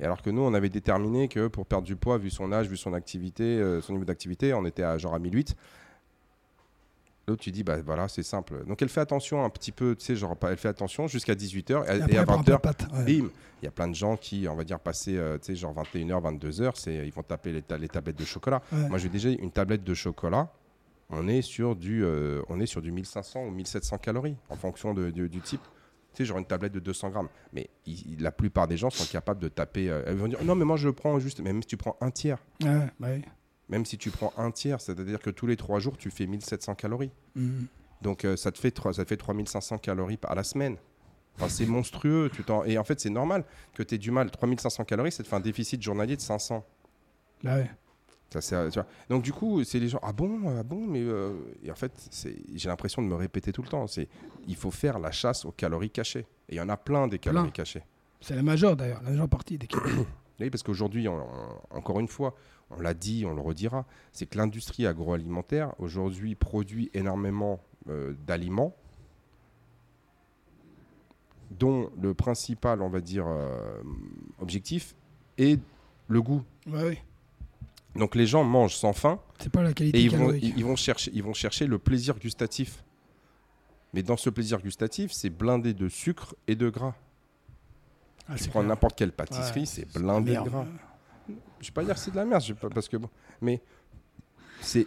Et 0.00 0.04
alors 0.04 0.22
que 0.22 0.30
nous, 0.30 0.42
on 0.42 0.54
avait 0.54 0.70
déterminé 0.70 1.28
que 1.28 1.46
pour 1.46 1.66
perdre 1.66 1.86
du 1.86 1.94
poids, 1.94 2.18
vu 2.18 2.30
son 2.30 2.50
âge, 2.50 2.66
vu 2.68 2.76
son 2.76 2.94
activité, 2.94 3.44
euh, 3.44 3.80
son 3.80 3.92
niveau 3.92 4.04
d'activité, 4.04 4.52
on 4.54 4.64
était 4.64 4.82
à 4.82 4.98
genre 4.98 5.14
à 5.14 5.20
1008. 5.20 5.54
L'autre, 7.26 7.42
tu 7.42 7.50
dis, 7.50 7.62
bah 7.64 7.76
voilà, 7.84 8.06
c'est 8.08 8.22
simple. 8.22 8.64
Donc 8.66 8.82
elle 8.82 8.88
fait 8.90 9.00
attention 9.00 9.44
un 9.44 9.50
petit 9.50 9.72
peu, 9.72 9.96
tu 9.96 10.04
sais, 10.04 10.14
genre, 10.16 10.36
elle 10.42 10.56
fait 10.58 10.68
attention 10.68 11.06
jusqu'à 11.06 11.34
18h. 11.34 11.84
Et 11.86 11.88
à 11.88 11.94
elle 12.20 12.24
prend 12.26 12.38
un 12.40 12.42
peu 12.42 12.52
20h, 12.52 12.54
de 12.56 12.60
pâte, 12.60 12.86
ouais. 12.92 13.04
bim 13.04 13.28
Il 13.62 13.64
y 13.64 13.68
a 13.68 13.70
plein 13.70 13.88
de 13.88 13.94
gens 13.94 14.16
qui, 14.18 14.46
on 14.48 14.54
va 14.54 14.64
dire, 14.64 14.78
passer, 14.78 15.16
euh, 15.16 15.38
tu 15.38 15.46
sais, 15.46 15.56
genre 15.56 15.74
21h, 15.74 16.20
22h, 16.38 16.72
c'est, 16.74 16.94
ils 17.06 17.12
vont 17.12 17.22
taper 17.22 17.52
les, 17.52 17.62
ta- 17.62 17.78
les 17.78 17.88
tablettes 17.88 18.18
de 18.18 18.24
chocolat. 18.26 18.60
Ouais. 18.72 18.88
Moi, 18.90 18.98
j'ai 18.98 19.08
déjà 19.08 19.30
une 19.30 19.50
tablette 19.50 19.84
de 19.84 19.94
chocolat. 19.94 20.50
On 21.10 21.26
est 21.28 21.42
sur 21.42 21.76
du, 21.76 22.04
euh, 22.04 22.42
on 22.48 22.60
est 22.60 22.66
sur 22.66 22.82
du 22.82 22.92
1500 22.92 23.44
ou 23.46 23.50
1700 23.50 23.98
calories 23.98 24.36
en 24.50 24.56
fonction 24.56 24.92
de- 24.94 25.10
de- 25.10 25.26
du 25.26 25.40
type. 25.40 25.60
Tu 26.12 26.18
sais, 26.18 26.24
genre 26.26 26.38
une 26.38 26.44
tablette 26.44 26.72
de 26.72 26.80
200 26.80 27.08
grammes. 27.10 27.28
Mais 27.52 27.68
il- 27.86 28.22
la 28.22 28.32
plupart 28.32 28.68
des 28.68 28.76
gens 28.76 28.90
sont 28.90 29.04
capables 29.10 29.40
de 29.40 29.48
taper. 29.48 29.88
euh, 29.90 30.02
elles 30.06 30.16
vont 30.16 30.28
dire 30.28 30.42
non, 30.44 30.54
mais 30.54 30.64
moi 30.64 30.76
je 30.76 30.88
le 30.88 30.92
prends 30.94 31.18
juste. 31.18 31.40
Même 31.40 31.62
si 31.62 31.68
tu 31.68 31.76
prends 31.76 31.96
un 32.00 32.10
tiers, 32.10 32.38
Ouais, 32.62 32.86
bah 33.00 33.08
oui. 33.16 33.22
Même 33.68 33.84
si 33.84 33.96
tu 33.98 34.10
prends 34.10 34.32
un 34.36 34.50
tiers, 34.50 34.80
c'est-à-dire 34.80 35.20
que 35.20 35.30
tous 35.30 35.46
les 35.46 35.56
trois 35.56 35.78
jours 35.80 35.96
tu 35.96 36.10
fais 36.10 36.26
1700 36.26 36.74
calories. 36.74 37.10
Mhm. 37.34 37.66
Donc 38.02 38.24
euh, 38.24 38.36
ça 38.36 38.52
te 38.52 38.58
fait 38.58 38.74
ça 38.92 39.04
te 39.04 39.08
fait 39.08 39.16
3500 39.16 39.78
calories 39.78 40.18
à 40.24 40.34
la 40.34 40.42
semaine. 40.44 40.76
Enfin, 41.36 41.48
c'est 41.48 41.66
monstrueux. 41.66 42.30
Tu 42.32 42.44
t'en- 42.44 42.62
Et 42.64 42.78
en 42.78 42.84
fait, 42.84 43.00
c'est 43.00 43.10
normal 43.10 43.44
que 43.74 43.82
tu 43.82 43.94
aies 43.94 43.98
du 43.98 44.10
mal. 44.12 44.30
3500 44.30 44.84
calories, 44.84 45.10
ça 45.10 45.22
te 45.24 45.28
fait 45.28 45.34
un 45.34 45.40
déficit 45.40 45.82
journalier 45.82 46.14
de 46.16 46.20
500. 46.20 46.64
Bah 47.42 47.56
ouais. 47.56 47.70
Ça, 48.30 48.40
c'est- 48.40 48.68
tu 48.70 48.74
vois. 48.78 48.86
Donc 49.08 49.22
du 49.22 49.32
coup, 49.32 49.64
c'est 49.64 49.78
les 49.80 49.88
gens 49.88 50.00
ah 50.02 50.12
bon 50.12 50.40
ah 50.58 50.62
bon 50.62 50.84
mais 50.86 51.00
euh, 51.02 51.32
et 51.62 51.70
en 51.70 51.74
fait 51.74 51.92
c'est 52.10 52.36
j'ai 52.54 52.68
l'impression 52.68 53.00
de 53.02 53.06
me 53.06 53.14
répéter 53.14 53.52
tout 53.52 53.62
le 53.62 53.68
temps. 53.68 53.86
C'est 53.86 54.08
il 54.46 54.56
faut 54.56 54.70
faire 54.70 54.98
la 54.98 55.10
chasse 55.12 55.44
aux 55.44 55.52
calories 55.52 55.90
cachées. 55.90 56.26
Et 56.48 56.54
il 56.54 56.56
y 56.56 56.60
en 56.60 56.68
a 56.68 56.76
plein 56.76 57.06
des 57.08 57.18
calories 57.18 57.44
Plein. 57.46 57.52
cachées. 57.52 57.82
C'est 58.20 58.36
la 58.36 58.42
majeure 58.42 58.76
d'ailleurs, 58.76 59.02
la 59.02 59.10
majeure 59.10 59.28
partie 59.28 59.56
des 59.58 59.68
Oui, 60.40 60.50
parce 60.50 60.62
qu'aujourd'hui, 60.64 61.06
encore 61.70 62.00
une 62.00 62.08
fois, 62.08 62.34
on 62.70 62.80
l'a 62.80 62.94
dit, 62.94 63.24
on 63.26 63.34
le 63.34 63.40
redira, 63.40 63.84
c'est 64.12 64.26
que 64.26 64.36
l'industrie 64.38 64.86
agroalimentaire 64.86 65.72
aujourd'hui 65.78 66.34
produit 66.34 66.90
énormément 66.94 67.60
euh, 67.88 68.14
d'aliments 68.26 68.74
dont 71.50 71.90
le 72.00 72.14
principal, 72.14 72.82
on 72.82 72.88
va 72.88 73.00
dire, 73.00 73.26
euh, 73.28 73.80
objectif 74.40 74.94
est 75.38 75.60
le 76.08 76.22
goût. 76.22 76.42
Oui. 76.66 76.98
Donc 77.94 78.16
les 78.16 78.26
gens 78.26 78.42
mangent 78.42 78.74
sans 78.74 78.92
faim 78.92 79.20
C'est 79.38 79.52
pas 79.52 79.62
la 79.62 79.72
qualité 79.72 79.98
et 79.98 80.02
ils 80.02 80.10
vont, 80.10 80.16
calorique. 80.18 80.42
ils, 80.44 80.58
ils 80.58 80.64
vont 80.64 80.74
chercher, 80.76 81.10
ils 81.14 81.22
vont 81.22 81.32
chercher 81.34 81.66
le 81.66 81.78
plaisir 81.78 82.18
gustatif. 82.18 82.82
Mais 83.92 84.02
dans 84.02 84.16
ce 84.16 84.30
plaisir 84.30 84.60
gustatif, 84.60 85.12
c'est 85.12 85.30
blindé 85.30 85.72
de 85.74 85.88
sucre 85.88 86.34
et 86.48 86.56
de 86.56 86.68
gras. 86.68 86.94
Ah, 88.28 88.34
Tu 88.34 88.48
prends 88.48 88.64
n'importe 88.64 88.96
quelle 88.98 89.12
pâtisserie, 89.12 89.60
Ouais, 89.60 89.66
c'est 89.66 89.92
blindé 89.96 90.30
de 90.32 90.36
merde. 90.38 90.48
gras. 90.48 90.66
Je 91.64 91.70
vais 91.70 91.74
pas 91.74 91.84
dire 91.84 91.94
que 91.94 92.00
c'est 92.00 92.10
de 92.10 92.16
la 92.16 92.24
merde, 92.24 92.42
pas- 92.60 92.68
parce 92.70 92.88
que 92.88 92.96
bon, 92.96 93.08
mais 93.40 93.60
c'est 94.60 94.86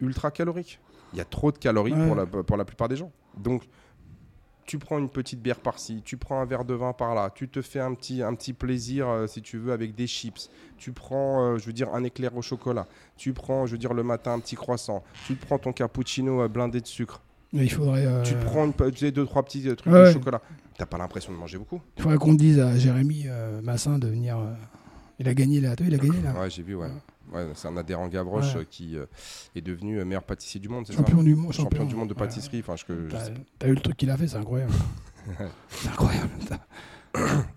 ultra 0.00 0.30
calorique. 0.30 0.78
Il 1.12 1.18
y 1.18 1.20
a 1.20 1.24
trop 1.24 1.52
de 1.52 1.58
calories 1.58 1.92
Ouais. 1.92 2.06
pour, 2.06 2.14
la, 2.16 2.26
pour 2.26 2.56
la 2.56 2.64
plupart 2.64 2.88
des 2.88 2.96
gens. 2.96 3.10
Donc, 3.36 3.64
tu 4.64 4.78
prends 4.78 4.98
une 4.98 5.08
petite 5.10 5.42
bière 5.42 5.58
par-ci, 5.60 6.00
tu 6.04 6.16
prends 6.16 6.40
un 6.40 6.44
verre 6.46 6.64
de 6.64 6.72
vin 6.74 6.92
par-là, 6.92 7.30
tu 7.34 7.48
te 7.48 7.60
fais 7.60 7.80
un 7.80 7.92
petit, 7.94 8.22
un 8.22 8.34
petit 8.34 8.52
plaisir, 8.52 9.08
euh, 9.08 9.26
si 9.26 9.42
tu 9.42 9.58
veux, 9.58 9.72
avec 9.72 9.94
des 9.94 10.06
chips. 10.06 10.48
Tu 10.78 10.92
prends, 10.92 11.42
euh, 11.54 11.58
je 11.58 11.66
veux 11.66 11.72
dire, 11.72 11.92
un 11.94 12.04
éclair 12.04 12.34
au 12.36 12.42
chocolat. 12.42 12.86
Tu 13.16 13.32
prends, 13.32 13.66
je 13.66 13.72
veux 13.72 13.78
dire, 13.78 13.92
le 13.92 14.02
matin, 14.04 14.32
un 14.32 14.40
petit 14.40 14.54
croissant. 14.56 15.02
Tu 15.26 15.34
prends 15.34 15.58
ton 15.58 15.72
cappuccino 15.72 16.42
euh, 16.42 16.48
blindé 16.48 16.80
de 16.80 16.86
sucre. 16.86 17.20
Mais 17.52 17.64
il 17.64 17.70
faudrait, 17.72 18.22
Tu 18.22 18.34
te 18.34 18.44
prends 18.44 18.64
une, 18.64 18.72
tu 18.72 18.96
sais, 18.98 19.10
deux, 19.12 19.26
trois 19.26 19.42
petits 19.42 19.62
trucs 19.76 19.92
Ouais. 19.92 20.06
de 20.06 20.12
chocolat. 20.12 20.40
T'as 20.78 20.86
pas 20.86 20.96
l'impression 20.96 21.32
de 21.32 21.36
manger 21.36 21.58
beaucoup 21.58 21.82
il 21.98 22.02
faudrait 22.02 22.16
qu'on 22.16 22.32
dise 22.32 22.58
à 22.60 22.74
Jérémy 22.78 23.26
Massin 23.62 23.98
de 23.98 24.08
venir. 24.08 24.38
Il 25.22 25.28
a 25.28 25.34
gagné 25.34 25.60
là. 25.60 25.74
Il 25.80 25.94
a 25.94 25.98
gagné 25.98 26.20
là. 26.22 26.38
Ouais, 26.38 26.50
j'ai 26.50 26.62
vu, 26.62 26.74
ouais. 26.74 26.88
Ouais, 27.32 27.48
c'est 27.54 27.68
un 27.68 27.76
adhérent 27.78 28.08
Gavroche 28.08 28.54
Ouais. 28.56 28.66
qui 28.68 28.96
euh, 28.96 29.06
est 29.56 29.62
devenu 29.62 29.98
euh, 29.98 30.04
meilleur 30.04 30.22
pâtissier 30.24 30.60
du 30.60 30.68
monde, 30.68 30.86
ça 30.86 30.92
champion 30.92 31.22
du 31.22 31.34
monde. 31.34 31.52
champion 31.52 31.84
du 31.86 31.94
monde 31.94 32.08
de 32.10 32.14
pâtisserie. 32.14 32.60
Enfin, 32.60 32.76
je, 32.76 32.84
que, 32.84 33.08
je 33.08 33.16
T'as 33.58 33.66
vu 33.68 33.74
le 33.74 33.80
truc 33.80 33.96
qu'il 33.96 34.10
a 34.10 34.16
fait, 34.18 34.28
c'est 34.28 34.36
incroyable. 34.36 34.72
c'est 35.70 35.88
incroyable. 35.88 36.28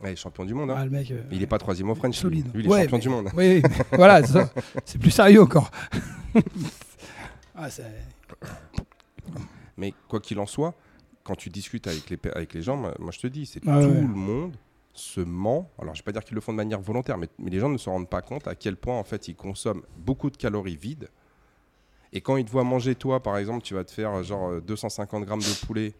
Ouais, 0.04 0.16
champion 0.16 0.46
du 0.46 0.54
monde. 0.54 0.70
hein. 0.72 0.76
Ah, 0.78 0.86
le 0.86 0.92
mec. 0.92 1.10
euh, 1.12 1.22
Mais 1.30 1.36
il 1.38 1.44
est 1.44 1.48
pas 1.48 1.58
troisième 1.58 1.90
au 1.90 1.96
French. 1.96 2.18
solide. 2.18 2.48
Lui, 2.54 2.64
il 2.64 2.68
est 2.68 2.70
Ouais, 2.72 2.82
champion 2.84 2.98
mais- 2.98 3.02
du 3.02 3.10
monde. 3.10 3.30
Oui, 3.36 3.62
voilà, 3.92 4.22
c'est 4.86 4.98
plus 4.98 5.12
sérieux 5.12 5.42
encore. 5.42 5.72
ah, 7.56 7.70
c'est- 7.70 7.84
Mais 9.78 9.94
quoi 10.08 10.20
qu'il 10.20 10.40
en 10.40 10.46
soit, 10.46 10.74
quand 11.24 11.36
tu 11.36 11.50
discutes 11.50 11.88
avec 11.88 12.10
les, 12.10 12.20
avec 12.34 12.54
les 12.54 12.62
gens, 12.62 12.78
moi, 12.78 12.94
moi, 13.00 13.12
je 13.12 13.20
te 13.20 13.28
dis, 13.28 13.46
c'est 13.46 13.62
Ah 13.68 13.82
tout 13.82 13.88
ouais. 13.88 14.02
le 14.02 14.08
monde 14.08 14.56
se 14.96 15.22
ment. 15.22 15.70
Alors, 15.80 15.94
je 15.94 16.02
vais 16.02 16.06
pas 16.06 16.12
dire 16.12 16.24
qu'ils 16.24 16.36
le 16.36 16.42
font 16.42 16.52
de 16.54 16.58
manière 16.58 16.82
volontaire, 16.82 17.18
mais, 17.18 17.28
mais 17.38 17.52
les 17.52 17.60
gens 17.60 17.70
ne 17.70 17.78
se 17.78 17.90
rendent 17.90 18.10
pas 18.10 18.22
compte 18.22 18.48
à 18.48 18.56
quel 18.56 18.78
point 18.78 18.98
en 18.98 19.04
fait 19.04 19.28
ils 19.28 19.36
consomment 19.36 19.84
beaucoup 19.98 20.30
de 20.30 20.38
calories 20.38 20.78
vides. 20.78 21.10
Et 22.14 22.22
quand 22.22 22.38
ils 22.38 22.46
te 22.46 22.52
voient 22.52 22.64
manger, 22.64 22.96
toi, 22.96 23.22
par 23.22 23.38
exemple, 23.38 23.62
tu 23.64 23.74
vas 23.74 23.84
te 23.84 23.92
faire 23.92 24.12
euh, 24.12 24.24
genre 24.24 24.50
euh, 24.50 24.62
250 24.62 25.26
grammes 25.26 25.42
de 25.42 25.66
poulet, 25.68 25.94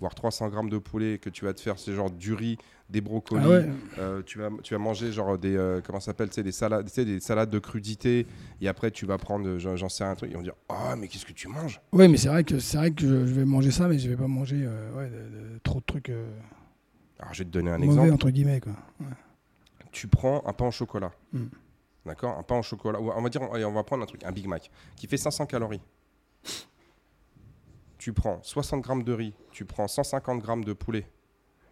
voire 0.00 0.14
300 0.14 0.48
grammes 0.48 0.70
de 0.70 0.78
poulet, 0.78 1.18
que 1.18 1.28
tu 1.28 1.44
vas 1.44 1.52
te 1.52 1.60
faire, 1.60 1.78
c'est 1.78 1.92
genre 1.92 2.10
du 2.10 2.32
riz, 2.32 2.56
des 2.88 3.02
brocolis, 3.02 3.44
Ah 3.44 3.50
ouais. 3.50 3.66
euh, 3.98 4.22
tu, 4.22 4.38
vas, 4.38 4.48
tu 4.62 4.72
vas 4.72 4.78
manger 4.78 5.12
genre 5.12 5.36
des, 5.36 5.56
euh, 5.56 5.82
comment 5.84 6.00
ça 6.00 6.06
s'appelle, 6.06 6.30
des 6.30 6.52
salades, 6.52 6.86
des 6.96 7.20
salades 7.20 7.50
de 7.50 7.58
crudité, 7.58 8.26
et 8.62 8.68
après 8.68 8.90
tu 8.90 9.04
vas 9.04 9.18
prendre, 9.18 9.46
euh, 9.46 9.58
j'en 9.58 9.88
sais 9.90 10.04
un 10.04 10.14
truc, 10.14 10.30
ils 10.30 10.36
vont 10.36 10.42
dire, 10.42 10.54
ah 10.70 10.96
mais 10.96 11.06
qu'est-ce 11.08 11.26
que 11.26 11.32
tu 11.34 11.48
manges? 11.48 11.80
Oui, 11.92 12.08
mais 12.08 12.16
c'est 12.16 12.28
vrai 12.28 12.44
que 12.44 12.58
c'est 12.60 12.78
vrai 12.78 12.90
que 12.92 13.02
je, 13.02 13.06
vais 13.14 13.44
manger 13.44 13.70
ça, 13.70 13.88
mais 13.88 13.98
je 13.98 14.08
vais 14.08 14.16
pas 14.16 14.26
manger 14.28 14.62
euh, 14.64 14.96
ouais, 14.96 15.10
de- 15.10 15.54
de- 15.54 15.58
trop 15.62 15.80
de 15.80 15.84
trucs 15.84 16.08
euh, 16.08 16.30
Alors 17.18 17.34
je 17.34 17.38
vais 17.40 17.44
te 17.44 17.50
donner 17.50 17.70
un 17.70 17.78
mauvais 17.78 17.90
exemple. 18.02 18.12
entre 18.12 18.30
guillemets 18.30 18.60
quoi. 18.60 18.72
tu 19.92 20.06
prends 20.08 20.42
un 20.46 20.52
pain 20.52 20.66
au 20.68 20.70
chocolat. 20.70 21.12
Mm. 21.32 21.46
D'accord? 22.06 22.38
Un 22.38 22.42
pain 22.42 22.58
au 22.58 22.62
chocolat. 22.62 23.00
On 23.00 23.20
va 23.22 23.28
dire, 23.28 23.42
allez, 23.52 23.64
on 23.64 23.72
va 23.72 23.82
prendre 23.84 24.02
un 24.02 24.06
truc, 24.06 24.24
un 24.24 24.32
Big 24.32 24.46
Mac, 24.46 24.70
qui 24.96 25.06
fait 25.06 25.16
500 25.18 25.46
calories. 25.46 25.80
Tu 27.98 28.12
prends 28.12 28.40
60 28.42 28.80
grammes 28.82 29.02
de 29.02 29.12
riz, 29.12 29.34
tu 29.50 29.64
prends 29.64 29.88
150 29.88 30.40
grammes 30.40 30.64
de 30.64 30.72
poulet, 30.72 31.06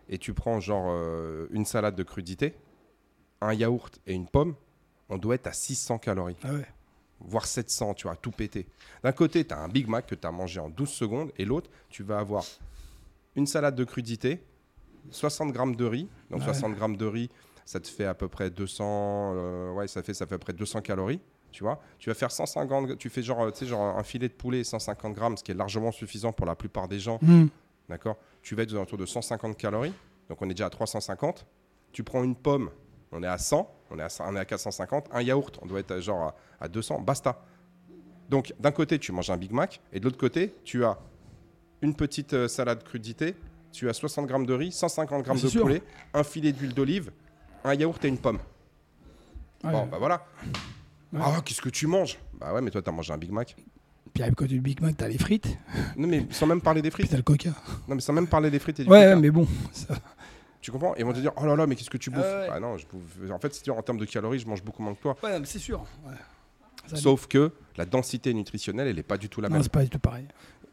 et 0.08 0.18
tu 0.18 0.34
prends 0.34 0.58
genre 0.60 0.86
euh, 0.90 1.46
une 1.52 1.64
salade 1.64 1.94
de 1.94 2.02
crudité, 2.02 2.54
un 3.40 3.54
yaourt 3.54 4.00
et 4.06 4.12
une 4.14 4.26
pomme, 4.26 4.54
on 5.08 5.18
doit 5.18 5.36
être 5.36 5.46
à 5.46 5.52
600 5.52 5.98
calories, 5.98 6.36
Ah 6.42 6.52
ouais. 6.52 6.66
voire 7.20 7.46
700, 7.46 7.94
tu 7.94 8.08
vois, 8.08 8.16
tout 8.16 8.32
pété. 8.32 8.66
D'un 9.04 9.12
côté, 9.12 9.46
tu 9.46 9.54
as 9.54 9.58
un 9.58 9.68
Big 9.68 9.86
Mac 9.88 10.06
que 10.06 10.16
tu 10.16 10.26
as 10.26 10.32
mangé 10.32 10.58
en 10.58 10.68
12 10.68 10.88
secondes, 10.90 11.32
et 11.38 11.44
l'autre, 11.44 11.70
tu 11.88 12.02
vas 12.02 12.18
avoir 12.18 12.44
une 13.36 13.46
salade 13.46 13.76
de 13.76 13.84
crudité, 13.84 14.42
60 15.10 15.52
grammes 15.52 15.76
de 15.76 15.84
riz, 15.84 16.08
donc 16.30 16.40
Ouais. 16.40 16.46
60 16.46 16.74
grammes 16.74 16.96
de 16.96 17.06
riz, 17.06 17.30
ça 17.64 17.80
te 17.80 17.88
fait 17.88 18.04
à 18.04 18.14
peu 18.14 18.28
près 18.28 18.50
200, 18.50 18.84
euh, 19.36 19.72
ouais, 19.72 19.88
ça 19.88 20.02
fait, 20.02 20.14
ça 20.14 20.26
fait 20.26 20.34
à 20.34 20.38
peu 20.38 20.44
près 20.44 20.52
200 20.52 20.80
calories, 20.82 21.20
tu 21.52 21.64
vois. 21.64 21.80
Tu 21.98 22.08
vas 22.10 22.14
faire 22.14 22.30
150, 22.30 22.98
tu 22.98 23.08
fais 23.10 23.22
genre, 23.22 23.50
tu 23.52 23.58
sais, 23.60 23.66
genre 23.66 23.96
un 23.98 24.02
filet 24.02 24.28
de 24.28 24.34
poulet 24.34 24.62
150 24.64 25.14
grammes, 25.14 25.36
ce 25.36 25.42
qui 25.44 25.50
est 25.52 25.54
largement 25.54 25.90
suffisant 25.92 26.32
pour 26.32 26.46
la 26.46 26.54
plupart 26.54 26.86
des 26.88 26.98
gens, 27.00 27.18
Hmm. 27.22 27.46
d'accord. 27.88 28.16
Tu 28.42 28.54
vas 28.54 28.62
être 28.62 28.72
aux 28.72 28.76
alentours 28.76 28.98
de 28.98 29.06
150 29.06 29.56
calories, 29.56 29.92
donc 30.28 30.40
on 30.42 30.46
est 30.50 30.54
déjà 30.54 30.66
à 30.66 30.70
350. 30.70 31.46
Tu 31.92 32.04
prends 32.04 32.22
une 32.22 32.36
pomme, 32.36 32.70
on 33.12 33.22
est 33.22 33.26
à 33.26 33.38
100, 33.38 33.68
on 33.90 33.98
est 33.98 34.02
à, 34.02 34.08
100, 34.08 34.24
on 34.28 34.36
est 34.36 34.40
à 34.40 34.44
450. 34.44 35.06
Un 35.12 35.22
yaourt, 35.22 35.58
on 35.62 35.66
doit 35.66 35.80
être 35.80 35.90
à 35.92 36.00
genre 36.00 36.22
à, 36.60 36.64
à 36.64 36.68
200, 36.68 37.00
basta. 37.00 37.42
Donc 38.28 38.52
d'un 38.60 38.72
côté, 38.72 38.98
tu 38.98 39.12
manges 39.12 39.30
un 39.30 39.36
Big 39.36 39.52
Mac, 39.52 39.80
et 39.92 39.98
de 40.00 40.04
l'autre 40.04 40.18
côté, 40.18 40.54
tu 40.64 40.84
as 40.84 40.98
une 41.82 41.94
petite 41.94 42.32
euh, 42.34 42.48
salade 42.48 42.82
crudité, 42.84 43.34
tu 43.76 43.88
as 43.90 43.92
60 43.92 44.26
grammes 44.26 44.46
de 44.46 44.54
riz, 44.54 44.72
150 44.72 45.22
grammes 45.22 45.36
Ah, 45.38 45.42
de 45.42 45.48
sûr. 45.48 45.62
poulet, 45.62 45.82
un 46.14 46.24
filet 46.24 46.52
d'huile 46.52 46.72
d'olive, 46.72 47.10
un 47.64 47.74
yaourt 47.74 48.02
et 48.04 48.08
une 48.08 48.16
pomme. 48.18 48.38
Ouais. 49.64 49.70
Bon, 49.72 49.86
bah 49.86 49.98
voilà. 49.98 50.24
Ouais. 51.12 51.20
Ah, 51.22 51.40
qu'est-ce 51.44 51.60
que 51.60 51.68
tu 51.68 51.86
manges? 51.86 52.18
Bah 52.40 52.52
ouais, 52.54 52.60
mais 52.62 52.70
toi, 52.70 52.80
t'as 52.82 52.90
mangé 52.92 53.12
un 53.12 53.18
Big 53.18 53.30
Mac. 53.30 53.54
Puis 54.14 54.22
à 54.22 54.30
côté 54.30 54.54
du 54.54 54.60
Big 54.60 54.80
Mac, 54.80 54.96
t'as 54.96 55.08
les 55.08 55.18
frites, 55.18 55.46
Non, 55.96 56.08
mais 56.08 56.26
sans 56.30 56.46
même 56.46 56.60
parler 56.62 56.80
des 56.80 56.90
puis 56.90 57.02
frites. 57.02 57.10
t'as 57.10 57.16
le 57.18 57.22
coca. 57.22 57.50
Non, 57.86 57.94
mais 57.96 58.00
sans 58.00 58.12
même 58.14 58.26
parler 58.28 58.50
des 58.50 58.58
frites 58.58 58.80
et 58.80 58.84
du 58.84 58.90
Ouais, 58.90 59.04
coca. 59.04 59.16
mais 59.16 59.30
bon. 59.30 59.46
ça- 59.72 59.94
Tu 60.62 60.70
comprends? 60.72 60.94
Et 60.96 61.00
ils 61.00 61.04
vont 61.04 61.12
te 61.12 61.20
dire, 61.20 61.32
oh 61.36 61.44
là 61.46 61.54
là, 61.54 61.66
mais 61.66 61.76
qu'est-ce 61.76 61.90
que 61.90 61.98
tu 61.98 62.10
bouffes? 62.10 62.24
Ah 62.26 62.40
ouais. 62.40 62.48
Bah 62.48 62.60
non, 62.60 62.76
je 62.78 62.86
bouffe- 62.86 63.30
en 63.30 63.38
fait, 63.38 63.54
si 63.54 63.62
tu 63.62 63.70
en 63.70 63.82
termes 63.82 63.98
de 63.98 64.04
calories, 64.06 64.38
je 64.38 64.46
mange 64.48 64.62
beaucoup 64.64 64.82
moins 64.82 64.94
que 64.94 65.00
toi. 65.02 65.16
Ouais, 65.22 65.38
mais 65.38 65.46
c'est 65.46 65.58
sûr. 65.58 65.84
ouais. 66.06 66.14
Sauf 66.94 67.26
que 67.26 67.50
la 67.76 67.84
densité 67.84 68.32
nutritionnelle, 68.32 68.86
elle 68.86 68.94
n'est 68.96 69.02
pas 69.02 69.18
du 69.18 69.28
tout 69.28 69.40
la 69.40 69.48
non, 69.48 69.54
même. 69.54 69.62
c'est 69.64 69.72
pas 69.72 69.82
du 69.82 69.90
tout 69.90 69.98
pareil. 69.98 70.26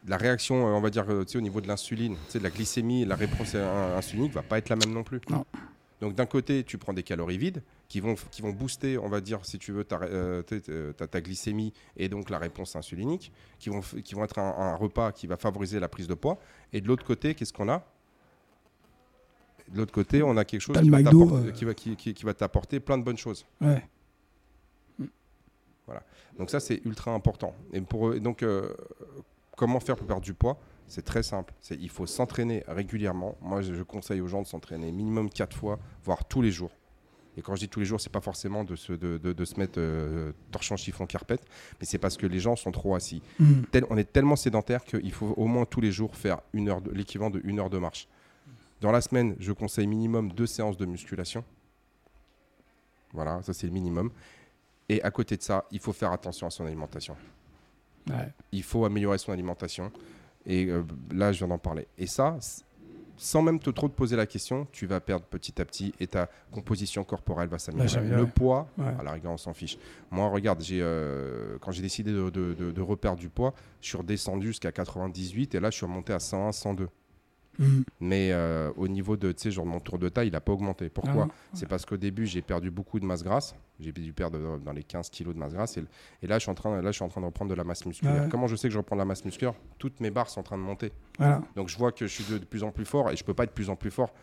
La 0.08 0.18
réaction, 0.18 0.68
euh, 0.68 0.72
on 0.72 0.82
va 0.82 0.90
dire, 0.90 1.06
euh, 1.10 1.24
au 1.36 1.42
niveau 1.42 1.62
de 1.62 1.68
l'insuline, 1.68 2.16
de 2.34 2.40
la 2.40 2.50
glycémie, 2.50 3.06
la 3.06 3.16
réponse 3.16 3.56
insulinique 3.56 4.34
va 4.34 4.42
pas 4.44 4.58
être 4.58 4.70
la 4.70 4.76
même 4.76 4.92
non 4.94 5.04
plus. 5.04 5.22
Non. 5.30 5.46
Donc 6.02 6.16
d'un 6.16 6.26
côté, 6.26 6.66
tu 6.66 6.78
prends 6.78 6.92
des 6.92 7.04
calories 7.04 7.38
vides 7.38 7.64
qui 7.88 8.02
vont, 8.02 8.16
qui 8.30 8.42
vont 8.42 8.50
booster, 8.52 8.98
on 8.98 9.08
va 9.08 9.22
dire, 9.22 9.40
si 9.46 9.58
tu 9.58 9.72
veux, 9.72 9.86
ta, 9.86 10.02
euh, 10.02 10.42
ta, 10.98 11.08
ta 11.08 11.22
glycémie 11.22 11.72
et 11.96 12.10
donc 12.10 12.30
la 12.30 12.40
réponse 12.40 12.76
insulinique, 12.76 13.32
qui 13.60 13.70
vont, 13.70 13.80
qui 13.80 14.14
vont 14.14 14.26
être 14.26 14.38
un, 14.40 14.50
un 14.58 14.76
repas 14.76 15.14
qui 15.14 15.28
va 15.28 15.38
favoriser 15.38 15.80
la 15.80 15.88
prise 15.88 16.08
de 16.08 16.14
poids. 16.14 16.38
Et 16.74 16.82
de 16.82 16.88
l'autre 16.90 17.06
côté, 17.06 17.36
qu'est-ce 17.36 17.54
qu'on 17.54 17.70
a? 17.70 17.86
De 19.70 19.78
l'autre 19.78 19.94
côté, 19.94 20.22
on 20.24 20.36
a 20.36 20.44
quelque 20.44 20.60
chose 20.60 20.76
qui 20.84 20.90
va, 20.90 20.98
euh. 21.48 21.52
qui, 21.52 21.64
va, 21.64 21.74
qui- 21.74 21.96
qui- 21.96 22.14
qui 22.14 22.26
va 22.26 22.34
t'apporter 22.34 22.82
plein 22.82 22.98
de 22.98 23.04
bonnes 23.04 23.18
choses. 23.18 23.46
Ouais. 23.62 23.82
Donc 26.38 26.50
ça, 26.50 26.60
c'est 26.60 26.82
ultra 26.86 27.12
important. 27.14 27.54
Et 27.72 27.80
pour, 27.80 28.14
donc, 28.20 28.42
euh, 28.44 28.74
comment 29.56 29.80
faire 29.80 29.96
pour 29.96 30.08
perdre 30.08 30.22
du 30.24 30.34
poids 30.34 30.58
C'est 30.88 31.04
très 31.04 31.24
simple. 31.24 31.54
C'est, 31.62 31.76
il 31.76 31.90
faut 31.90 32.06
s'entraîner 32.06 32.64
régulièrement. 32.68 33.36
Moi, 33.42 33.62
je, 33.62 33.74
je 33.74 33.84
conseille 33.84 34.22
aux 34.22 34.28
gens 34.28 34.42
de 34.42 34.48
s'entraîner 34.48 34.92
minimum 34.92 35.30
4 35.30 35.56
fois, 35.56 35.80
voire 36.04 36.26
tous 36.26 36.42
les 36.42 36.52
jours. 36.52 36.72
Et 37.36 37.42
quand 37.42 37.56
je 37.56 37.62
dis 37.62 37.70
tous 37.70 37.80
les 37.80 37.86
jours, 37.88 38.00
c'est 38.00 38.12
pas 38.12 38.22
forcément 38.22 38.64
de 38.64 38.76
se, 38.76 38.94
de, 38.94 39.18
de- 39.18 39.34
de 39.34 39.46
se 39.46 39.60
mettre 39.60 39.80
euh, 39.80 40.34
torche 40.52 40.72
en 40.72 40.78
chiffon 40.78 41.08
carpette, 41.08 41.42
mais 41.80 41.86
c'est 41.88 41.98
parce 41.98 42.16
que 42.16 42.28
les 42.28 42.38
gens 42.40 42.56
sont 42.56 42.72
trop 42.72 42.94
assis. 42.94 43.24
Tel- 43.72 43.86
on 43.90 43.98
est 43.98 44.12
tellement 44.12 44.36
sédentaire 44.36 44.84
qu'il 44.84 45.12
faut 45.12 45.34
au 45.36 45.48
moins 45.48 45.66
tous 45.66 45.82
les 45.82 45.92
jours 45.92 46.16
faire 46.16 46.42
une 46.54 46.70
heure 46.70 46.80
de- 46.82 46.92
l'équivalent 46.92 47.32
de 47.32 47.42
une 47.44 47.60
heure 47.60 47.72
de 47.72 47.80
marche. 47.80 48.08
Dans 48.82 48.92
la 48.92 49.02
semaine, 49.02 49.36
je 49.40 49.52
conseille 49.52 49.88
minimum 49.88 50.32
deux 50.32 50.46
séances 50.46 50.78
de 50.78 50.86
musculation. 50.86 51.44
Voilà, 53.14 53.42
ça 53.42 53.54
c'est 53.54 53.68
le 53.68 53.74
minimum. 53.74 54.12
Et 54.90 55.02
à 55.02 55.10
côté 55.12 55.38
de 55.38 55.42
ça, 55.42 55.66
il 55.72 55.80
faut 55.80 55.94
faire 55.94 56.12
attention 56.12 56.46
à 56.48 56.50
son 56.50 56.66
alimentation. 56.66 57.16
Ouais. 58.10 58.32
Il 58.52 58.64
faut 58.64 58.86
améliorer 58.86 59.18
son 59.18 59.32
alimentation. 59.32 59.92
Et 60.46 60.66
euh, 60.66 60.84
là, 61.14 61.32
je 61.32 61.38
viens 61.40 61.48
d'en 61.48 61.58
parler. 61.58 61.88
Et 61.98 62.06
ça, 62.08 62.38
sans 63.16 63.42
même 63.42 63.60
te 63.60 63.70
trop 63.70 63.88
te 63.88 63.94
poser 63.96 64.16
la 64.18 64.26
question, 64.26 64.68
tu 64.72 64.86
vas 64.88 65.00
perdre 65.00 65.26
petit 65.26 65.62
à 65.62 65.66
petit 65.66 65.94
et 66.00 66.08
ta 66.08 66.30
composition 66.52 67.04
corporelle 67.06 67.48
va 67.48 67.60
s'améliorer. 67.60 67.88
s'améliorer. 67.90 68.22
le 68.22 68.28
poids, 68.28 68.68
Ouais. 68.78 68.94
à 69.00 69.04
la 69.04 69.12
rigueur, 69.14 69.32
on 69.32 69.38
s'en 69.38 69.54
fiche. 69.54 69.78
Moi, 70.12 70.28
regarde, 70.30 70.62
j'ai, 70.62 70.80
euh, 70.82 71.58
quand 71.62 71.72
j'ai 71.72 71.82
décidé 71.82 72.12
de, 72.12 72.30
de, 72.30 72.54
de- 72.54 72.72
de 72.72 72.82
reperdre 72.82 73.20
du 73.20 73.30
poids, 73.30 73.54
je 73.82 73.88
suis 73.90 73.98
redescendu 73.98 74.48
jusqu'à 74.48 74.72
98 74.72 75.56
et 75.56 75.60
là, 75.62 75.70
je 75.70 75.78
suis 75.78 75.86
remonté 75.86 76.12
à 76.12 76.20
101, 76.20 76.52
102. 76.52 76.90
Mhm. 77.60 77.84
Mais 78.00 78.30
euh, 78.32 78.72
au 78.78 78.88
niveau 78.88 79.16
de, 79.18 79.32
tu 79.32 79.42
sais, 79.44 79.52
genre 79.52 79.66
mon 79.66 79.80
tour 79.80 80.00
de 80.00 80.10
taille, 80.10 80.28
il 80.30 80.32
n'a 80.34 80.42
pas 80.42 80.52
augmenté. 80.54 80.90
Pourquoi? 80.90 81.28
Ah, 81.30 81.34
C'est 81.54 81.68
parce 81.68 81.86
qu'au 81.86 81.98
début, 81.98 82.26
j'ai 82.26 82.42
perdu 82.42 82.72
beaucoup 82.72 83.00
de 83.00 83.06
masse 83.06 83.24
grasse. 83.24 83.54
J'ai 83.80 83.92
dû 83.92 84.12
perdre 84.14 84.40
dans- 84.40 84.58
dans 84.58 84.72
les 84.72 84.84
15 84.84 85.10
kilos 85.10 85.34
de 85.36 85.40
masse 85.40 85.54
grasse. 85.54 85.78
Et, 85.78 85.84
et 86.22 86.28
là, 86.28 86.38
je 86.40 86.44
suis 86.44 86.52
en 86.52 86.56
train, 86.56 86.82
là, 86.82 86.92
je 86.92 86.96
suis 86.96 87.04
en 87.04 87.10
train 87.10 87.22
de 87.22 87.26
reprendre 87.26 87.52
de 87.52 87.56
la 87.56 87.64
masse 87.64 87.86
musculaire. 87.86 88.16
Ah 88.18 88.24
ouais. 88.24 88.30
Comment 88.30 88.48
je 88.48 88.56
sais 88.56 88.68
que 88.68 88.74
je 88.74 88.78
reprends 88.80 88.96
de 88.96 89.02
la 89.02 89.06
masse 89.06 89.24
musculaire? 89.26 89.54
Toutes 89.78 90.00
mes 90.00 90.10
barres 90.12 90.30
sont 90.30 90.40
en 90.40 90.44
train 90.44 90.58
de 90.58 90.64
monter. 90.64 90.92
Voilà. 91.20 91.42
Donc 91.56 91.70
je 91.70 91.78
vois 91.78 91.92
que 91.92 92.08
je 92.08 92.12
suis 92.14 92.24
de, 92.32 92.38
de 92.40 92.46
plus 92.46 92.64
en 92.64 92.72
plus 92.72 92.86
fort 92.86 93.12
et 93.12 93.16
je 93.16 93.24
peux 93.24 93.34
pas 93.34 93.44
être 93.44 93.52
de 93.52 93.56
plus 93.56 93.70
en 93.70 93.76
plus 93.76 93.92
fort 93.92 94.14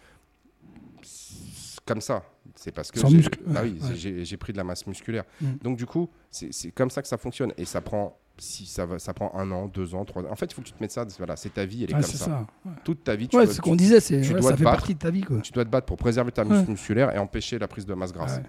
comme 1.86 2.00
ça. 2.00 2.22
C'est 2.54 2.72
parce 2.72 2.90
que 2.90 3.00
j'ai- 3.00 3.16
muscle, 3.16 3.38
ouais, 3.46 3.60
oui, 3.62 4.24
ouais. 4.30 4.36
pris 4.36 4.52
de 4.52 4.58
la 4.58 4.64
masse 4.64 4.86
musculaire. 4.86 5.24
Mm. 5.40 5.46
Donc 5.62 5.76
du 5.78 5.86
coup, 5.86 6.08
c'est 6.30 6.70
comme 6.72 6.90
ça 6.90 7.00
que 7.02 7.08
ça 7.08 7.16
fonctionne 7.16 7.52
et 7.56 7.64
ça 7.64 7.80
prend 7.80 8.18
si 8.40 8.66
ça 8.66 8.86
va, 8.86 8.98
ça 8.98 9.14
prend 9.14 9.32
un 9.34 9.50
an, 9.52 9.66
deux 9.68 9.94
ans, 9.94 10.04
trois 10.04 10.22
ans. 10.22 10.30
En 10.30 10.34
fait, 10.36 10.46
il 10.46 10.54
faut 10.54 10.62
que 10.62 10.66
tu 10.66 10.72
te 10.72 10.82
mettes 10.82 10.90
ça. 10.90 11.06
Voilà, 11.18 11.36
c'est 11.36 11.50
ta 11.54 11.64
vie, 11.64 11.84
elle 11.84 11.90
est 11.90 11.94
Ouais, 11.94 12.00
comme 12.00 12.10
ça. 12.10 12.24
ça. 12.24 12.46
Ouais, 12.64 12.72
Toute 12.84 13.04
ta 13.04 13.14
vie, 13.14 13.28
tu, 13.28 13.36
Ouais, 13.36 13.44
dois, 13.44 13.52
c'est 13.52 13.56
ce 13.58 13.62
qu'on 13.62 13.76
disait, 13.76 14.00
c'est 14.00 14.22
ça 14.24 14.34
fait 14.34 14.40
battre. 14.40 14.62
partie 14.62 14.94
de 14.94 14.98
ta 14.98 15.10
vie. 15.10 15.20
Quoi. 15.22 15.40
tu 15.40 15.52
dois 15.52 15.64
te 15.64 15.70
battre 15.70 15.86
pour 15.86 15.96
préserver 15.96 16.32
ta 16.32 16.44
Ouais. 16.44 16.64
musculaire 16.66 17.14
et 17.14 17.18
empêcher 17.18 17.58
la 17.58 17.68
prise 17.68 17.86
de 17.86 17.94
masse 17.94 18.12
grasse. 18.12 18.40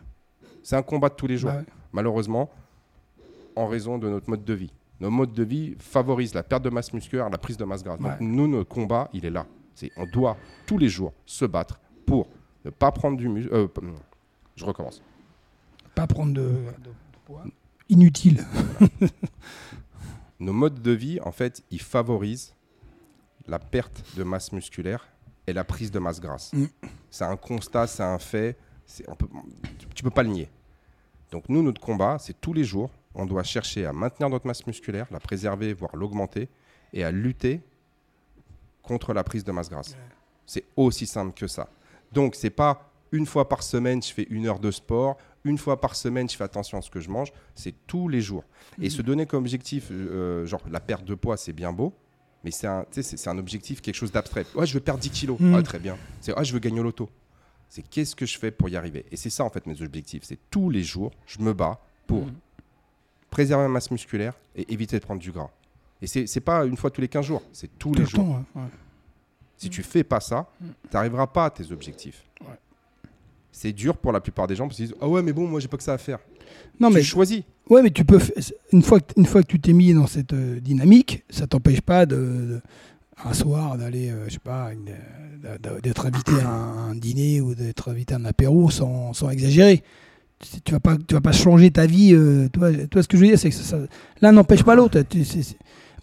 C'est 0.64 0.76
un 0.76 0.82
combat 0.84 1.10
de 1.10 1.16
tous 1.16 1.28
les 1.28 1.38
jours. 1.38 1.52
Malheureusement, 1.92 2.50
en 3.56 3.68
raison 3.68 3.98
de 3.98 4.10
notre 4.10 4.30
mode 4.30 4.44
de 4.46 4.54
vie. 4.54 4.72
Notre 5.00 5.14
mode 5.14 5.34
de 5.34 5.44
vie 5.44 5.76
favorise 5.80 6.34
la 6.36 6.44
perte 6.44 6.64
de 6.64 6.70
masse 6.70 6.94
musculaire, 6.94 7.30
la 7.30 7.38
prise 7.38 7.58
de 7.58 7.66
masse 7.66 7.84
grasse. 7.84 8.00
Donc 8.00 8.20
nous, 8.22 8.48
notre 8.48 8.70
combat, 8.70 9.10
il 9.14 9.26
est 9.26 9.30
là. 9.32 9.46
C'est 9.74 9.92
on 9.98 10.06
doit 10.06 10.38
tous 10.68 10.78
les 10.78 10.90
jours 10.90 11.12
se 11.26 11.46
battre 11.46 11.80
pour 12.06 12.28
ne 12.66 12.70
pas 12.70 12.92
prendre 12.92 13.18
du 13.18 13.28
muscle. 13.28 13.50
euh, 13.54 13.68
je 14.56 14.64
recommence. 14.66 15.02
Pas 15.96 16.06
prendre 16.08 16.34
de, 16.34 16.42
de- 16.42 16.46
de 16.48 16.94
poids. 17.26 17.44
Inutile. 17.90 18.46
Nos 20.42 20.54
modes 20.54 20.82
de 20.82 20.92
vie, 20.92 21.20
en 21.22 21.32
fait, 21.32 21.64
ils 21.70 21.82
favorisent 21.82 22.56
la 23.48 23.60
perte 23.60 24.04
de 24.18 24.24
masse 24.24 24.52
musculaire 24.52 25.08
et 25.46 25.54
la 25.54 25.64
prise 25.64 25.92
de 25.92 26.00
masse 26.00 26.20
grasse. 26.20 26.52
Mm. 26.52 26.66
C'est 27.12 27.26
un 27.26 27.38
constat, 27.38 27.86
c'est 27.88 28.04
un 28.04 28.18
fait. 28.20 28.58
c'est- 28.88 29.08
on 29.08 29.16
peut, 29.16 29.28
tu 29.96 30.04
peux 30.04 30.10
pas 30.10 30.24
le 30.24 30.30
nier. 30.30 30.50
Donc 31.32 31.48
nous, 31.48 31.62
notre 31.64 31.80
combat, 31.80 32.18
c'est 32.20 32.34
tous 32.42 32.52
les 32.54 32.64
jours, 32.66 32.92
on 33.14 33.26
doit 33.26 33.44
chercher 33.44 33.86
à 33.86 33.94
maintenir 33.94 34.30
notre 34.30 34.46
masse 34.48 34.66
musculaire, 34.68 35.08
la 35.12 35.20
préserver, 35.20 35.74
voire 35.74 35.96
l'augmenter, 35.96 36.50
et 36.92 37.04
à 37.06 37.12
lutter 37.12 37.62
contre 38.82 39.14
la 39.14 39.24
prise 39.24 39.44
de 39.46 39.52
masse 39.54 39.70
grasse. 39.70 39.96
C'est 40.46 40.66
aussi 40.76 41.06
simple 41.06 41.34
que 41.34 41.48
ça. 41.48 41.70
Donc 42.12 42.36
c'est 42.36 42.50
pas 42.50 42.92
une 43.14 43.26
fois 43.26 43.48
par 43.48 43.62
semaine, 43.64 44.02
je 44.02 44.12
fais 44.12 44.28
une 44.30 44.48
heure 44.48 44.60
de 44.60 44.72
sport, 44.72 45.18
une 45.44 45.58
fois 45.58 45.80
par 45.82 45.96
semaine, 45.96 46.30
je 46.30 46.36
fais 46.36 46.44
attention 46.44 46.78
à 46.78 46.82
ce 46.82 46.90
que 46.90 47.00
je 47.00 47.10
mange, 47.10 47.32
c'est 47.56 47.74
tous 47.88 48.08
les 48.08 48.22
jours. 48.22 48.44
Et 48.82 48.90
se 48.90 49.02
donner 49.02 49.26
comme 49.26 49.44
objectif, 49.44 49.88
euh, 49.92 50.46
genre 50.46 50.62
la 50.70 50.80
perte 50.80 51.04
de 51.06 51.16
poids, 51.16 51.38
c'est 51.38 51.54
bien 51.54 51.74
beau, 51.74 51.94
mais 52.44 52.52
c'est 52.52 52.68
un, 52.68 52.86
c'est- 52.92 53.28
objectif, 53.28 53.82
quelque 53.82 53.96
chose 53.96 54.12
d'abstrait. 54.12 54.46
Ouais, 54.56 54.66
je 54.66 54.74
veux 54.74 54.80
perdre 54.80 55.00
10 55.00 55.10
kilos. 55.10 55.40
Mm. 55.40 55.56
Ah, 55.56 55.64
très 55.64 55.80
bien. 55.80 55.98
C'est 56.22 56.34
ah, 56.36 56.44
je 56.44 56.54
veux 56.54 56.60
gagner 56.60 56.80
au 56.80 56.84
loto. 56.84 57.10
C'est 57.70 57.82
qu'est-ce 57.84 58.16
que 58.16 58.26
je 58.26 58.38
fais 58.38 58.52
pour 58.52 58.68
y 58.70 58.76
arriver? 58.76 59.06
Et 59.12 59.16
c'est 59.18 59.30
ça, 59.30 59.44
en 59.46 59.50
fait, 59.50 59.66
mes 59.66 59.82
objectifs. 59.82 60.24
C'est 60.26 60.40
tous 60.50 60.70
les 60.70 60.84
jours, 60.84 61.12
je 61.26 61.40
me 61.40 61.54
bats 61.54 61.80
pour 62.08 62.26
Mm. 62.26 62.34
préserver 63.30 63.64
ma 63.64 63.70
masse 63.70 63.90
musculaire 63.92 64.34
et 64.56 64.72
éviter 64.74 65.00
de 65.00 65.04
prendre 65.06 65.22
du 65.22 65.32
gras. 65.32 65.50
Et 66.02 66.08
c'est 66.08 66.28
c'est 66.28 66.42
pas 66.42 66.66
une 66.66 66.76
fois 66.78 66.90
tous 66.92 67.02
les 67.02 67.08
15 67.08 67.26
jours, 67.26 67.44
c'est 67.54 67.68
tous 67.78 67.90
Tout 67.92 67.94
les 67.96 68.00
le 68.02 68.06
jours. 68.10 68.24
temps. 68.26 68.46
ouais, 68.56 68.62
ouais. 68.64 68.70
Si 69.58 69.70
tu 69.70 69.84
fais 69.84 70.04
pas 70.04 70.20
ça, 70.20 70.50
tu 70.60 70.68
n'arriveras 70.96 71.28
pas 71.28 71.46
à 71.46 71.50
tes 71.52 71.72
objectifs. 71.72 72.24
Ouais. 72.42 72.48
C'est 73.52 73.74
dur 73.74 73.98
pour 73.98 74.12
la 74.12 74.22
plupart 74.22 74.48
des 74.48 74.56
gens 74.56 74.66
parce 74.68 74.78
qu'ils 74.78 74.88
disent 74.88 74.96
Ah 75.02 75.08
ouais, 75.08 75.22
mais 75.22 75.34
bon, 75.34 75.48
moi 75.48 75.60
j'ai 75.60 75.68
pas 75.68 75.78
que 75.78 75.84
ça 75.84 75.94
à 75.94 75.98
faire. 75.98 76.20
Non, 76.80 76.88
tu 76.90 76.96
mais 76.96 77.04
choisis. 77.04 77.42
Ouais, 77.70 77.82
mais 77.84 77.92
tu 77.92 78.04
peux. 78.06 78.20
Une 78.74 78.82
fois 78.82 79.00
que, 79.00 79.14
une 79.18 79.26
fois 79.26 79.42
que 79.44 79.48
tu 79.48 79.60
t'es 79.60 79.74
mis 79.74 79.94
dans 79.94 80.08
cette 80.08 80.34
euh, 80.34 80.60
dynamique, 80.60 81.24
ça 81.30 81.48
t'empêche 81.48 81.82
pas 81.82 82.06
de, 82.06 82.16
de- 82.16 82.62
un 83.24 83.34
soir 83.34 83.78
d'aller, 83.78 84.10
euh, 84.10 84.26
je 84.28 84.34
sais 84.34 84.40
pas, 84.40 84.70
euh, 84.72 85.78
d'être 85.84 86.06
invité 86.06 86.32
à 86.44 86.50
un, 86.50 86.92
un 86.92 86.96
dîner 86.96 87.40
ou 87.42 87.54
d'être 87.56 87.90
invité 87.90 88.14
à 88.14 88.18
un 88.18 88.26
apéro 88.26 88.70
sans, 88.72 89.14
sans 89.14 89.30
exagérer. 89.30 89.84
Tu 90.66 90.72
vas 90.72 90.80
pas, 90.80 90.98
tu 91.08 91.14
vas 91.14 91.22
pas 91.22 91.32
changer 91.32 91.70
ta 91.72 91.86
vie. 91.86 92.14
euh, 92.14 92.48
toi, 92.50 92.70
toi, 92.90 93.04
ce 93.04 93.08
que 93.08 93.16
je 93.16 93.22
veux 93.22 93.28
dire, 93.28 93.38
c'est 93.40 93.50
que 93.50 93.56
ça- 93.56 93.64
ça- 93.64 93.80
l'un 94.22 94.32
n'empêche 94.32 94.64
pas 94.64 94.74
l'autre. 94.76 95.00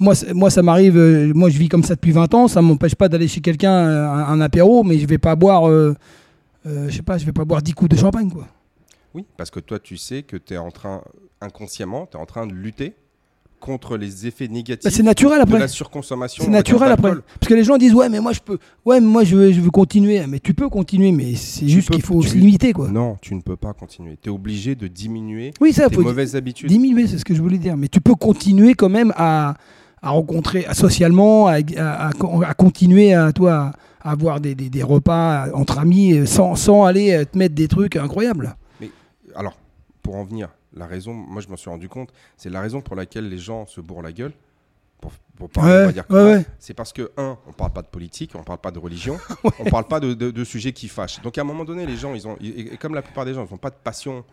Moi, 0.01 0.15
moi, 0.33 0.49
ça 0.51 0.63
m'arrive. 0.63 0.97
euh, 0.97 1.33
moi, 1.35 1.51
je 1.51 1.59
vis 1.59 1.69
comme 1.69 1.83
ça 1.83 1.97
depuis 1.97 2.13
20 2.13 2.33
ans. 2.35 2.47
Ça 2.47 2.63
m'empêche 2.63 2.95
pas 2.95 3.09
d'aller 3.09 3.27
chez 3.27 3.41
quelqu'un 3.41 3.73
euh, 3.73 4.07
un, 4.09 4.25
un 4.29 4.41
apéro, 4.41 4.85
mais 4.85 4.99
je 4.99 5.07
vais 5.09 5.19
pas 5.19 5.35
boire. 5.35 5.69
Euh, 6.69 6.89
je 6.89 6.97
sais 6.97 7.03
pas, 7.03 7.19
je 7.19 7.25
vais 7.27 7.33
pas 7.33 7.45
boire 7.45 7.62
10 7.62 7.73
coups 7.75 7.91
de 7.91 7.97
champagne, 7.97 8.31
quoi. 8.31 8.47
Oui, 9.14 9.25
parce 9.37 9.51
que 9.51 9.61
toi, 9.61 9.79
tu 9.79 9.97
sais 9.97 10.23
que 10.23 10.37
tu 10.37 10.55
es 10.55 10.59
en 10.59 10.71
train, 10.71 11.03
inconsciemment, 11.41 12.07
tu 12.11 12.16
es 12.16 12.21
en 12.21 12.27
train 12.27 12.47
de 12.47 12.53
lutter 12.53 12.95
contre 13.61 13.97
les 13.97 14.25
effets 14.29 14.47
Bah, 14.47 14.55
négatifs 14.55 14.93
c'est 14.95 15.03
naturel 15.03 15.39
de 15.39 15.43
après. 15.43 15.59
la 15.59 15.66
surconsommation. 15.66 16.45
C'est 16.45 16.51
naturel 16.51 16.93
après. 16.93 17.11
Parce 17.41 17.49
que 17.49 17.55
les 17.55 17.64
gens 17.64 17.77
disent 17.77 17.93
ouais 17.93 18.09
mais 18.09 18.21
moi 18.21 18.33
je 18.33 18.39
peux 18.39 18.57
ouais 18.85 19.01
mais 19.01 19.07
moi 19.09 19.25
je 19.25 19.35
veux, 19.35 19.51
je 19.51 19.61
veux 19.61 19.71
continuer 19.73 20.25
mais 20.29 20.39
tu 20.39 20.55
peux 20.55 20.69
continuer 20.69 21.11
mais 21.11 21.35
c'est 21.35 21.66
juste 21.66 21.91
qu'il 21.91 22.03
faut 22.03 22.23
tu- 22.23 22.29
se 22.29 22.35
limiter 22.37 22.73
quoi. 22.73 22.87
Non, 22.89 23.16
tu 23.21 23.35
ne 23.35 23.41
peux 23.41 23.57
pas 23.57 23.73
continuer. 23.73 24.16
Tu 24.23 24.29
es 24.29 24.33
obligé 24.33 24.77
de 24.77 24.87
diminuer 24.87 25.53
Oui 25.61 25.73
ça 25.73 25.89
tes 25.89 25.97
faut 25.97 26.03
mauvaises 26.03 26.37
habitudes. 26.37 26.69
diminuer 26.69 27.09
c'est 27.09 27.19
ce 27.19 27.25
que 27.25 27.35
je 27.35 27.43
voulais 27.43 27.59
dire 27.59 27.77
mais 27.77 27.89
tu 27.89 28.01
peux 28.01 28.14
continuer 28.14 28.75
quand 28.75 28.91
même 28.91 29.12
à, 29.16 29.55
à 30.03 30.11
rencontrer 30.11 30.64
à- 30.66 30.75
socialement 30.75 31.49
à, 31.49 31.55
à- 31.55 32.11
à- 32.11 32.49
à 32.49 32.55
continuer 32.55 33.12
à 33.12 33.33
toi 33.33 33.73
à 33.98 33.98
avoir 34.11 34.41
des, 34.41 34.55
des- 34.55 34.71
des 34.71 34.83
repas 34.83 35.47
entre 35.55 35.79
amis 35.79 36.13
euh, 36.13 36.27
sans, 36.27 36.55
sans 36.57 36.85
aller 36.85 37.13
euh, 37.13 37.25
te 37.25 37.37
mettre 37.39 37.55
des 37.55 37.69
trucs 37.69 37.97
incroyables. 37.97 38.57
Alors, 39.35 39.57
pour 40.03 40.17
en 40.17 40.25
venir, 40.25 40.49
la 40.75 40.87
raison, 40.87 41.13
moi 41.13 41.41
je 41.43 41.49
m'en 41.49 41.57
suis 41.57 41.71
rendu 41.71 41.89
compte, 41.89 42.11
c'est 42.37 42.51
la 42.51 42.61
raison 42.61 42.81
pour 42.81 42.97
laquelle 42.97 43.29
les 43.29 43.39
gens 43.39 43.67
se 43.67 43.81
bourrent 43.81 44.03
la 44.03 44.13
gueule. 44.13 44.33
Pour, 45.01 45.13
pour 45.37 45.49
parler, 45.51 45.71
on 45.83 45.87
va 45.87 45.93
dire 45.93 46.05
ouais. 46.11 46.45
C'est 46.59 46.75
parce 46.75 46.93
que, 46.93 47.13
un, 47.17 47.39
on 47.47 47.53
parle 47.53 47.73
pas 47.73 47.83
de 47.83 47.87
politique, 47.87 48.33
on 48.35 48.43
parle 48.43 48.59
pas 48.59 48.73
de 48.73 48.81
religion, 48.81 49.17
on 49.61 49.65
parle 49.65 49.85
pas 49.85 50.01
de, 50.01 50.13
de- 50.15 50.33
de 50.33 50.45
sujets 50.45 50.73
qui 50.73 50.89
fâchent. 50.89 51.21
Donc 51.23 51.39
à 51.39 51.43
un 51.43 51.45
moment 51.45 51.65
donné, 51.65 51.87
les 51.87 51.97
gens, 51.97 52.15
ils 52.15 52.27
ont, 52.27 52.37
et, 52.41 52.73
et 52.73 52.77
comme 52.79 52.95
la 52.95 53.03
plupart 53.03 53.25
des 53.25 53.33
gens, 53.35 53.47
ils 53.47 53.51
n'ont 53.53 53.59
pas 53.59 53.71
de 53.71 53.77
passion. 53.77 54.25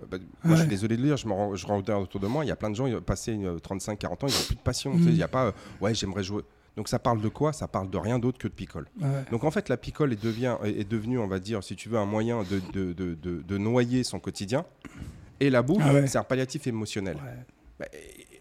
euh, 0.00 0.06
bah, 0.10 0.16
moi, 0.42 0.54
je 0.56 0.60
suis 0.62 0.70
désolé 0.70 0.96
de 0.96 1.02
le 1.02 1.08
dire, 1.08 1.16
je 1.18 1.26
me 1.28 1.32
rends, 1.34 1.54
je 1.54 1.66
rends 1.66 1.78
autour 2.00 2.20
de 2.20 2.26
moi, 2.26 2.42
il 2.44 2.48
y 2.48 2.50
a 2.52 2.56
plein 2.56 2.70
de 2.70 2.74
gens, 2.76 2.86
ils 2.86 2.94
ont 2.96 3.02
passé 3.02 3.32
une, 3.32 3.56
35-40 3.56 4.06
ans, 4.06 4.16
ils 4.22 4.24
n'ont 4.24 4.46
plus 4.46 4.54
de 4.56 4.60
passion. 4.62 4.92
tu 4.92 4.98
sais, 5.00 5.04
Mm. 5.04 5.08
Il 5.10 5.16
n'y 5.16 5.22
a 5.22 5.28
pas, 5.28 5.46
euh, 5.46 5.52
ouais, 5.82 5.92
j'aimerais 5.94 6.22
jouer. 6.24 6.42
Donc 6.76 6.88
ça 6.88 6.98
parle 6.98 7.20
de 7.20 7.28
quoi? 7.28 7.52
Ça 7.52 7.68
parle 7.68 7.88
de 7.88 7.96
rien 7.98 8.18
d'autre 8.18 8.38
que 8.38 8.48
de 8.48 8.52
picole. 8.52 8.88
Ouais. 9.00 9.24
Donc 9.30 9.44
en 9.44 9.50
fait, 9.50 9.68
la 9.68 9.76
picole 9.76 10.12
est, 10.12 10.22
devient, 10.22 10.56
est 10.64 10.80
est 10.80 10.88
devenue, 10.90 11.18
on 11.18 11.28
va 11.28 11.38
dire, 11.38 11.62
si 11.62 11.76
tu 11.76 11.88
veux, 11.88 11.98
un 11.98 12.04
moyen 12.06 12.42
de, 12.42 12.60
de, 12.72 12.92
de- 12.92 13.14
de- 13.14 13.42
de 13.42 13.58
noyer 13.58 14.02
son 14.02 14.18
quotidien. 14.18 14.64
Et 15.40 15.50
la 15.50 15.62
bouffe, 15.62 15.82
Ah 15.84 15.92
ouais. 15.94 16.06
c'est 16.06 16.18
un 16.18 16.24
palliatif 16.24 16.66
émotionnel. 16.66 17.16
Ouais. 17.16 17.44
Bah, 17.78 17.86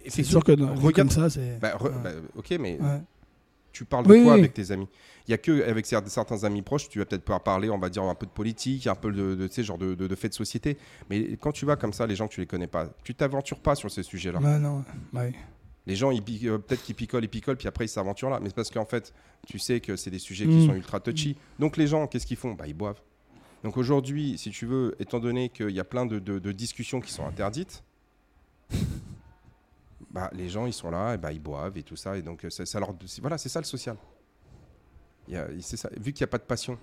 C'est 0.07 0.23
sûr 0.23 0.43
que 0.43 0.51
dans, 0.51 0.73
regarde- 0.75 0.93
comme 0.95 1.09
ça, 1.09 1.29
c'est. 1.29 1.59
Bah, 1.59 1.77
bah, 2.03 2.11
ok, 2.35 2.51
mais 2.59 2.77
tu 3.71 3.85
parles 3.85 4.05
de 4.05 4.09
quoi 4.23 4.33
oui. 4.33 4.39
avec 4.39 4.53
tes 4.53 4.71
amis? 4.71 4.87
Il 5.27 5.31
y 5.31 5.33
a 5.33 5.37
que 5.37 5.63
avec 5.67 5.85
cer- 5.85 6.05
certains 6.07 6.43
amis 6.43 6.61
proches, 6.61 6.89
tu 6.89 6.99
vas 6.99 7.05
peut-être 7.05 7.23
pouvoir 7.23 7.41
parler, 7.41 7.69
on 7.69 7.77
va 7.79 7.89
dire 7.89 8.03
un 8.03 8.13
peu 8.13 8.25
de 8.25 8.31
politique, 8.31 8.87
un 8.87 8.93
peu 8.95 9.11
de, 9.11 9.35
de, 9.35 9.63
genre 9.63 9.77
de, 9.77 9.95
de, 9.95 10.05
de 10.07 10.15
faits 10.15 10.31
de 10.31 10.35
société. 10.35 10.77
Mais 11.09 11.37
quand 11.37 11.51
tu 11.53 11.65
vas 11.65 11.75
comme 11.77 11.93
ça, 11.93 12.05
les 12.05 12.15
gens 12.15 12.27
que 12.27 12.33
tu 12.33 12.41
les 12.41 12.45
connais 12.45 12.67
pas, 12.67 12.89
tu 13.03 13.15
t'aventures 13.15 13.59
pas 13.59 13.75
sur 13.75 13.89
ces 13.89 14.03
sujets-là. 14.03 14.39
Ouais, 14.39 14.59
non, 14.59 14.83
ouais. 15.13 15.33
Les 15.85 15.95
gens, 15.97 16.11
euh, 16.13 16.57
peut-être 16.59 16.83
qu'ils 16.83 16.95
picolent, 16.95 17.23
ils 17.23 17.29
picolent, 17.29 17.57
puis 17.57 17.67
après 17.67 17.85
ils 17.85 17.89
s'aventurent 17.89 18.29
là. 18.29 18.39
Mais 18.39 18.49
c'est 18.49 18.55
parce 18.55 18.69
qu'en 18.69 18.85
fait, 18.85 19.13
tu 19.45 19.59
sais 19.59 19.81
que 19.81 19.95
c'est 19.97 20.09
des 20.11 20.19
sujets 20.19 20.45
qui 20.45 20.55
Mm. 20.55 20.67
sont 20.67 20.75
ultra 20.75 20.99
touchy. 20.99 21.35
Donc 21.59 21.75
les 21.77 21.87
gens, 21.87 22.07
qu'est-ce 22.07 22.25
qu'ils 22.25 22.37
font? 22.37 22.53
Bah 22.53 22.67
ils 22.67 22.73
boivent. 22.73 23.01
Donc 23.63 23.77
aujourd'hui, 23.77 24.37
si 24.37 24.49
tu 24.51 24.65
veux, 24.65 24.95
étant 24.99 25.19
donné 25.19 25.49
qu'il 25.49 25.71
y 25.71 25.79
a 25.79 25.83
plein 25.85 26.05
de, 26.05 26.19
de- 26.19 26.39
de 26.39 26.51
discussions 26.51 26.99
qui 27.01 27.11
sont 27.11 27.25
interdites, 27.25 27.83
bah 30.11 30.29
les 30.33 30.49
gens 30.49 30.65
ils 30.65 30.73
sont 30.73 30.91
là, 30.91 31.15
et 31.15 31.17
bah 31.17 31.31
ils 31.31 31.39
boivent 31.41 31.77
et 31.77 31.83
tout 31.83 31.95
ça, 31.95 32.17
et 32.17 32.21
donc 32.21 32.45
euh, 32.45 32.49
ça, 32.49 32.65
ça 32.65 32.79
leur, 32.79 32.93
voilà, 33.21 33.37
c'est 33.37 33.49
ça 33.49 33.59
le 33.59 33.65
social. 33.65 33.97
C'est 35.61 35.77
ça. 35.77 35.89
Vu 35.97 36.11
qu'il 36.13 36.21
n'y 36.23 36.29
a 36.29 36.31
pas 36.31 36.37
de 36.37 36.43
passion. 36.43 36.77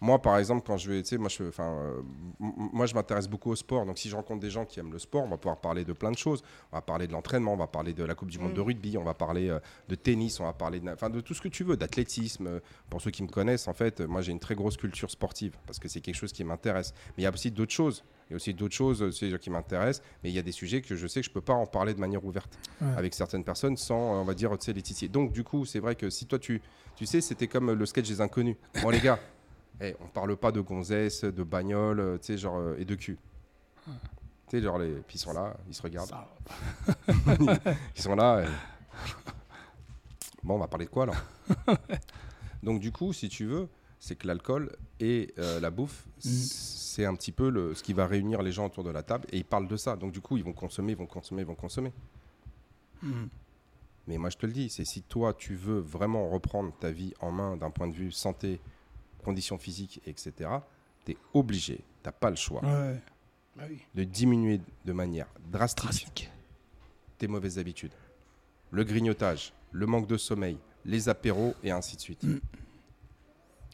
Moi, 0.00 0.20
par 0.20 0.38
exemple, 0.38 0.62
quand 0.66 0.76
je 0.76 0.90
vais, 0.90 1.02
tu 1.02 1.08
sais, 1.10 1.18
moi, 1.18 1.28
je, 1.28 1.42
euh, 1.42 2.02
moi, 2.38 2.86
je 2.86 2.94
m'intéresse 2.94 3.28
beaucoup 3.28 3.50
au 3.50 3.56
sport. 3.56 3.86
Donc, 3.86 3.98
si 3.98 4.08
je 4.08 4.16
rencontre 4.16 4.40
des 4.40 4.50
gens 4.50 4.64
qui 4.64 4.78
aiment 4.78 4.92
le 4.92 4.98
sport, 4.98 5.24
on 5.24 5.28
va 5.28 5.36
pouvoir 5.38 5.58
parler 5.60 5.84
de 5.84 5.92
plein 5.92 6.10
de 6.10 6.18
choses. 6.18 6.42
On 6.72 6.76
va 6.76 6.82
parler 6.82 7.06
de 7.06 7.12
l'entraînement, 7.12 7.54
on 7.54 7.56
va 7.56 7.66
parler 7.66 7.94
de 7.94 8.04
la 8.04 8.14
Coupe 8.14 8.30
du 8.30 8.38
Monde 8.38 8.54
de 8.54 8.60
rugby, 8.60 8.98
on 8.98 9.04
va 9.04 9.14
parler 9.14 9.48
euh, 9.48 9.58
de 9.88 9.94
tennis, 9.94 10.38
on 10.40 10.44
va 10.44 10.52
parler 10.52 10.80
de, 10.80 10.90
enfin, 10.90 11.08
de 11.10 11.20
tout 11.20 11.34
ce 11.34 11.40
que 11.40 11.48
tu 11.48 11.64
veux, 11.64 11.76
d'athlétisme. 11.76 12.46
Euh, 12.46 12.60
Pour 12.90 13.00
ceux 13.00 13.10
qui 13.10 13.22
me 13.22 13.28
connaissent, 13.28 13.68
en 13.68 13.72
fait, 13.74 14.00
moi, 14.00 14.20
j'ai 14.20 14.32
une 14.32 14.38
très 14.40 14.54
grosse 14.54 14.76
culture 14.76 15.10
sportive 15.10 15.56
parce 15.66 15.78
que 15.78 15.88
c'est 15.88 16.00
quelque 16.00 16.14
chose 16.16 16.32
qui 16.32 16.44
m'intéresse. 16.44 16.92
Mais 17.16 17.22
il 17.22 17.24
y 17.24 17.26
a 17.26 17.32
aussi 17.32 17.50
d'autres 17.50 17.72
choses. 17.72 18.04
Il 18.28 18.32
y 18.32 18.34
a 18.34 18.36
aussi 18.36 18.52
d'autres 18.54 18.74
choses 18.74 19.02
euh, 19.02 19.36
qui 19.38 19.50
m'intéressent. 19.50 20.04
Mais 20.22 20.30
il 20.30 20.34
y 20.34 20.38
a 20.38 20.42
des 20.42 20.52
sujets 20.52 20.82
que 20.82 20.94
je 20.96 21.06
sais 21.06 21.20
que 21.20 21.26
je 21.26 21.30
peux 21.30 21.40
pas 21.40 21.54
en 21.54 21.66
parler 21.66 21.94
de 21.94 22.00
manière 22.00 22.24
ouverte 22.24 22.58
Ouais. 22.82 22.88
avec 22.98 23.14
certaines 23.14 23.44
personnes 23.44 23.76
sans, 23.78 24.20
on 24.20 24.24
va 24.24 24.34
dire, 24.34 24.50
tu 24.58 24.66
sais, 24.66 24.72
les 24.74 24.82
titiller. 24.82 25.08
Donc, 25.08 25.32
du 25.32 25.42
coup, 25.44 25.64
c'est 25.64 25.78
vrai 25.80 25.94
que 25.94 26.10
si 26.10 26.26
toi, 26.26 26.38
tu, 26.38 26.60
tu 26.96 27.06
sais, 27.06 27.20
c'était 27.22 27.46
comme 27.48 27.72
le 27.72 27.86
sketch 27.86 28.06
des 28.08 28.20
inconnus. 28.20 28.56
Bon, 28.82 28.90
les 28.90 29.00
gars, 29.00 29.18
eh, 29.80 29.94
on 30.00 30.08
parle 30.08 30.36
pas 30.36 30.52
de 30.52 30.60
gonzesse, 30.60 31.24
de 31.24 31.42
bagnole, 31.42 32.00
euh, 32.00 32.18
tu 32.18 32.26
sais, 32.26 32.38
genre, 32.38 32.56
euh, 32.58 32.76
et 32.78 32.84
de 32.84 32.94
cul. 32.94 33.18
Tu 33.86 33.92
sais, 34.48 34.62
genre, 34.62 34.78
les... 34.78 34.94
puis 35.06 35.16
ils 35.16 35.20
sont 35.20 35.32
là, 35.32 35.56
ils 35.68 35.74
se 35.74 35.82
regardent. 35.82 36.10
Ils 37.96 38.02
sont 38.02 38.14
là. 38.14 38.42
et- 38.44 38.48
Bon, 40.42 40.54
on 40.54 40.58
va 40.58 40.68
parler 40.68 40.84
de 40.86 40.90
quoi, 40.90 41.06
là? 41.06 41.14
Donc, 42.62 42.80
du 42.80 42.92
coup, 42.92 43.12
si 43.12 43.28
tu 43.28 43.46
veux, 43.46 43.68
c'est 43.98 44.14
que 44.16 44.26
l'alcool 44.26 44.70
et 45.00 45.32
euh, 45.38 45.60
la 45.60 45.70
bouffe, 45.70 46.06
Mm. 46.18 46.20
c'est 46.30 47.04
un 47.04 47.14
petit 47.14 47.30
peu 47.32 47.50
le, 47.50 47.74
ce 47.74 47.82
qui 47.82 47.92
va 47.92 48.06
réunir 48.06 48.40
les 48.42 48.50
gens 48.52 48.66
autour 48.66 48.82
de 48.84 48.90
la 48.90 49.02
table. 49.02 49.26
Et 49.32 49.38
ils 49.38 49.44
parlent 49.44 49.68
de 49.68 49.76
ça. 49.76 49.96
Donc, 49.96 50.12
du 50.12 50.20
coup, 50.20 50.36
ils 50.38 50.44
vont 50.44 50.52
consommer, 50.54 50.92
ils 50.92 50.98
vont 50.98 51.06
consommer, 51.06 51.42
ils 51.42 51.46
vont 51.46 51.54
consommer. 51.54 51.92
Mm. 53.02 53.24
Mais 54.06 54.18
moi, 54.18 54.30
je 54.30 54.36
te 54.36 54.46
le 54.46 54.52
dis, 54.52 54.70
c'est 54.70 54.84
si 54.84 55.02
toi, 55.02 55.34
tu 55.34 55.54
veux 55.56 55.80
vraiment 55.80 56.28
reprendre 56.30 56.72
ta 56.78 56.90
vie 56.90 57.12
en 57.20 57.30
main 57.32 57.56
d'un 57.56 57.70
point 57.70 57.88
de 57.88 57.92
vue 57.94 58.12
santé, 58.12 58.60
conditions 59.24 59.58
physiques, 59.58 60.00
etc., 60.06 60.50
tu 61.04 61.12
es 61.12 61.16
obligé, 61.34 61.80
tu 62.02 62.10
pas 62.20 62.30
le 62.30 62.36
choix, 62.36 62.62
Ouais. 62.64 63.00
Bah 63.56 63.64
oui. 63.70 63.78
de 63.94 64.04
diminuer 64.04 64.60
de 64.84 64.92
manière 64.92 65.26
drastique 65.50 65.84
Drastique. 65.84 66.30
tes 67.18 67.26
mauvaises 67.26 67.58
habitudes. 67.58 67.92
Le 68.70 68.84
grignotage, 68.84 69.52
le 69.72 69.86
manque 69.86 70.06
de 70.06 70.16
sommeil, 70.18 70.58
les 70.84 71.08
apéros 71.08 71.54
et 71.62 71.70
ainsi 71.70 71.96
de 71.96 72.00
suite. 72.02 72.22
Mm. 72.22 72.38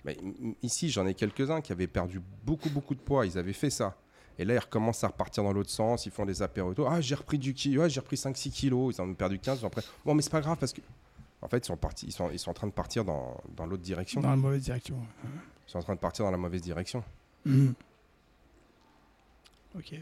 Mais 0.04 0.16
ici, 0.62 0.90
j'en 0.90 1.06
ai 1.06 1.14
quelques-uns 1.14 1.60
qui 1.60 1.72
avaient 1.72 1.86
perdu 1.86 2.20
beaucoup, 2.44 2.70
beaucoup 2.70 2.94
de 2.94 3.00
poids. 3.00 3.24
Ils 3.26 3.38
avaient 3.38 3.52
fait 3.52 3.70
ça. 3.70 3.96
Et 4.38 4.44
là, 4.44 4.54
ils 4.54 4.58
recommencent 4.58 5.04
à 5.04 5.08
repartir 5.08 5.44
dans 5.44 5.52
l'autre 5.52 5.70
sens. 5.70 6.06
Ils 6.06 6.12
font 6.12 6.26
des 6.26 6.42
apéros 6.42 6.72
et 6.72 6.74
tout. 6.74 6.86
Ah, 6.86 7.00
j'ai 7.00 7.14
repris 7.14 7.38
du 7.38 7.54
kilo. 7.54 7.82
Ah, 7.82 7.88
j'ai 7.88 8.00
repris 8.00 8.16
5-6 8.16 8.50
kilos. 8.50 8.96
Ils 8.96 9.00
en 9.00 9.08
ont 9.08 9.14
perdu 9.14 9.38
15. 9.38 9.60
Ils 9.60 9.64
ont 9.64 9.68
après. 9.68 9.82
Bon, 10.04 10.14
mais 10.14 10.22
c'est 10.22 10.30
pas 10.30 10.40
grave 10.40 10.56
parce 10.58 10.72
que. 10.72 10.80
En 11.42 11.48
fait, 11.48 11.58
ils 11.58 11.66
sont, 11.66 11.76
partis, 11.76 12.06
ils 12.06 12.12
sont, 12.12 12.30
ils 12.30 12.38
sont 12.38 12.50
en 12.50 12.54
train 12.54 12.68
de 12.68 12.72
partir 12.72 13.04
dans, 13.04 13.36
dans 13.56 13.66
l'autre 13.66 13.82
direction. 13.82 14.20
Dans 14.20 14.30
la 14.30 14.36
mauvaise 14.36 14.62
direction. 14.62 14.96
Ils 15.24 15.70
sont 15.70 15.78
en 15.78 15.82
train 15.82 15.94
de 15.94 16.00
partir 16.00 16.24
dans 16.24 16.30
la 16.30 16.36
mauvaise 16.38 16.62
direction. 16.62 17.02
Mm. 17.44 17.70
Ok. 19.76 19.92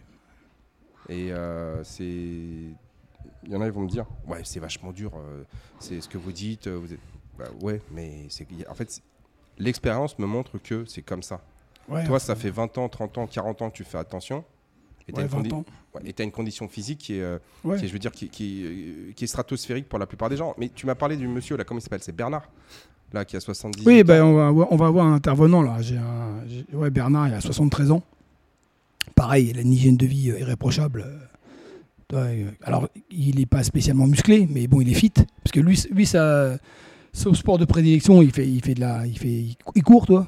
Et 1.08 1.32
euh, 1.32 1.82
c'est. 1.84 2.04
Il 2.04 3.50
y 3.50 3.56
en 3.56 3.60
a, 3.60 3.66
ils 3.66 3.72
vont 3.72 3.82
me 3.82 3.88
dire 3.88 4.06
Ouais, 4.26 4.42
c'est 4.44 4.60
vachement 4.60 4.92
dur. 4.92 5.12
euh, 5.16 5.44
c'est 5.78 6.00
ce 6.00 6.08
que 6.08 6.18
vous 6.18 6.32
dites. 6.32 6.66
euh, 6.66 6.76
Vous 6.76 6.92
êtes... 6.92 7.00
Bah, 7.38 7.46
ouais, 7.62 7.80
mais 7.90 8.26
c'est. 8.28 8.46
En 8.68 8.74
fait, 8.74 9.00
l'expérience 9.58 10.18
me 10.18 10.26
montre 10.26 10.58
que 10.58 10.84
c'est 10.84 11.02
comme 11.02 11.22
ça. 11.22 11.40
Ouais, 11.88 12.04
Toi, 12.06 12.20
ça 12.20 12.36
fait 12.36 12.50
20 12.50 12.76
ans, 12.78 12.88
30 12.88 13.18
ans, 13.18 13.26
40 13.26 13.62
ans 13.62 13.70
que 13.70 13.76
tu 13.76 13.84
fais 13.84 13.98
attention. 13.98 14.44
Et 15.08 15.12
tu 15.12 15.20
as, 15.20 15.26
20 15.26 15.52
ans. 15.52 15.64
une 16.20 16.30
condition 16.30 16.68
physique 16.68 16.98
qui 16.98 17.14
est, 17.14 17.20
euh, 17.22 17.38
Ouais. 17.64 17.78
qui 17.78 17.84
est, 17.84 17.88
je 17.88 17.92
veux 17.92 17.98
dire, 17.98 18.12
qui, 18.12 18.28
qui, 18.28 18.62
euh, 18.64 19.12
qui 19.16 19.24
est 19.24 19.26
stratosphérique 19.26 19.88
pour 19.88 19.98
la 19.98 20.06
plupart 20.06 20.28
des 20.30 20.36
gens. 20.36 20.54
Mais 20.58 20.70
tu 20.74 20.86
m'as 20.86 20.94
parlé 20.94 21.16
du 21.16 21.26
monsieur, 21.26 21.56
là, 21.56 21.64
comment 21.64 21.80
il 21.80 21.82
s'appelle? 21.82 22.02
C'est 22.02 22.14
Bernard, 22.14 22.48
là, 23.12 23.24
qui 23.24 23.36
a 23.36 23.40
70 23.40 23.84
Oui, 23.86 24.00
ans. 24.00 24.04
ben, 24.06 24.22
on, 24.22 24.34
va 24.34 24.46
avoir, 24.48 24.72
on 24.72 24.76
va 24.76 24.86
avoir 24.86 25.06
un 25.06 25.14
intervenant 25.14 25.62
là. 25.62 25.80
J'ai 25.82 25.96
un, 25.96 26.44
ouais, 26.74 26.90
Bernard, 26.90 27.28
il 27.28 27.34
a 27.34 27.40
73 27.40 27.90
ans. 27.90 28.02
Pareil, 29.16 29.48
il 29.50 29.58
a 29.58 29.62
une 29.62 29.72
hygiène 29.72 29.96
de 29.96 30.06
vie 30.06 30.30
euh, 30.30 30.38
irréprochable. 30.40 31.04
euh. 32.12 32.50
Alors, 32.62 32.88
il 33.10 33.36
n'est 33.36 33.46
pas 33.46 33.62
spécialement 33.62 34.06
musclé, 34.06 34.46
mais 34.50 34.66
bon, 34.66 34.80
il 34.80 34.90
est 34.90 34.94
fit. 34.94 35.10
Parce 35.10 35.52
que 35.52 35.60
lui, 35.60 35.80
lui 35.90 36.06
ça, 36.06 36.56
son 37.12 37.34
sport 37.34 37.58
de 37.58 37.64
prédilection, 37.64 38.22
il 38.22 38.30
fait, 38.32 38.46
il 38.48 38.62
fait 38.62 38.74
de 38.74 38.80
la, 38.80 39.06
il 39.06 39.18
fait, 39.18 39.44
il 39.74 39.82
court, 39.82 40.06
toi. 40.06 40.26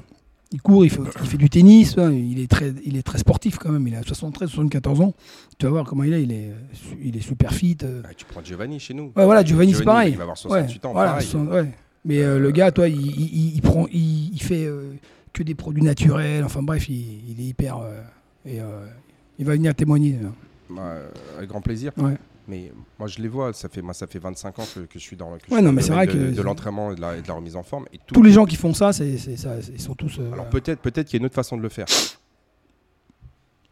Il 0.53 0.61
court, 0.61 0.85
il 0.85 0.91
fait, 0.91 1.01
il 1.21 1.27
fait 1.27 1.37
du 1.37 1.49
tennis. 1.49 1.95
ouais, 1.97 2.15
il 2.15 2.39
est 2.39 2.47
très, 2.49 2.73
il 2.85 2.95
est 2.95 3.01
très 3.03 3.17
sportif 3.17 3.57
quand 3.57 3.71
même. 3.71 3.87
Il 3.87 3.95
a 3.95 4.03
73, 4.03 4.49
74 4.49 5.01
ans. 5.01 5.13
Tu 5.57 5.65
vas 5.65 5.71
voir 5.71 5.83
comment 5.85 6.03
il 6.03 6.13
est. 6.13 6.23
Il 6.23 6.31
est, 6.31 6.51
il 7.03 7.17
est 7.17 7.21
super 7.21 7.53
fit. 7.53 7.77
euh. 7.83 8.01
Ah, 8.05 8.13
tu 8.15 8.25
prends 8.25 8.43
Giovanni 8.43 8.79
chez 8.79 8.93
nous. 8.93 9.11
Ouais, 9.15 9.25
voilà, 9.25 9.43
Giovanni, 9.43 9.73
c'est 9.73 9.83
pareil. 9.83 10.11
Il 10.11 10.17
va 10.17 10.23
avoir 10.23 10.37
68 10.37 10.79
Ouais, 10.83 10.85
ans, 10.89 10.93
voilà, 10.93 11.11
pareil. 11.13 11.27
son- 11.27 11.47
ouais. 11.47 11.69
Mais 12.05 12.21
euh, 12.21 12.37
le 12.37 12.51
gars, 12.51 12.71
toi, 12.71 12.87
il, 12.87 13.61
prend, 13.61 13.87
il, 13.91 14.37
fait 14.41 14.65
euh, 14.65 14.93
que 15.33 15.41
des 15.41 15.55
produits 15.55 15.83
naturels. 15.83 16.43
Enfin 16.43 16.61
bref, 16.61 16.87
il, 16.89 17.31
il 17.31 17.41
est 17.41 17.45
hyper. 17.45 17.79
et 18.45 18.59
il 19.39 19.45
va 19.45 19.53
venir 19.53 19.73
témoigner. 19.73 20.17
Bah, 20.69 20.81
euh, 20.83 21.09
avec 21.37 21.49
grand 21.49 21.61
plaisir. 21.61 21.91
Ouais. 21.97 22.17
Mais 22.47 22.71
moi, 22.99 23.07
je 23.07 23.19
les 23.21 23.27
vois. 23.29 23.53
Ça 23.53 23.69
fait, 23.69 23.81
moi, 23.81 23.93
ça 23.93 24.05
fait 24.07 24.19
25 24.19 24.59
ans 24.59 24.65
que, 24.75 24.81
que 24.81 24.99
je 24.99 25.03
suis 25.03 25.15
dans, 25.15 25.37
que 25.37 25.53
Ouais, 25.53 25.61
non, 25.61 25.71
mais 25.71 25.81
le 25.81 25.87
c'est 25.87 25.93
vrai 25.93 26.07
de, 26.07 26.11
que- 26.11 26.35
de 26.35 26.41
l'entraînement 26.41 26.91
et, 26.91 26.95
de 26.95 27.01
la- 27.01 27.15
et 27.17 27.21
de 27.21 27.27
la 27.27 27.33
remise 27.35 27.55
en 27.55 27.63
forme. 27.63 27.85
Et 27.93 27.97
tout- 27.99 28.13
Tous 28.15 28.23
les 28.23 28.31
gens 28.33 28.45
qui 28.45 28.55
font 28.57 28.73
ça, 28.73 28.91
c'est 28.93 29.07
Ils 29.09 29.79
sont 29.81 29.95
tous. 29.95 30.17
euh, 30.19 30.31
Alors 30.33 30.49
peut-être 30.49 30.79
peut-être 30.81 31.07
qu'il 31.07 31.19
y 31.19 31.19
a 31.19 31.21
une 31.21 31.25
autre 31.27 31.35
façon 31.35 31.55
de 31.57 31.61
le 31.61 31.69
faire. 31.69 31.85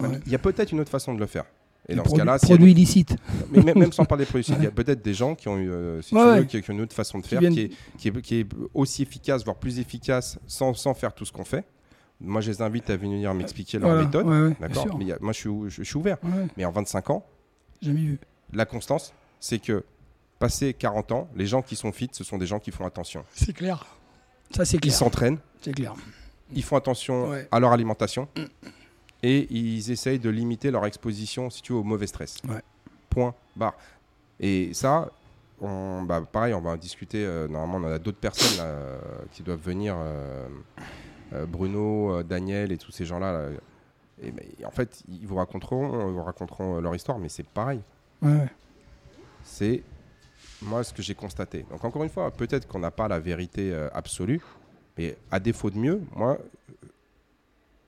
ouais. 0.01 0.19
Il 0.26 0.32
y 0.32 0.36
a 0.36 0.39
peut-être 0.39 0.72
une 0.72 0.80
autre 0.80 0.89
façon 0.91 1.13
de 1.13 1.19
le 1.19 1.26
faire. 1.28 1.45
Et 1.89 1.93
des 1.93 1.97
dans 1.99 2.05
ce 2.05 2.15
cas-là, 2.15 2.38
produits 2.38 2.72
illicites. 2.72 3.15
Mais 3.51 3.61
même, 3.63 3.78
même 3.80 3.91
sans 3.91 4.05
parler 4.05 4.24
de 4.26 4.30
produits, 4.30 4.53
il 4.59 4.63
y 4.63 4.67
a 4.67 4.72
peut-être 4.72 5.01
des 5.01 5.13
gens 5.15 5.36
qui 5.36 5.47
ont 5.47 5.57
eu, 5.57 5.69
euh, 5.72 6.01
si 6.01 6.13
Ouais, 6.15 6.22
tu 6.22 6.39
veux, 6.39 6.43
qui, 6.45 6.61
qui 6.61 6.72
ont 6.72 6.74
une 6.76 6.82
autre 6.82 6.95
façon 6.95 7.19
de 7.19 7.26
faire, 7.26 7.39
qui, 7.39 7.59
est, 7.59 7.72
qui, 7.97 8.07
est, 8.09 8.22
qui 8.22 8.36
est 8.39 8.47
aussi 8.74 9.01
efficace, 9.01 9.43
voire 9.43 9.57
plus 9.57 9.80
efficace, 9.80 10.38
sans, 10.47 10.74
sans 10.76 10.93
faire 10.93 11.13
tout 11.13 11.26
ce 11.26 11.32
qu'on 11.32 11.43
fait. 11.43 11.65
Moi, 12.22 12.39
je 12.41 12.51
les 12.51 12.61
invite 12.61 12.88
à 12.91 12.95
venir 12.97 13.34
m'expliquer 13.34 13.80
leur 13.80 13.89
Voilà, 13.89 14.05
méthode. 14.05 14.28
ouais, 14.28 14.55
D'accord 14.59 14.99
moi, 15.22 15.34
je 15.34 15.38
suis, 15.39 15.49
je, 15.69 15.69
je 15.69 15.84
suis 15.84 15.97
ouvert. 15.97 16.17
Mais 16.55 16.65
en 16.65 16.72
25 16.72 17.09
ans, 17.09 17.26
Jamais 17.82 18.01
vu. 18.01 18.19
La 18.53 18.65
constance, 18.65 19.13
c'est 19.39 19.59
que 19.59 19.83
passé 20.39 20.73
40 20.73 21.11
ans, 21.11 21.29
les 21.35 21.45
gens 21.45 21.61
qui 21.61 21.75
sont 21.75 21.91
fit, 21.91 22.09
ce 22.11 22.23
sont 22.23 22.37
des 22.37 22.45
gens 22.47 22.59
qui 22.59 22.71
font 22.71 22.85
attention. 22.85 23.23
C'est 23.33 23.53
clair. 23.53 23.85
Ça, 24.51 24.65
c'est 24.65 24.77
Ils 24.77 24.81
clair. 24.81 24.93
s'entraînent, 24.93 25.37
C'est 25.61 25.73
clair. 25.73 25.93
ils 26.51 26.63
font 26.63 26.75
attention 26.75 27.29
Ouais. 27.29 27.47
à 27.51 27.59
leur 27.59 27.71
alimentation 27.71 28.27
et 29.23 29.47
ils 29.53 29.91
essayent 29.91 30.19
de 30.19 30.29
limiter 30.29 30.71
leur 30.71 30.85
exposition, 30.85 31.49
si 31.49 31.61
tu 31.61 31.73
veux, 31.73 31.79
au 31.79 31.83
mauvais 31.83 32.07
stress. 32.07 32.37
Ouais. 32.47 32.61
Point, 33.09 33.33
barre. 33.55 33.75
Et 34.39 34.73
ça, 34.73 35.09
on, 35.61 36.01
bah, 36.01 36.21
pareil, 36.29 36.53
on 36.55 36.61
va 36.61 36.71
en 36.71 36.77
discuter. 36.77 37.23
euh, 37.23 37.47
normalement, 37.47 37.87
on 37.87 37.91
a 37.91 37.99
d'autres 37.99 38.17
personnes 38.19 38.57
là, 38.57 38.63
euh, 38.63 38.99
qui 39.31 39.43
doivent 39.43 39.61
venir. 39.61 39.95
euh, 39.97 40.47
euh, 41.33 41.45
Bruno, 41.45 42.23
Daniel 42.23 42.71
et 42.73 42.77
tous 42.77 42.91
ces 42.91 43.05
gens-là. 43.05 43.31
là. 43.31 43.49
Et, 44.23 44.33
en 44.65 44.71
fait, 44.71 45.01
ils 45.07 45.25
vous 45.25 45.35
raconteront, 45.35 46.09
ils 46.09 46.13
vous 46.13 46.23
raconteront 46.23 46.81
leur 46.81 46.93
histoire, 46.95 47.19
mais 47.19 47.29
c'est 47.29 47.45
pareil. 47.45 47.79
Ouais. 48.22 48.47
C'est 49.43 49.84
moi 50.61 50.84
ce 50.84 50.93
que 50.93 51.01
j'ai 51.01 51.15
constaté. 51.15 51.65
Donc 51.69 51.84
encore 51.84 52.03
une 52.03 52.09
fois, 52.09 52.32
peut-être 52.32 52.67
qu'on 52.67 52.80
n'a 52.80 52.91
pas 52.91 53.07
la 53.07 53.19
vérité 53.19 53.72
euh, 53.74 53.89
absolue, 53.93 54.41
mais 54.97 55.17
à 55.32 55.39
défaut 55.39 55.69
de 55.69 55.78
mieux, 55.78 56.01
moi, 56.15 56.38
euh, 56.39 56.76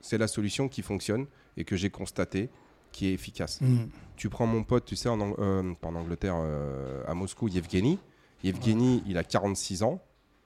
c'est 0.00 0.18
la 0.18 0.26
solution 0.28 0.68
qui 0.68 0.82
fonctionne 0.82 1.26
et 1.56 1.64
que 1.64 1.76
j'ai 1.76 1.90
constaté 1.90 2.48
qui 2.92 3.08
est 3.08 3.12
efficace. 3.12 3.60
Mm. 3.60 3.86
Tu 4.16 4.28
prends 4.28 4.46
mon 4.46 4.62
pote, 4.62 4.84
tu 4.84 4.96
sais, 4.96 5.08
en, 5.08 5.20
Ang- 5.20 5.34
euh, 5.38 5.74
pas 5.80 5.88
en 5.88 5.94
Angleterre, 5.96 6.36
euh, 6.38 7.02
à 7.06 7.14
Moscou, 7.14 7.48
Yevgeny. 7.48 7.98
Yevgeny, 8.44 9.02
il 9.06 9.18
a 9.18 9.24
46 9.24 9.82
ans. 9.82 10.00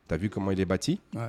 Tu 0.07 0.15
as 0.15 0.17
vu 0.17 0.31
comment 0.31 0.51
il 0.51 0.61
est 0.61 0.65
bâti? 0.65 1.01
Ouais. 1.15 1.29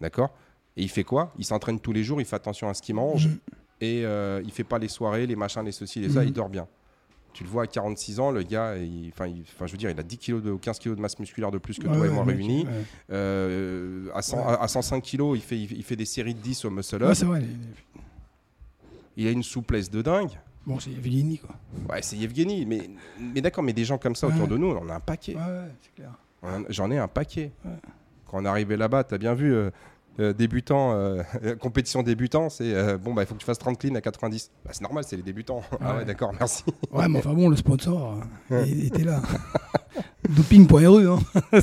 D'accord? 0.00 0.30
Et 0.76 0.82
il 0.82 0.88
fait 0.88 1.04
quoi? 1.04 1.32
Il 1.38 1.44
s'entraîne 1.44 1.78
tous 1.78 1.92
les 1.92 2.02
jours, 2.02 2.20
il 2.20 2.24
fait 2.24 2.34
attention 2.36 2.68
à 2.68 2.74
ce 2.74 2.82
qu'il 2.82 2.94
mange 2.94 3.28
Mm. 3.28 3.38
et 3.82 4.00
il 4.44 4.50
fait 4.52 4.64
pas 4.64 4.78
les 4.78 4.88
soirées, 4.88 5.26
les 5.26 5.36
machins, 5.36 5.62
les 5.64 5.72
ceci, 5.72 6.00
les 6.00 6.08
ça, 6.10 6.20
Mhm. 6.22 6.28
il 6.28 6.32
dort 6.32 6.48
bien. 6.48 6.66
Tu 7.32 7.44
le 7.44 7.48
vois 7.48 7.62
à 7.62 7.66
46 7.66 8.20
ans, 8.20 8.30
le 8.30 8.42
gars, 8.42 8.76
il- 8.76 9.10
enfin, 9.10 9.26
je 9.66 9.72
veux 9.72 9.78
dire, 9.78 9.88
il 9.90 9.98
a 9.98 10.02
10 10.02 10.18
kilos 10.18 10.42
de, 10.42 10.50
ou 10.50 10.58
15 10.58 10.78
kilos 10.78 10.96
de 10.96 11.02
masse 11.02 11.18
musculaire 11.18 11.50
de 11.50 11.56
plus 11.58 11.78
que 11.78 11.86
Ouais, 11.88 11.96
toi 11.96 12.06
et 12.06 12.10
moi 12.10 12.24
mec, 12.26 12.36
réunis. 12.36 12.64
ouais. 12.66 12.70
Euh, 13.10 14.08
à, 14.14 14.20
100 14.20 14.36
Ouais. 14.36 14.42
à- 14.52 14.62
à 14.62 14.68
105 14.68 15.00
kilos, 15.02 15.38
il 15.38 15.42
fait, 15.42 15.58
il 15.58 15.82
fait 15.82 15.96
des 15.96 16.04
séries 16.04 16.34
de 16.34 16.40
10 16.40 16.64
au 16.66 16.70
muscle 16.70 17.02
up. 17.02 17.14
c'est 17.14 17.24
vrai. 17.24 17.42
il 19.16 19.26
a 19.26 19.30
une 19.30 19.42
souplesse 19.42 19.90
de 19.90 20.00
dingue. 20.02 20.30
Bon, 20.66 20.78
c'est 20.80 20.90
Villini, 20.90 21.38
quoi. 21.38 21.54
Ouais, 21.90 22.00
c'est 22.02 22.16
Yevgeny. 22.16 22.64
Mais, 22.66 22.88
mais 23.20 23.40
d'accord, 23.40 23.62
mais 23.64 23.72
des 23.72 23.84
gens 23.84 23.98
comme 23.98 24.14
ça 24.14 24.26
autour 24.28 24.46
de 24.48 24.56
nous, 24.56 24.68
on 24.68 24.78
en 24.78 24.88
a 24.88 24.94
un 24.94 25.00
paquet. 25.00 25.34
Ouais, 25.34 25.40
ouais, 25.42 25.68
c'est 25.82 25.94
clair. 25.94 26.12
J'en 26.70 26.90
ai 26.90 26.98
un 26.98 27.08
paquet. 27.08 27.50
Quand 28.26 28.38
on 28.40 28.44
est 28.44 28.48
arrivé 28.48 28.76
là-bas, 28.76 29.04
tu 29.04 29.14
as 29.14 29.18
bien 29.18 29.34
vu, 29.34 29.52
euh, 29.54 29.70
euh, 30.20 30.32
débutant, 30.32 30.92
euh, 30.94 31.22
compétition 31.60 32.02
débutant, 32.02 32.48
c'est 32.50 32.74
euh, 32.74 32.98
bon, 32.98 33.14
bah, 33.14 33.22
il 33.22 33.26
faut 33.26 33.34
que 33.34 33.40
tu 33.40 33.46
fasses 33.46 33.58
30 33.58 33.78
clean 33.78 33.94
à 33.94 34.00
90. 34.00 34.50
Bah, 34.64 34.70
c'est 34.72 34.82
normal, 34.82 35.04
c'est 35.06 35.16
les 35.16 35.22
débutants. 35.22 35.62
ah 35.80 35.92
ouais, 35.92 35.98
Ouais. 35.98 36.04
d'accord, 36.04 36.32
merci. 36.38 36.64
Ouais, 36.90 37.08
mais 37.08 37.18
enfin 37.18 37.32
bon, 37.34 37.48
le 37.48 37.56
sponsor, 37.56 38.20
euh, 38.50 38.64
il 38.66 38.86
était 38.86 39.04
là. 39.04 39.20
Doping.ru, 40.28 41.08
hein. 41.08 41.18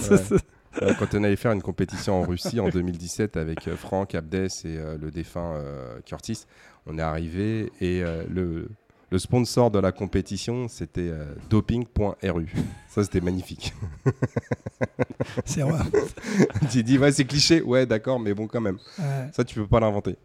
Euh, 0.84 0.94
quand 1.00 1.16
on 1.16 1.24
allait 1.24 1.36
faire 1.36 1.52
une 1.52 1.64
compétition 1.64 2.22
en 2.22 2.26
Russie 2.26 2.60
en 2.60 2.70
2017 2.70 3.38
avec 3.38 3.68
euh, 3.68 3.76
Franck, 3.76 4.14
Abdes 4.14 4.36
et 4.36 4.50
euh, 4.66 5.00
le 5.02 5.10
défunt 5.10 5.54
euh, 5.56 6.00
Curtis, 6.06 6.46
on 6.86 7.00
est 7.00 7.02
arrivé 7.02 7.72
et 7.82 8.04
euh, 8.04 8.24
le, 8.30 8.70
le 9.12 9.18
sponsor 9.20 9.72
de 9.72 9.80
la 9.80 9.92
compétition, 9.92 10.68
c'était 10.68 11.10
euh, 11.10 11.34
doping.ru. 11.50 12.48
Ça, 12.88 13.04
c'était 13.04 13.22
magnifique. 13.22 13.74
C'est 15.46 15.62
vrai. 15.62 15.80
tu 16.72 16.84
dis, 16.84 16.98
ouais, 16.98 17.12
c'est 17.12 17.26
cliché. 17.26 17.62
Ouais, 17.62 17.86
d'accord, 17.86 18.20
mais 18.20 18.34
bon, 18.34 18.48
quand 18.48 18.62
même. 18.62 18.78
Ouais. 18.98 19.30
Ça, 19.34 19.44
tu 19.44 19.56
peux 19.56 19.68
pas 19.68 19.80
l'inventer. 19.80 20.16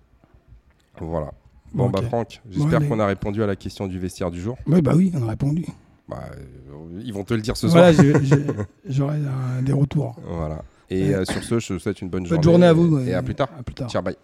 Voilà. 1.00 1.32
Bon, 1.72 1.86
Ok. 1.86 1.92
bah, 1.92 2.02
Franck, 2.02 2.40
j'espère 2.50 2.86
qu'on 2.86 3.00
a 3.00 3.06
répondu 3.06 3.42
à 3.42 3.46
la 3.46 3.56
question 3.56 3.86
du 3.86 3.98
vestiaire 3.98 4.30
du 4.30 4.40
jour. 4.40 4.56
Ouais, 4.66 4.80
bah 4.80 4.92
oui, 4.94 5.12
on 5.14 5.26
a 5.26 5.30
répondu. 5.30 5.66
Bah, 6.08 6.22
euh, 6.32 7.00
ils 7.02 7.12
vont 7.12 7.24
te 7.24 7.34
le 7.34 7.40
dire 7.40 7.56
ce 7.56 7.68
soir. 7.68 7.92
j'aurai 8.88 9.18
des 9.62 9.72
retours. 9.72 10.16
Voilà. 10.26 10.62
Et 10.90 11.14
euh, 11.14 11.24
sur 11.24 11.42
ce, 11.42 11.58
je 11.58 11.74
te 11.74 11.78
souhaite 11.78 12.00
une 12.02 12.10
bonne, 12.10 12.28
Bonne 12.28 12.42
journée 12.42 12.66
à 12.66 12.72
vous. 12.72 12.98
Et 13.00 13.14
à 13.14 13.22
plus 13.22 13.34
tard. 13.34 13.48
À 13.58 13.62
plus 13.62 13.74
tard. 13.74 13.90
Ciao, 13.90 14.02
bye. 14.02 14.16